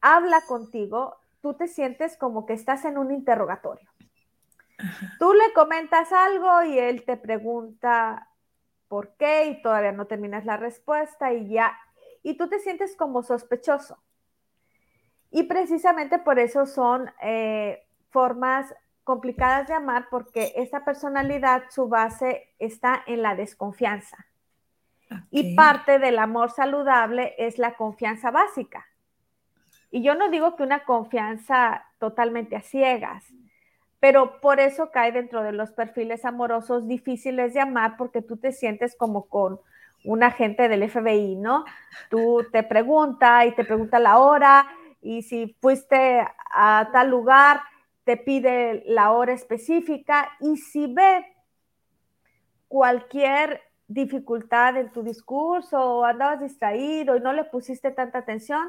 habla 0.01 0.41
contigo, 0.47 1.17
tú 1.41 1.55
te 1.55 1.69
sientes 1.69 2.17
como 2.17 2.47
que 2.47 2.55
estás 2.55 2.85
en 2.85 2.99
un 2.99 3.13
interrogatorio. 3.13 3.89
Tú 5.19 5.33
le 5.33 5.53
comentas 5.55 6.13
algo 6.13 6.63
y 6.65 6.79
él 6.79 7.05
te 7.05 7.17
pregunta 7.17 8.29
por 8.89 9.17
qué 9.17 9.47
y 9.47 9.63
todavía 9.63 9.93
no 9.93 10.07
terminas 10.07 10.45
la 10.45 10.57
respuesta 10.57 11.33
y 11.33 11.49
ya, 11.49 11.77
y 12.23 12.37
tú 12.37 12.49
te 12.49 12.59
sientes 12.59 12.97
como 12.97 13.23
sospechoso. 13.23 13.99
Y 15.31 15.45
precisamente 15.45 16.19
por 16.19 16.39
eso 16.39 16.67
son 16.67 17.11
eh, 17.23 17.87
formas 18.11 18.75
complicadas 19.05 19.69
de 19.69 19.75
amar 19.75 20.09
porque 20.11 20.53
esa 20.57 20.85
personalidad, 20.85 21.65
su 21.71 21.89
base 21.89 22.55
está 22.59 23.03
en 23.07 23.23
la 23.23 23.35
desconfianza. 23.35 24.27
Y 25.31 25.55
parte 25.55 26.01
del 26.01 26.19
amor 26.19 26.51
saludable 26.51 27.35
es 27.39 27.59
la 27.59 27.77
confianza 27.77 28.33
básica. 28.33 28.85
Y 29.91 30.03
yo 30.03 30.17
no 30.17 30.31
digo 30.31 30.57
que 30.57 30.65
una 30.65 30.85
confianza 30.85 31.87
totalmente 31.99 32.57
a 32.57 32.61
ciegas, 32.61 33.25
pero 34.07 34.39
por 34.41 34.61
eso 34.61 34.93
cae 34.93 35.11
dentro 35.11 35.43
de 35.43 35.51
los 35.51 35.73
perfiles 35.73 36.25
amorosos 36.25 36.87
difíciles 36.87 37.55
de 37.55 37.61
amar 37.61 37.97
porque 37.97 38.23
tú 38.23 38.37
te 38.37 38.53
sientes 38.53 38.95
como 38.95 39.27
con 39.27 39.59
un 40.05 40.23
agente 40.23 40.69
del 40.69 40.89
FBI, 40.89 41.35
¿no? 41.35 41.65
Tú 42.09 42.47
te 42.53 42.63
pregunta 42.63 43.45
y 43.47 43.53
te 43.57 43.65
pregunta 43.65 43.99
la 43.99 44.19
hora 44.19 44.65
y 45.03 45.23
si 45.23 45.57
fuiste 45.61 46.25
a 46.53 46.89
tal 46.93 47.11
lugar, 47.11 47.63
te 48.05 48.17
pide 48.17 48.85
la 48.87 49.11
hora 49.11 49.33
específica 49.33 50.31
y 50.39 50.57
si 50.57 50.87
ve 50.87 51.27
cualquier 52.69 53.61
dificultad 53.89 54.77
en 54.77 54.93
tu 54.93 55.03
discurso 55.03 55.81
o 55.81 56.05
andabas 56.05 56.39
distraído 56.39 57.17
y 57.17 57.21
no 57.21 57.33
le 57.33 57.43
pusiste 57.43 57.91
tanta 57.91 58.19
atención, 58.19 58.69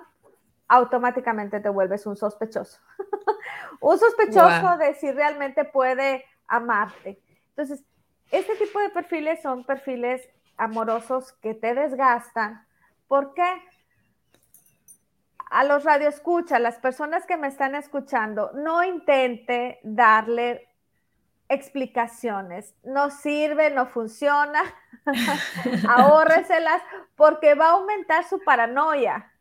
automáticamente 0.68 1.60
te 1.60 1.70
vuelves 1.70 2.06
un 2.06 2.16
sospechoso. 2.16 2.80
un 3.80 3.98
sospechoso 3.98 4.78
de 4.78 4.96
si 4.96 5.12
realmente 5.12 5.66
puede 5.66 6.26
amarte. 6.48 7.22
Entonces, 7.50 7.84
este 8.32 8.56
tipo 8.56 8.80
de 8.80 8.90
perfiles 8.90 9.42
son 9.42 9.64
perfiles 9.66 10.28
amorosos 10.58 11.34
que 11.34 11.54
te 11.54 11.74
desgastan. 11.74 12.66
¿Por 13.08 13.34
qué? 13.34 13.62
A 15.50 15.64
los 15.64 15.86
radioescuchas, 15.86 16.60
las 16.60 16.78
personas 16.78 17.26
que 17.26 17.38
me 17.38 17.48
están 17.48 17.74
escuchando, 17.76 18.52
no 18.54 18.84
intente 18.84 19.80
darle 19.84 20.68
explicaciones. 21.48 22.76
No 22.84 23.10
sirve, 23.10 23.70
no 23.70 23.86
funciona. 23.86 24.62
Ahórreselas 25.88 26.82
porque 27.16 27.54
va 27.54 27.68
a 27.68 27.72
aumentar 27.72 28.26
su 28.26 28.40
paranoia 28.44 29.32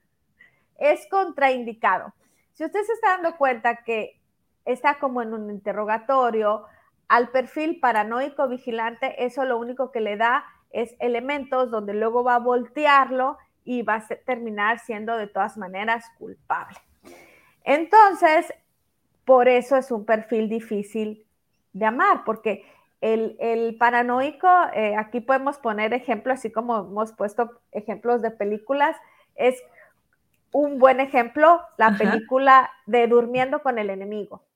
es 0.78 1.06
contraindicado. 1.08 2.12
Si 2.52 2.64
usted 2.64 2.82
se 2.82 2.92
está 2.92 3.10
dando 3.10 3.36
cuenta 3.36 3.84
que 3.84 4.20
está 4.64 4.98
como 4.98 5.22
en 5.22 5.34
un 5.34 5.50
interrogatorio, 5.50 6.64
al 7.08 7.28
perfil 7.28 7.78
paranoico 7.80 8.48
vigilante, 8.48 9.24
eso 9.24 9.44
lo 9.44 9.58
único 9.58 9.92
que 9.92 10.00
le 10.00 10.16
da 10.16 10.44
es 10.70 10.94
elementos 10.98 11.70
donde 11.70 11.94
luego 11.94 12.24
va 12.24 12.36
a 12.36 12.40
voltearlo 12.40 13.38
y 13.64 13.82
va 13.82 13.96
a 13.96 14.06
terminar 14.24 14.78
siendo 14.78 15.16
de 15.16 15.26
todas 15.26 15.56
maneras 15.56 16.04
culpable. 16.18 16.78
Entonces, 17.64 18.52
por 19.24 19.48
eso 19.48 19.76
es 19.76 19.90
un 19.90 20.04
perfil 20.04 20.48
difícil 20.48 21.26
de 21.72 21.84
amar, 21.84 22.22
porque 22.24 22.64
el, 23.00 23.76
paranoico, 23.78 24.48
eh, 24.72 24.96
aquí 24.96 25.20
podemos 25.20 25.58
poner 25.58 25.92
ejemplos, 25.92 26.38
así 26.38 26.50
como 26.50 26.78
hemos 26.78 27.12
puesto 27.12 27.60
ejemplos 27.72 28.22
de 28.22 28.30
películas, 28.30 28.96
es 29.34 29.62
un 30.56 30.78
buen 30.78 31.00
ejemplo, 31.00 31.60
la 31.76 31.98
película 31.98 32.72
de 32.86 33.06
Durmiendo 33.06 33.62
con 33.62 33.78
el 33.78 33.90
enemigo. 33.90 34.46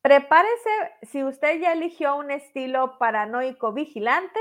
Prepárese, 0.00 0.70
si 1.02 1.22
usted 1.22 1.60
ya 1.60 1.74
eligió 1.74 2.16
un 2.16 2.30
estilo 2.30 2.96
paranoico 2.98 3.74
vigilante, 3.74 4.40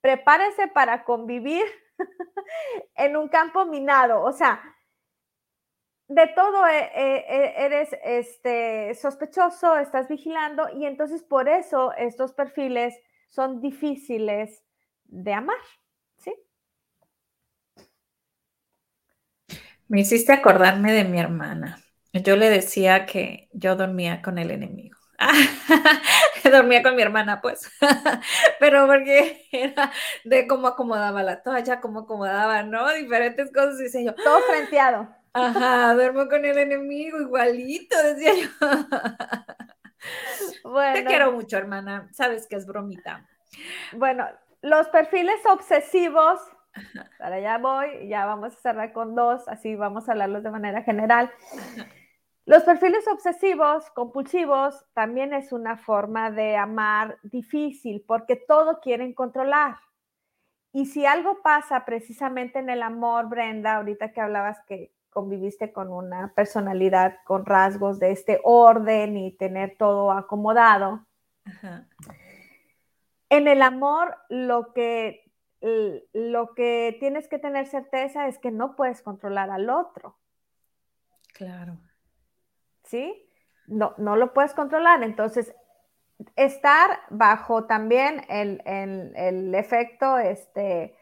prepárese 0.00 0.68
para 0.68 1.04
convivir 1.04 1.64
en 2.94 3.14
un 3.14 3.28
campo 3.28 3.66
minado. 3.66 4.22
O 4.22 4.32
sea, 4.32 4.62
de 6.08 6.28
todo 6.28 6.66
eh, 6.66 6.90
eh, 6.94 7.24
eh, 7.28 7.54
eres 7.58 7.90
este, 8.02 8.94
sospechoso, 8.94 9.76
estás 9.76 10.08
vigilando 10.08 10.70
y 10.70 10.86
entonces 10.86 11.22
por 11.22 11.46
eso 11.46 11.92
estos 11.92 12.32
perfiles 12.32 12.98
son 13.28 13.60
difíciles 13.60 14.64
de 15.04 15.34
amar. 15.34 15.58
Me 19.90 20.02
hiciste 20.02 20.32
acordarme 20.32 20.92
de 20.92 21.02
mi 21.02 21.18
hermana. 21.18 21.80
Yo 22.12 22.36
le 22.36 22.48
decía 22.48 23.06
que 23.06 23.48
yo 23.52 23.74
dormía 23.74 24.22
con 24.22 24.38
el 24.38 24.52
enemigo. 24.52 24.96
dormía 26.48 26.80
con 26.84 26.94
mi 26.94 27.02
hermana, 27.02 27.40
pues, 27.40 27.68
pero 28.60 28.86
porque 28.86 29.48
era 29.50 29.90
de 30.22 30.46
cómo 30.46 30.68
acomodaba 30.68 31.24
la 31.24 31.42
toalla, 31.42 31.80
cómo 31.80 32.00
acomodaba, 32.00 32.62
¿no? 32.62 32.88
Diferentes 32.92 33.52
cosas, 33.52 33.78
dice 33.78 34.04
yo. 34.04 34.14
Todo 34.14 34.38
frenteado. 34.42 35.08
Ajá, 35.32 35.92
duermo 35.94 36.28
con 36.28 36.44
el 36.44 36.56
enemigo 36.56 37.20
igualito, 37.20 38.00
decía 38.00 38.32
yo. 38.34 38.48
Bueno. 40.62 40.94
Te 40.94 41.04
quiero 41.04 41.32
mucho, 41.32 41.58
hermana. 41.58 42.08
Sabes 42.12 42.46
que 42.46 42.56
es 42.56 42.64
bromita. 42.64 43.28
Bueno, 43.92 44.26
los 44.62 44.88
perfiles 44.88 45.40
obsesivos 45.44 46.40
para 47.18 47.36
allá 47.36 47.58
voy, 47.58 48.08
ya 48.08 48.26
vamos 48.26 48.54
a 48.54 48.60
cerrar 48.60 48.92
con 48.92 49.14
dos, 49.14 49.46
así 49.48 49.74
vamos 49.74 50.08
a 50.08 50.12
hablarlos 50.12 50.42
de 50.42 50.50
manera 50.50 50.82
general. 50.82 51.30
Los 52.46 52.64
perfiles 52.64 53.06
obsesivos, 53.06 53.90
compulsivos, 53.90 54.84
también 54.94 55.32
es 55.32 55.52
una 55.52 55.76
forma 55.76 56.30
de 56.30 56.56
amar 56.56 57.18
difícil 57.22 58.04
porque 58.06 58.36
todo 58.36 58.80
quieren 58.80 59.14
controlar. 59.14 59.76
Y 60.72 60.86
si 60.86 61.04
algo 61.04 61.42
pasa 61.42 61.84
precisamente 61.84 62.58
en 62.58 62.70
el 62.70 62.82
amor, 62.82 63.28
Brenda, 63.28 63.76
ahorita 63.76 64.12
que 64.12 64.20
hablabas 64.20 64.58
que 64.66 64.92
conviviste 65.10 65.72
con 65.72 65.92
una 65.92 66.32
personalidad 66.34 67.18
con 67.24 67.44
rasgos 67.44 67.98
de 67.98 68.12
este 68.12 68.40
orden 68.44 69.16
y 69.16 69.32
tener 69.32 69.76
todo 69.76 70.12
acomodado, 70.12 71.06
en 73.28 73.48
el 73.48 73.62
amor 73.62 74.16
lo 74.28 74.72
que 74.72 75.29
lo 75.60 76.54
que 76.54 76.96
tienes 77.00 77.28
que 77.28 77.38
tener 77.38 77.66
certeza 77.66 78.26
es 78.28 78.38
que 78.38 78.50
no 78.50 78.76
puedes 78.76 79.02
controlar 79.02 79.50
al 79.50 79.68
otro. 79.68 80.16
Claro. 81.34 81.78
¿Sí? 82.84 83.28
No, 83.66 83.94
no 83.98 84.16
lo 84.16 84.32
puedes 84.32 84.54
controlar. 84.54 85.02
Entonces, 85.02 85.54
estar 86.36 87.00
bajo 87.10 87.64
también 87.64 88.24
el, 88.28 89.54
efecto, 89.54 90.18
este, 90.18 90.96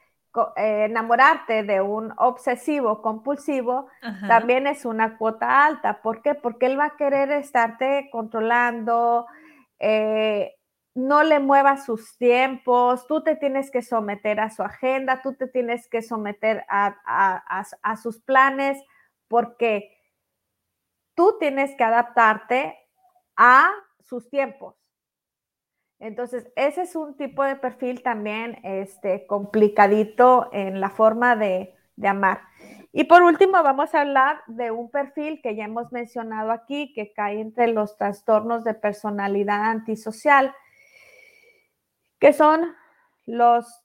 eh, 0.57 0.85
enamorarte 0.85 1.63
de 1.63 1.81
un 1.81 2.13
obsesivo 2.19 3.03
compulsivo, 3.03 3.89
también 4.27 4.67
es 4.67 4.85
una 4.85 5.19
cuota 5.19 5.65
alta. 5.67 6.03
¿Por 6.03 6.23
qué? 6.23 6.35
Porque 6.35 6.67
él 6.67 6.79
va 6.79 6.87
a 6.87 6.97
querer 6.97 7.31
estarte 7.33 8.09
controlando, 8.11 9.27
eh, 9.79 10.58
no 10.99 11.23
le 11.23 11.39
muevas 11.39 11.85
sus 11.85 12.19
tiempos, 12.19 13.07
tú 13.07 13.23
te 13.23 13.37
tienes 13.37 13.71
que 13.71 13.83
someter 13.83 14.41
a 14.41 14.51
su 14.51 14.65
agenda, 14.65 15.23
tú 15.23 15.35
te 15.35 15.47
tienes 15.47 15.87
que 15.87 16.03
someter 16.03 16.65
a, 16.69 17.97
sus 18.03 18.21
planes, 18.21 18.83
porque 19.29 19.97
tú 21.15 21.37
tienes 21.39 21.73
que 21.77 21.85
adaptarte 21.85 22.77
a 23.37 23.71
sus 24.01 24.29
tiempos. 24.29 24.75
Entonces, 26.01 26.51
ese 26.57 26.83
es 26.83 26.97
un 26.97 27.17
tipo 27.17 27.45
de 27.45 27.55
perfil 27.55 28.03
también 28.03 28.59
este, 28.65 29.25
complicadito 29.29 30.49
en 30.53 30.81
la 30.81 30.91
forma 30.91 31.37
de, 31.37 31.77
de 31.95 32.09
amar. 32.09 32.41
Y 32.93 33.05
por 33.05 33.23
último, 33.23 33.63
vamos 33.63 33.95
a 33.95 34.01
hablar 34.01 34.41
de 34.49 34.73
un 34.73 34.91
perfil 34.91 35.41
que 35.43 35.55
ya 35.55 35.65
hemos 35.65 35.93
mencionado 35.93 36.51
aquí, 36.51 36.93
que 36.93 37.13
cae 37.13 37.41
entre 37.41 37.69
los 37.69 37.97
trastornos 37.97 38.65
de 38.65 38.75
personalidad 38.75 39.71
antisocial 39.71 40.53
que 42.19 42.33
son 42.33 42.75
los 43.27 43.85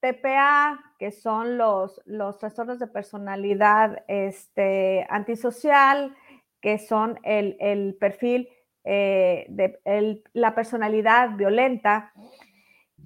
TPA, 0.00 0.80
que 0.98 1.12
son 1.12 1.56
los, 1.56 2.00
los 2.06 2.38
trastornos 2.38 2.78
de 2.78 2.88
personalidad 2.88 4.02
este, 4.08 5.06
antisocial, 5.08 6.16
que 6.60 6.78
son 6.78 7.18
el, 7.22 7.96
perfil 8.00 8.48
eh, 8.84 9.46
de 9.48 10.22
la 10.32 10.54
personalidad 10.54 11.36
violenta. 11.36 12.12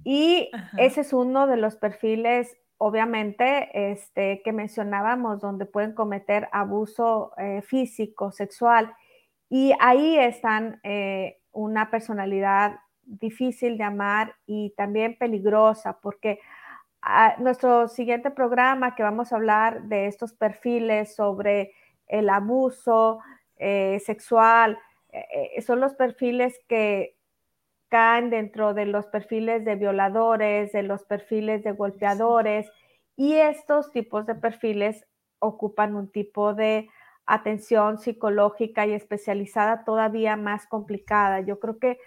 Y 0.03 0.49
ese 0.77 1.01
es 1.01 1.13
uno 1.13 1.47
de 1.47 1.57
los 1.57 1.75
perfiles, 1.75 2.57
obviamente, 2.77 3.91
este, 3.91 4.41
que 4.43 4.53
mencionábamos, 4.53 5.41
donde 5.41 5.65
pueden 5.65 5.93
cometer 5.93 6.49
abuso 6.51 7.33
eh, 7.37 7.61
físico, 7.61 8.31
sexual. 8.31 8.93
Y 9.49 9.73
ahí 9.79 10.17
están 10.17 10.79
eh, 10.83 11.41
una 11.51 11.91
personalidad 11.91 12.79
difícil 13.07 13.77
de 13.77 13.83
amar 13.83 14.35
y 14.45 14.73
también 14.77 15.17
peligrosa, 15.17 15.99
porque 16.01 16.39
ah, 17.01 17.35
nuestro 17.39 17.87
siguiente 17.87 18.31
programa 18.31 18.95
que 18.95 19.03
vamos 19.03 19.33
a 19.33 19.37
hablar 19.37 19.83
de 19.83 20.07
estos 20.07 20.33
perfiles 20.33 21.15
sobre 21.15 21.73
el 22.07 22.29
abuso 22.29 23.19
eh, 23.57 23.99
sexual, 24.05 24.77
son 25.65 25.79
los 25.79 25.95
perfiles 25.95 26.59
que 26.67 27.17
caen 27.89 28.29
dentro 28.29 28.73
de 28.73 28.85
los 28.85 29.07
perfiles 29.07 29.65
de 29.65 29.75
violadores, 29.75 30.71
de 30.73 30.83
los 30.83 31.03
perfiles 31.03 31.63
de 31.63 31.71
golpeadores, 31.71 32.69
y 33.15 33.35
estos 33.35 33.91
tipos 33.91 34.25
de 34.25 34.35
perfiles 34.35 35.05
ocupan 35.39 35.95
un 35.95 36.11
tipo 36.11 36.53
de 36.53 36.89
atención 37.25 37.97
psicológica 37.97 38.85
y 38.85 38.93
especializada 38.93 39.83
todavía 39.83 40.35
más 40.35 40.67
complicada. 40.67 41.41
Yo 41.41 41.59
creo 41.59 41.79
que 41.79 41.97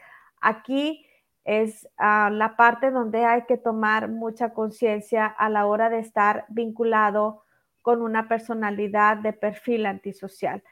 aquí 0.41 1.07
es 1.45 1.89
ah, 1.97 2.31
la 2.33 2.57
parte 2.57 2.91
donde 2.91 3.25
hay 3.25 3.43
que 3.47 3.57
tomar 3.57 4.09
mucha 4.09 4.53
conciencia 4.53 5.27
a 5.27 5.49
la 5.49 5.67
hora 5.67 5.89
de 5.89 5.99
estar 5.99 6.45
vinculado 6.49 7.43
con 7.83 8.03
una 8.03 8.29
personalidad 8.29 9.17
de 9.17 9.33
perfil 9.33 9.87
antisocial. 9.87 10.63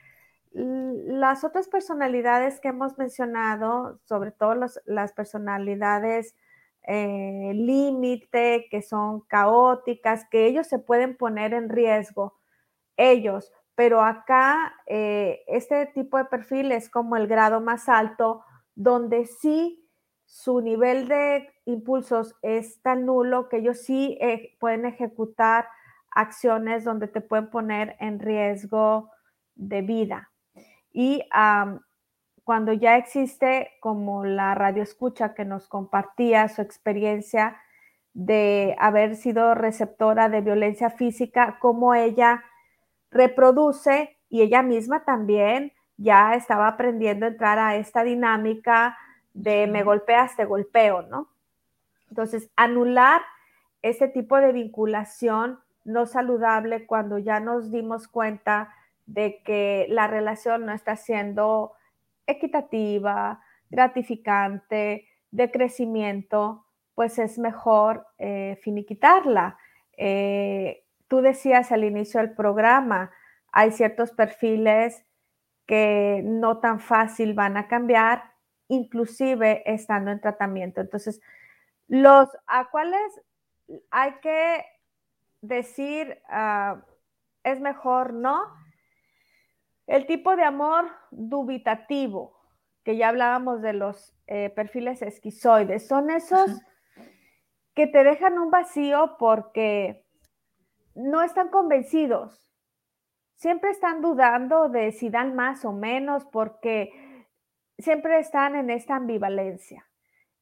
Las 0.53 1.45
otras 1.45 1.69
personalidades 1.69 2.61
que 2.61 2.69
hemos 2.69 2.99
mencionado, 2.99 4.01
sobre 4.05 4.31
todo 4.31 4.55
las 4.87 5.13
personalidades 5.13 6.35
eh, 6.83 7.53
límite, 7.55 8.67
que 8.71 8.83
son 8.83 9.21
caóticas, 9.23 10.27
que 10.31 10.47
ellos 10.47 10.67
se 10.67 10.79
pueden 10.79 11.17
poner 11.17 11.53
en 11.53 11.69
riesgo, 11.69 12.39
ellos, 12.97 13.53
pero 13.75 14.03
acá 14.03 14.75
eh, 14.87 15.45
este 15.47 15.87
tipo 15.87 16.19
de 16.19 16.25
perfil 16.25 16.73
es 16.73 16.89
como 16.89 17.17
el 17.17 17.29
grado 17.29 17.61
más 17.61 17.89
alto, 17.89 18.43
donde 18.79 19.27
sí 19.27 19.85
su 20.25 20.61
nivel 20.61 21.09
de 21.09 21.51
impulsos 21.65 22.37
es 22.43 22.81
tan 22.81 23.07
nulo 23.07 23.49
que 23.49 23.57
ellos 23.57 23.81
sí 23.81 24.17
eh, 24.21 24.57
pueden 24.61 24.85
ejecutar 24.85 25.67
acciones 26.13 26.85
donde 26.85 27.09
te 27.09 27.21
pueden 27.21 27.51
poner 27.51 27.97
en 27.99 28.21
riesgo 28.21 29.11
de 29.57 29.83
vida. 29.83 30.31
Y 30.93 31.25
cuando 32.45 32.73
ya 32.73 32.97
existe 32.97 33.73
como 33.81 34.25
la 34.25 34.55
radio 34.55 34.85
escucha 34.85 35.35
que 35.35 35.45
nos 35.45 35.67
compartía 35.67 36.49
su 36.49 36.63
experiencia 36.63 37.61
de 38.15 38.77
haber 38.79 39.17
sido 39.17 39.57
receptora 39.57 40.29
de 40.29 40.41
violencia 40.41 40.91
física, 40.91 41.59
cómo 41.61 41.95
ella 41.95 42.45
reproduce 43.11 44.17
y 44.29 44.43
ella 44.43 44.63
misma 44.63 45.05
también 45.05 45.73
ya 45.99 46.35
estaba 46.35 46.69
aprendiendo 46.69 47.27
a 47.27 47.31
entrar 47.31 47.59
a 47.59 47.77
esta 47.77 48.05
dinámica 48.05 48.97
de 49.35 49.67
me 49.67 49.83
golpeas, 49.83 50.37
te 50.37 50.45
golpeo, 50.45 51.03
¿no? 51.03 51.29
Entonces, 52.09 52.51
anular 52.57 53.21
ese 53.83 54.09
tipo 54.09 54.37
de 54.37 54.53
vinculación 54.53 55.61
no 55.85 56.07
saludable 56.07 56.87
cuando 56.87 57.19
ya 57.19 57.41
nos 57.41 57.71
dimos 57.71 58.09
cuenta 58.09 58.75
de 59.07 59.43
que 59.43 59.87
la 59.91 60.07
relación 60.07 60.67
no 60.67 60.73
está 60.73 60.97
siendo 60.97 61.73
equitativa, 62.27 63.43
gratificante, 63.71 65.09
de 65.31 65.51
crecimiento, 65.51 66.65
pues 66.95 67.19
es 67.19 67.39
mejor 67.39 68.07
eh, 68.19 68.59
finiquitarla. 68.63 69.59
Eh, 69.97 70.85
tú 71.07 71.21
decías 71.21 71.73
al 71.73 71.85
inicio 71.85 72.21
del 72.21 72.35
programa, 72.35 73.11
hay 73.51 73.73
ciertos 73.73 74.13
perfiles 74.13 75.05
que 75.69 76.23
no 76.25 76.61
tan 76.61 76.81
fácil 76.81 77.35
van 77.35 77.59
a 77.59 77.69
cambiar, 77.69 78.33
inclusive 78.69 79.63
estando 79.71 80.11
en 80.11 80.21
tratamiento. 80.21 80.81
Entonces, 80.81 81.21
los 81.89 82.29
a 82.47 82.71
cuáles 82.71 83.21
hay 83.91 84.15
que 84.23 84.65
decir 85.43 86.21
ah, 86.31 86.83
es 87.45 87.61
mejor 87.61 88.15
no, 88.15 88.41
el 89.87 90.07
tipo 90.07 90.37
de 90.37 90.45
amor 90.45 90.91
dubitativo, 91.11 92.41
que 92.83 92.97
ya 92.97 93.09
hablábamos 93.09 93.61
de 93.61 93.75
los 93.75 94.17
eh, 94.27 94.49
perfiles 94.49 95.03
esquizoides, 95.03 95.87
son 95.87 96.11
esos 96.11 96.51
que 97.75 97.87
te 97.87 98.05
dejan 98.05 98.39
un 98.39 98.51
vacío 98.51 99.17
porque 99.19 100.07
no 100.95 101.23
están 101.23 101.51
convencidos. 101.51 102.48
Siempre 103.39 103.71
están 103.71 104.01
dudando 104.03 104.69
de 104.69 104.91
si 104.91 105.11
dan 105.11 105.37
más 105.37 105.65
o 105.65 105.71
menos 105.71 106.25
porque 106.25 106.91
siempre 107.79 108.19
están 108.19 108.57
en 108.57 108.69
esta 108.69 108.97
ambivalencia. 108.97 109.89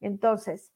Entonces, 0.00 0.72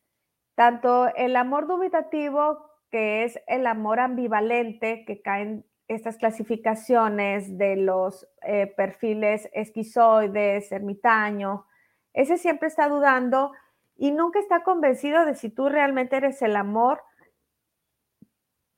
tanto 0.55 1.09
el 1.17 1.35
amor 1.35 1.67
dubitativo, 1.67 2.73
que 2.91 3.25
es 3.25 3.41
el 3.47 3.67
amor 3.67 4.01
ambivalente, 4.01 5.07
que 5.07 5.23
caen 5.23 5.65
estas 5.89 6.19
clasificaciones 6.19 7.57
de 7.57 7.77
los 7.77 8.29
eh, 8.43 8.67
perfiles 8.67 9.49
esquizoides, 9.55 10.71
ermitaño, 10.73 11.65
ese 12.13 12.37
siempre 12.37 12.69
está 12.69 12.91
dudando 12.91 13.53
y 13.97 14.13
nunca 14.13 14.41
está 14.41 14.63
convencido 14.63 15.25
de 15.25 15.37
si 15.37 15.49
tú 15.49 15.71
realmente 15.71 16.17
eres 16.17 16.43
el 16.43 16.57
amor, 16.57 17.03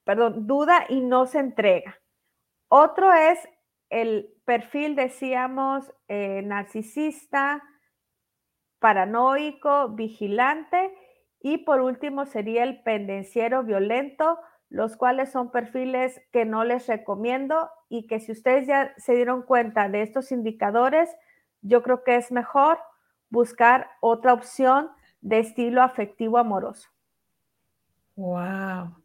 perdón, 0.05 0.47
duda 0.47 0.85
y 0.89 1.01
no 1.01 1.27
se 1.27 1.41
entrega. 1.41 2.02
Otro 2.75 3.13
es 3.13 3.39
el 3.91 4.33
perfil, 4.47 4.97
decíamos, 4.97 5.93
eh, 6.09 6.41
narcisista, 6.43 7.63
paranoico, 8.79 9.91
vigilante 9.91 10.91
y 11.43 11.59
por 11.59 11.83
último 11.83 12.25
sería 12.25 12.63
el 12.63 12.83
pendenciero 12.83 13.63
violento, 13.63 14.39
los 14.71 14.97
cuales 14.97 15.31
son 15.31 15.51
perfiles 15.51 16.19
que 16.33 16.47
no 16.47 16.65
les 16.65 16.87
recomiendo 16.87 17.69
y 17.91 18.07
que 18.07 18.21
si 18.21 18.33
ustedes 18.33 18.67
ya 18.67 18.95
se 18.97 19.17
dieron 19.17 19.43
cuenta 19.43 19.91
de 19.91 20.01
estos 20.01 20.33
indicadores, 20.33 21.15
yo 21.61 21.83
creo 21.83 22.05
que 22.05 22.17
es 22.17 22.33
mejor 22.33 22.79
buscar 23.29 23.91
otra 24.01 24.33
opción 24.33 24.91
de 25.21 25.41
estilo 25.41 25.83
afectivo 25.83 26.39
amoroso. 26.39 26.89
Wow. 28.17 29.02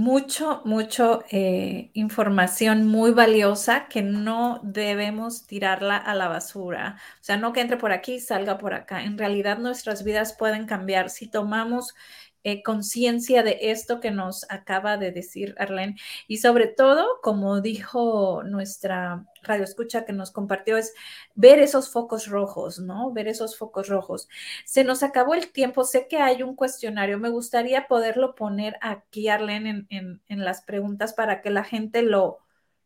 Mucho, 0.00 0.62
mucho 0.64 1.24
eh, 1.28 1.90
información 1.92 2.86
muy 2.86 3.10
valiosa 3.10 3.88
que 3.88 4.00
no 4.00 4.60
debemos 4.62 5.44
tirarla 5.48 5.96
a 5.96 6.14
la 6.14 6.28
basura. 6.28 6.98
O 7.20 7.24
sea, 7.24 7.36
no 7.36 7.52
que 7.52 7.62
entre 7.62 7.78
por 7.78 7.90
aquí 7.90 8.14
y 8.14 8.20
salga 8.20 8.58
por 8.58 8.74
acá. 8.74 9.02
En 9.02 9.18
realidad 9.18 9.58
nuestras 9.58 10.04
vidas 10.04 10.34
pueden 10.38 10.66
cambiar 10.66 11.10
si 11.10 11.26
tomamos 11.26 11.96
eh, 12.44 12.62
conciencia 12.62 13.42
de 13.42 13.58
esto 13.62 14.00
que 14.00 14.10
nos 14.10 14.46
acaba 14.50 14.96
de 14.96 15.12
decir 15.12 15.54
Arlene. 15.58 15.96
Y 16.28 16.38
sobre 16.38 16.66
todo, 16.68 17.20
como 17.22 17.60
dijo 17.60 18.42
nuestra 18.44 19.26
radio 19.42 19.64
escucha 19.64 20.04
que 20.04 20.12
nos 20.12 20.30
compartió, 20.30 20.76
es 20.76 20.94
ver 21.34 21.58
esos 21.58 21.90
focos 21.90 22.26
rojos, 22.28 22.78
¿no? 22.78 23.12
Ver 23.12 23.28
esos 23.28 23.56
focos 23.58 23.88
rojos. 23.88 24.28
Se 24.64 24.84
nos 24.84 25.02
acabó 25.02 25.34
el 25.34 25.50
tiempo, 25.52 25.84
sé 25.84 26.06
que 26.08 26.18
hay 26.18 26.42
un 26.42 26.54
cuestionario, 26.54 27.18
me 27.18 27.30
gustaría 27.30 27.88
poderlo 27.88 28.34
poner 28.34 28.76
aquí, 28.80 29.28
Arlene, 29.28 29.86
en, 29.90 30.20
las 30.28 30.62
preguntas 30.62 31.14
para 31.14 31.40
que 31.42 31.50
la 31.50 31.64
gente 31.64 32.02
lo, 32.02 32.38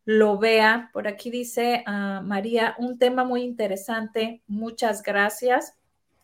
lo 0.04 0.38
vea. 0.38 0.90
Por 0.92 1.08
aquí 1.08 1.30
dice 1.30 1.84
ah, 1.86 2.22
María, 2.24 2.74
un 2.78 2.98
tema 2.98 3.24
muy 3.24 3.42
interesante, 3.42 4.42
muchas 4.46 5.02
gracias. 5.02 5.76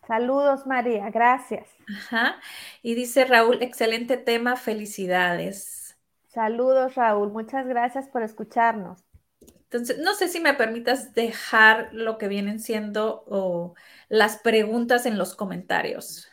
Saludos, 0.08 0.66
María, 0.66 1.10
gracias. 1.10 1.68
Ajá. 1.86 2.40
Y 2.82 2.94
dice 2.94 3.26
Raúl, 3.26 3.62
excelente 3.62 4.16
tema, 4.16 4.56
felicidades. 4.56 5.98
Saludos, 6.28 6.94
Raúl, 6.94 7.30
muchas 7.30 7.66
gracias 7.66 8.08
por 8.08 8.22
escucharnos. 8.22 9.04
Entonces, 9.40 9.98
no 9.98 10.14
sé 10.14 10.28
si 10.28 10.40
me 10.40 10.54
permitas 10.54 11.12
dejar 11.12 11.90
lo 11.92 12.16
que 12.16 12.26
vienen 12.26 12.58
siendo 12.58 13.74
las 14.08 14.38
preguntas 14.38 15.04
en 15.04 15.18
los 15.18 15.34
comentarios. 15.34 16.26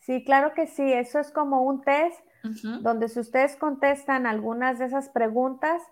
Sí, 0.00 0.22
claro 0.24 0.52
que 0.52 0.66
sí, 0.66 0.92
eso 0.92 1.18
es 1.18 1.30
como 1.30 1.62
un 1.62 1.80
test 1.80 2.20
donde 2.82 3.08
si 3.08 3.20
ustedes 3.20 3.56
contestan 3.56 4.26
algunas 4.26 4.78
de 4.78 4.84
esas 4.84 5.08
preguntas, 5.08 5.82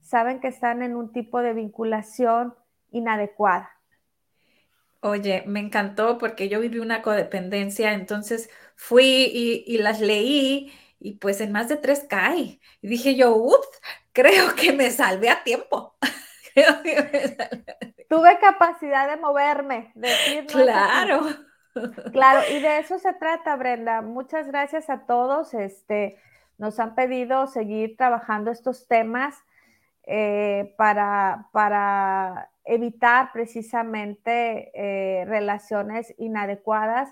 saben 0.00 0.40
que 0.40 0.48
están 0.48 0.82
en 0.82 0.96
un 0.96 1.12
tipo 1.12 1.40
de 1.40 1.52
vinculación 1.52 2.54
inadecuada. 2.90 3.75
Oye, 5.08 5.44
me 5.46 5.60
encantó 5.60 6.18
porque 6.18 6.48
yo 6.48 6.60
viví 6.60 6.78
una 6.78 7.02
codependencia, 7.02 7.92
entonces 7.92 8.50
fui 8.74 9.64
y, 9.66 9.78
las 9.78 10.00
leí 10.00 10.72
y 10.98 11.14
pues 11.14 11.40
en 11.40 11.52
más 11.52 11.68
de 11.68 11.76
tres 11.76 12.04
cae. 12.08 12.60
Y 12.82 12.88
dije 12.88 13.14
yo, 13.14 13.34
ups, 13.36 13.68
creo 14.12 14.54
que 14.54 14.72
me 14.72 14.90
salvé 14.90 15.30
a 15.30 15.42
tiempo. 15.42 15.96
Tuve 18.08 18.38
capacidad 18.38 19.08
de 19.08 19.16
moverme, 19.16 19.92
decir 19.94 20.46
Claro. 20.46 21.26
Claro, 22.12 22.40
y 22.50 22.60
de 22.60 22.78
eso 22.78 22.98
se 22.98 23.12
trata, 23.14 23.56
Brenda. 23.56 24.00
Muchas 24.02 24.46
gracias 24.46 24.88
a 24.90 25.06
todos. 25.06 25.54
Este, 25.54 26.18
nos 26.58 26.78
han 26.80 26.94
pedido 26.94 27.46
seguir 27.46 27.96
trabajando 27.96 28.50
estos 28.50 28.88
temas 28.88 29.36
eh, 30.04 30.74
para, 30.76 31.48
para 31.52 32.50
evitar 32.66 33.30
precisamente 33.32 34.70
eh, 34.74 35.24
relaciones 35.24 36.14
inadecuadas. 36.18 37.08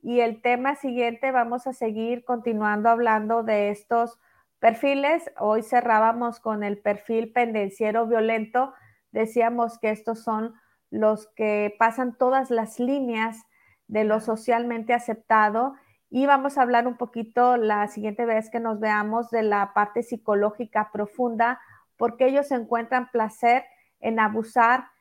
Y 0.00 0.20
el 0.20 0.40
tema 0.40 0.76
siguiente, 0.76 1.30
vamos 1.32 1.66
a 1.66 1.72
seguir 1.72 2.24
continuando 2.24 2.88
hablando 2.88 3.42
de 3.42 3.70
estos 3.70 4.18
perfiles. 4.58 5.30
Hoy 5.38 5.62
cerrábamos 5.62 6.40
con 6.40 6.62
el 6.62 6.78
perfil 6.78 7.32
pendenciero 7.32 8.06
violento. 8.06 8.72
Decíamos 9.10 9.78
que 9.78 9.90
estos 9.90 10.22
son 10.22 10.54
los 10.90 11.28
que 11.34 11.74
pasan 11.78 12.16
todas 12.16 12.50
las 12.50 12.78
líneas 12.78 13.44
de 13.88 14.04
lo 14.04 14.20
socialmente 14.20 14.94
aceptado. 14.94 15.74
Y 16.10 16.26
vamos 16.26 16.58
a 16.58 16.62
hablar 16.62 16.86
un 16.86 16.96
poquito 16.96 17.56
la 17.56 17.88
siguiente 17.88 18.24
vez 18.24 18.50
que 18.50 18.60
nos 18.60 18.78
veamos 18.78 19.30
de 19.30 19.42
la 19.42 19.72
parte 19.74 20.02
psicológica 20.02 20.90
profunda, 20.92 21.60
porque 21.96 22.26
ellos 22.26 22.50
encuentran 22.52 23.10
placer 23.10 23.64
en 23.98 24.20
abusar 24.20 24.91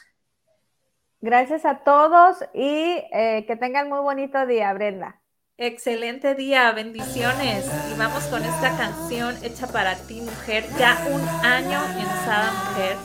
Gracias 1.21 1.67
a 1.67 1.85
todos 1.85 2.39
y 2.55 3.05
eh, 3.13 3.45
que 3.47 3.57
tengan 3.57 3.91
muy 3.91 3.99
bonito 3.99 4.47
día, 4.47 4.73
Brenda. 4.73 5.21
Excelente 5.59 6.35
día, 6.35 6.73
bendiciones. 6.73 7.71
Y 7.93 7.99
vamos 7.99 8.25
con 8.29 8.43
esta 8.43 8.75
canción 8.79 9.37
hecha 9.45 9.67
para 9.67 9.97
ti, 9.97 10.23
mujer. 10.23 10.65
Ya 10.79 10.97
un 11.11 11.29
año 11.45 11.79
en 11.99 12.07
Sada 12.25 12.53
Mujer. 12.71 12.97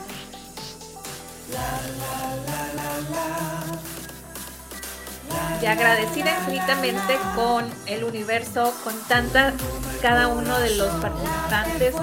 Y 5.60 5.66
agradecida 5.66 6.38
infinitamente 6.38 7.18
con 7.34 7.64
el 7.86 8.04
universo, 8.04 8.72
con 8.84 8.94
tanta, 9.08 9.52
cada 10.00 10.28
uno 10.28 10.58
de 10.58 10.76
los 10.76 10.88
participantes 11.00 11.94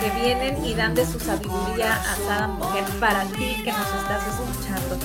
que 0.00 0.20
vienen 0.20 0.64
y 0.64 0.74
dan 0.74 0.94
de 0.94 1.06
su 1.06 1.18
sabiduría 1.18 1.94
a 1.94 2.16
cada 2.28 2.48
mujer 2.48 2.84
para 3.00 3.24
ti 3.24 3.62
que 3.64 3.72
nos 3.72 3.86
estás 3.86 4.22
escuchando. 4.28 4.98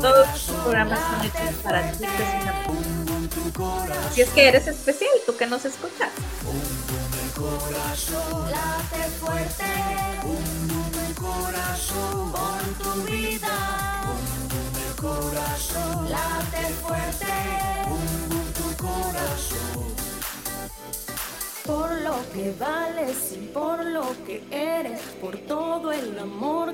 Todos 0.00 0.48
los 0.48 0.56
programas 0.56 0.98
son 0.98 1.26
hechos 1.26 1.60
para 1.62 1.92
ti 1.92 2.04
Si 4.12 4.20
es 4.22 4.28
que 4.30 4.48
eres 4.48 4.66
especial, 4.66 5.10
tú 5.26 5.36
que 5.36 5.46
nos 5.46 5.64
escuchas. 5.64 6.10
tu 12.82 13.02
vida 13.02 13.99
corazón 15.00 16.10
late 16.10 16.68
fuerte, 16.82 17.26
tu 18.58 18.84
corazón. 18.84 19.88
Por 21.64 21.90
lo 22.02 22.16
que 22.34 22.54
vales 22.58 23.32
y 23.32 23.46
por 23.46 23.84
lo 23.84 24.04
que 24.26 24.42
eres, 24.50 25.00
por 25.20 25.38
todo 25.38 25.90
el 25.92 26.18
amor 26.18 26.68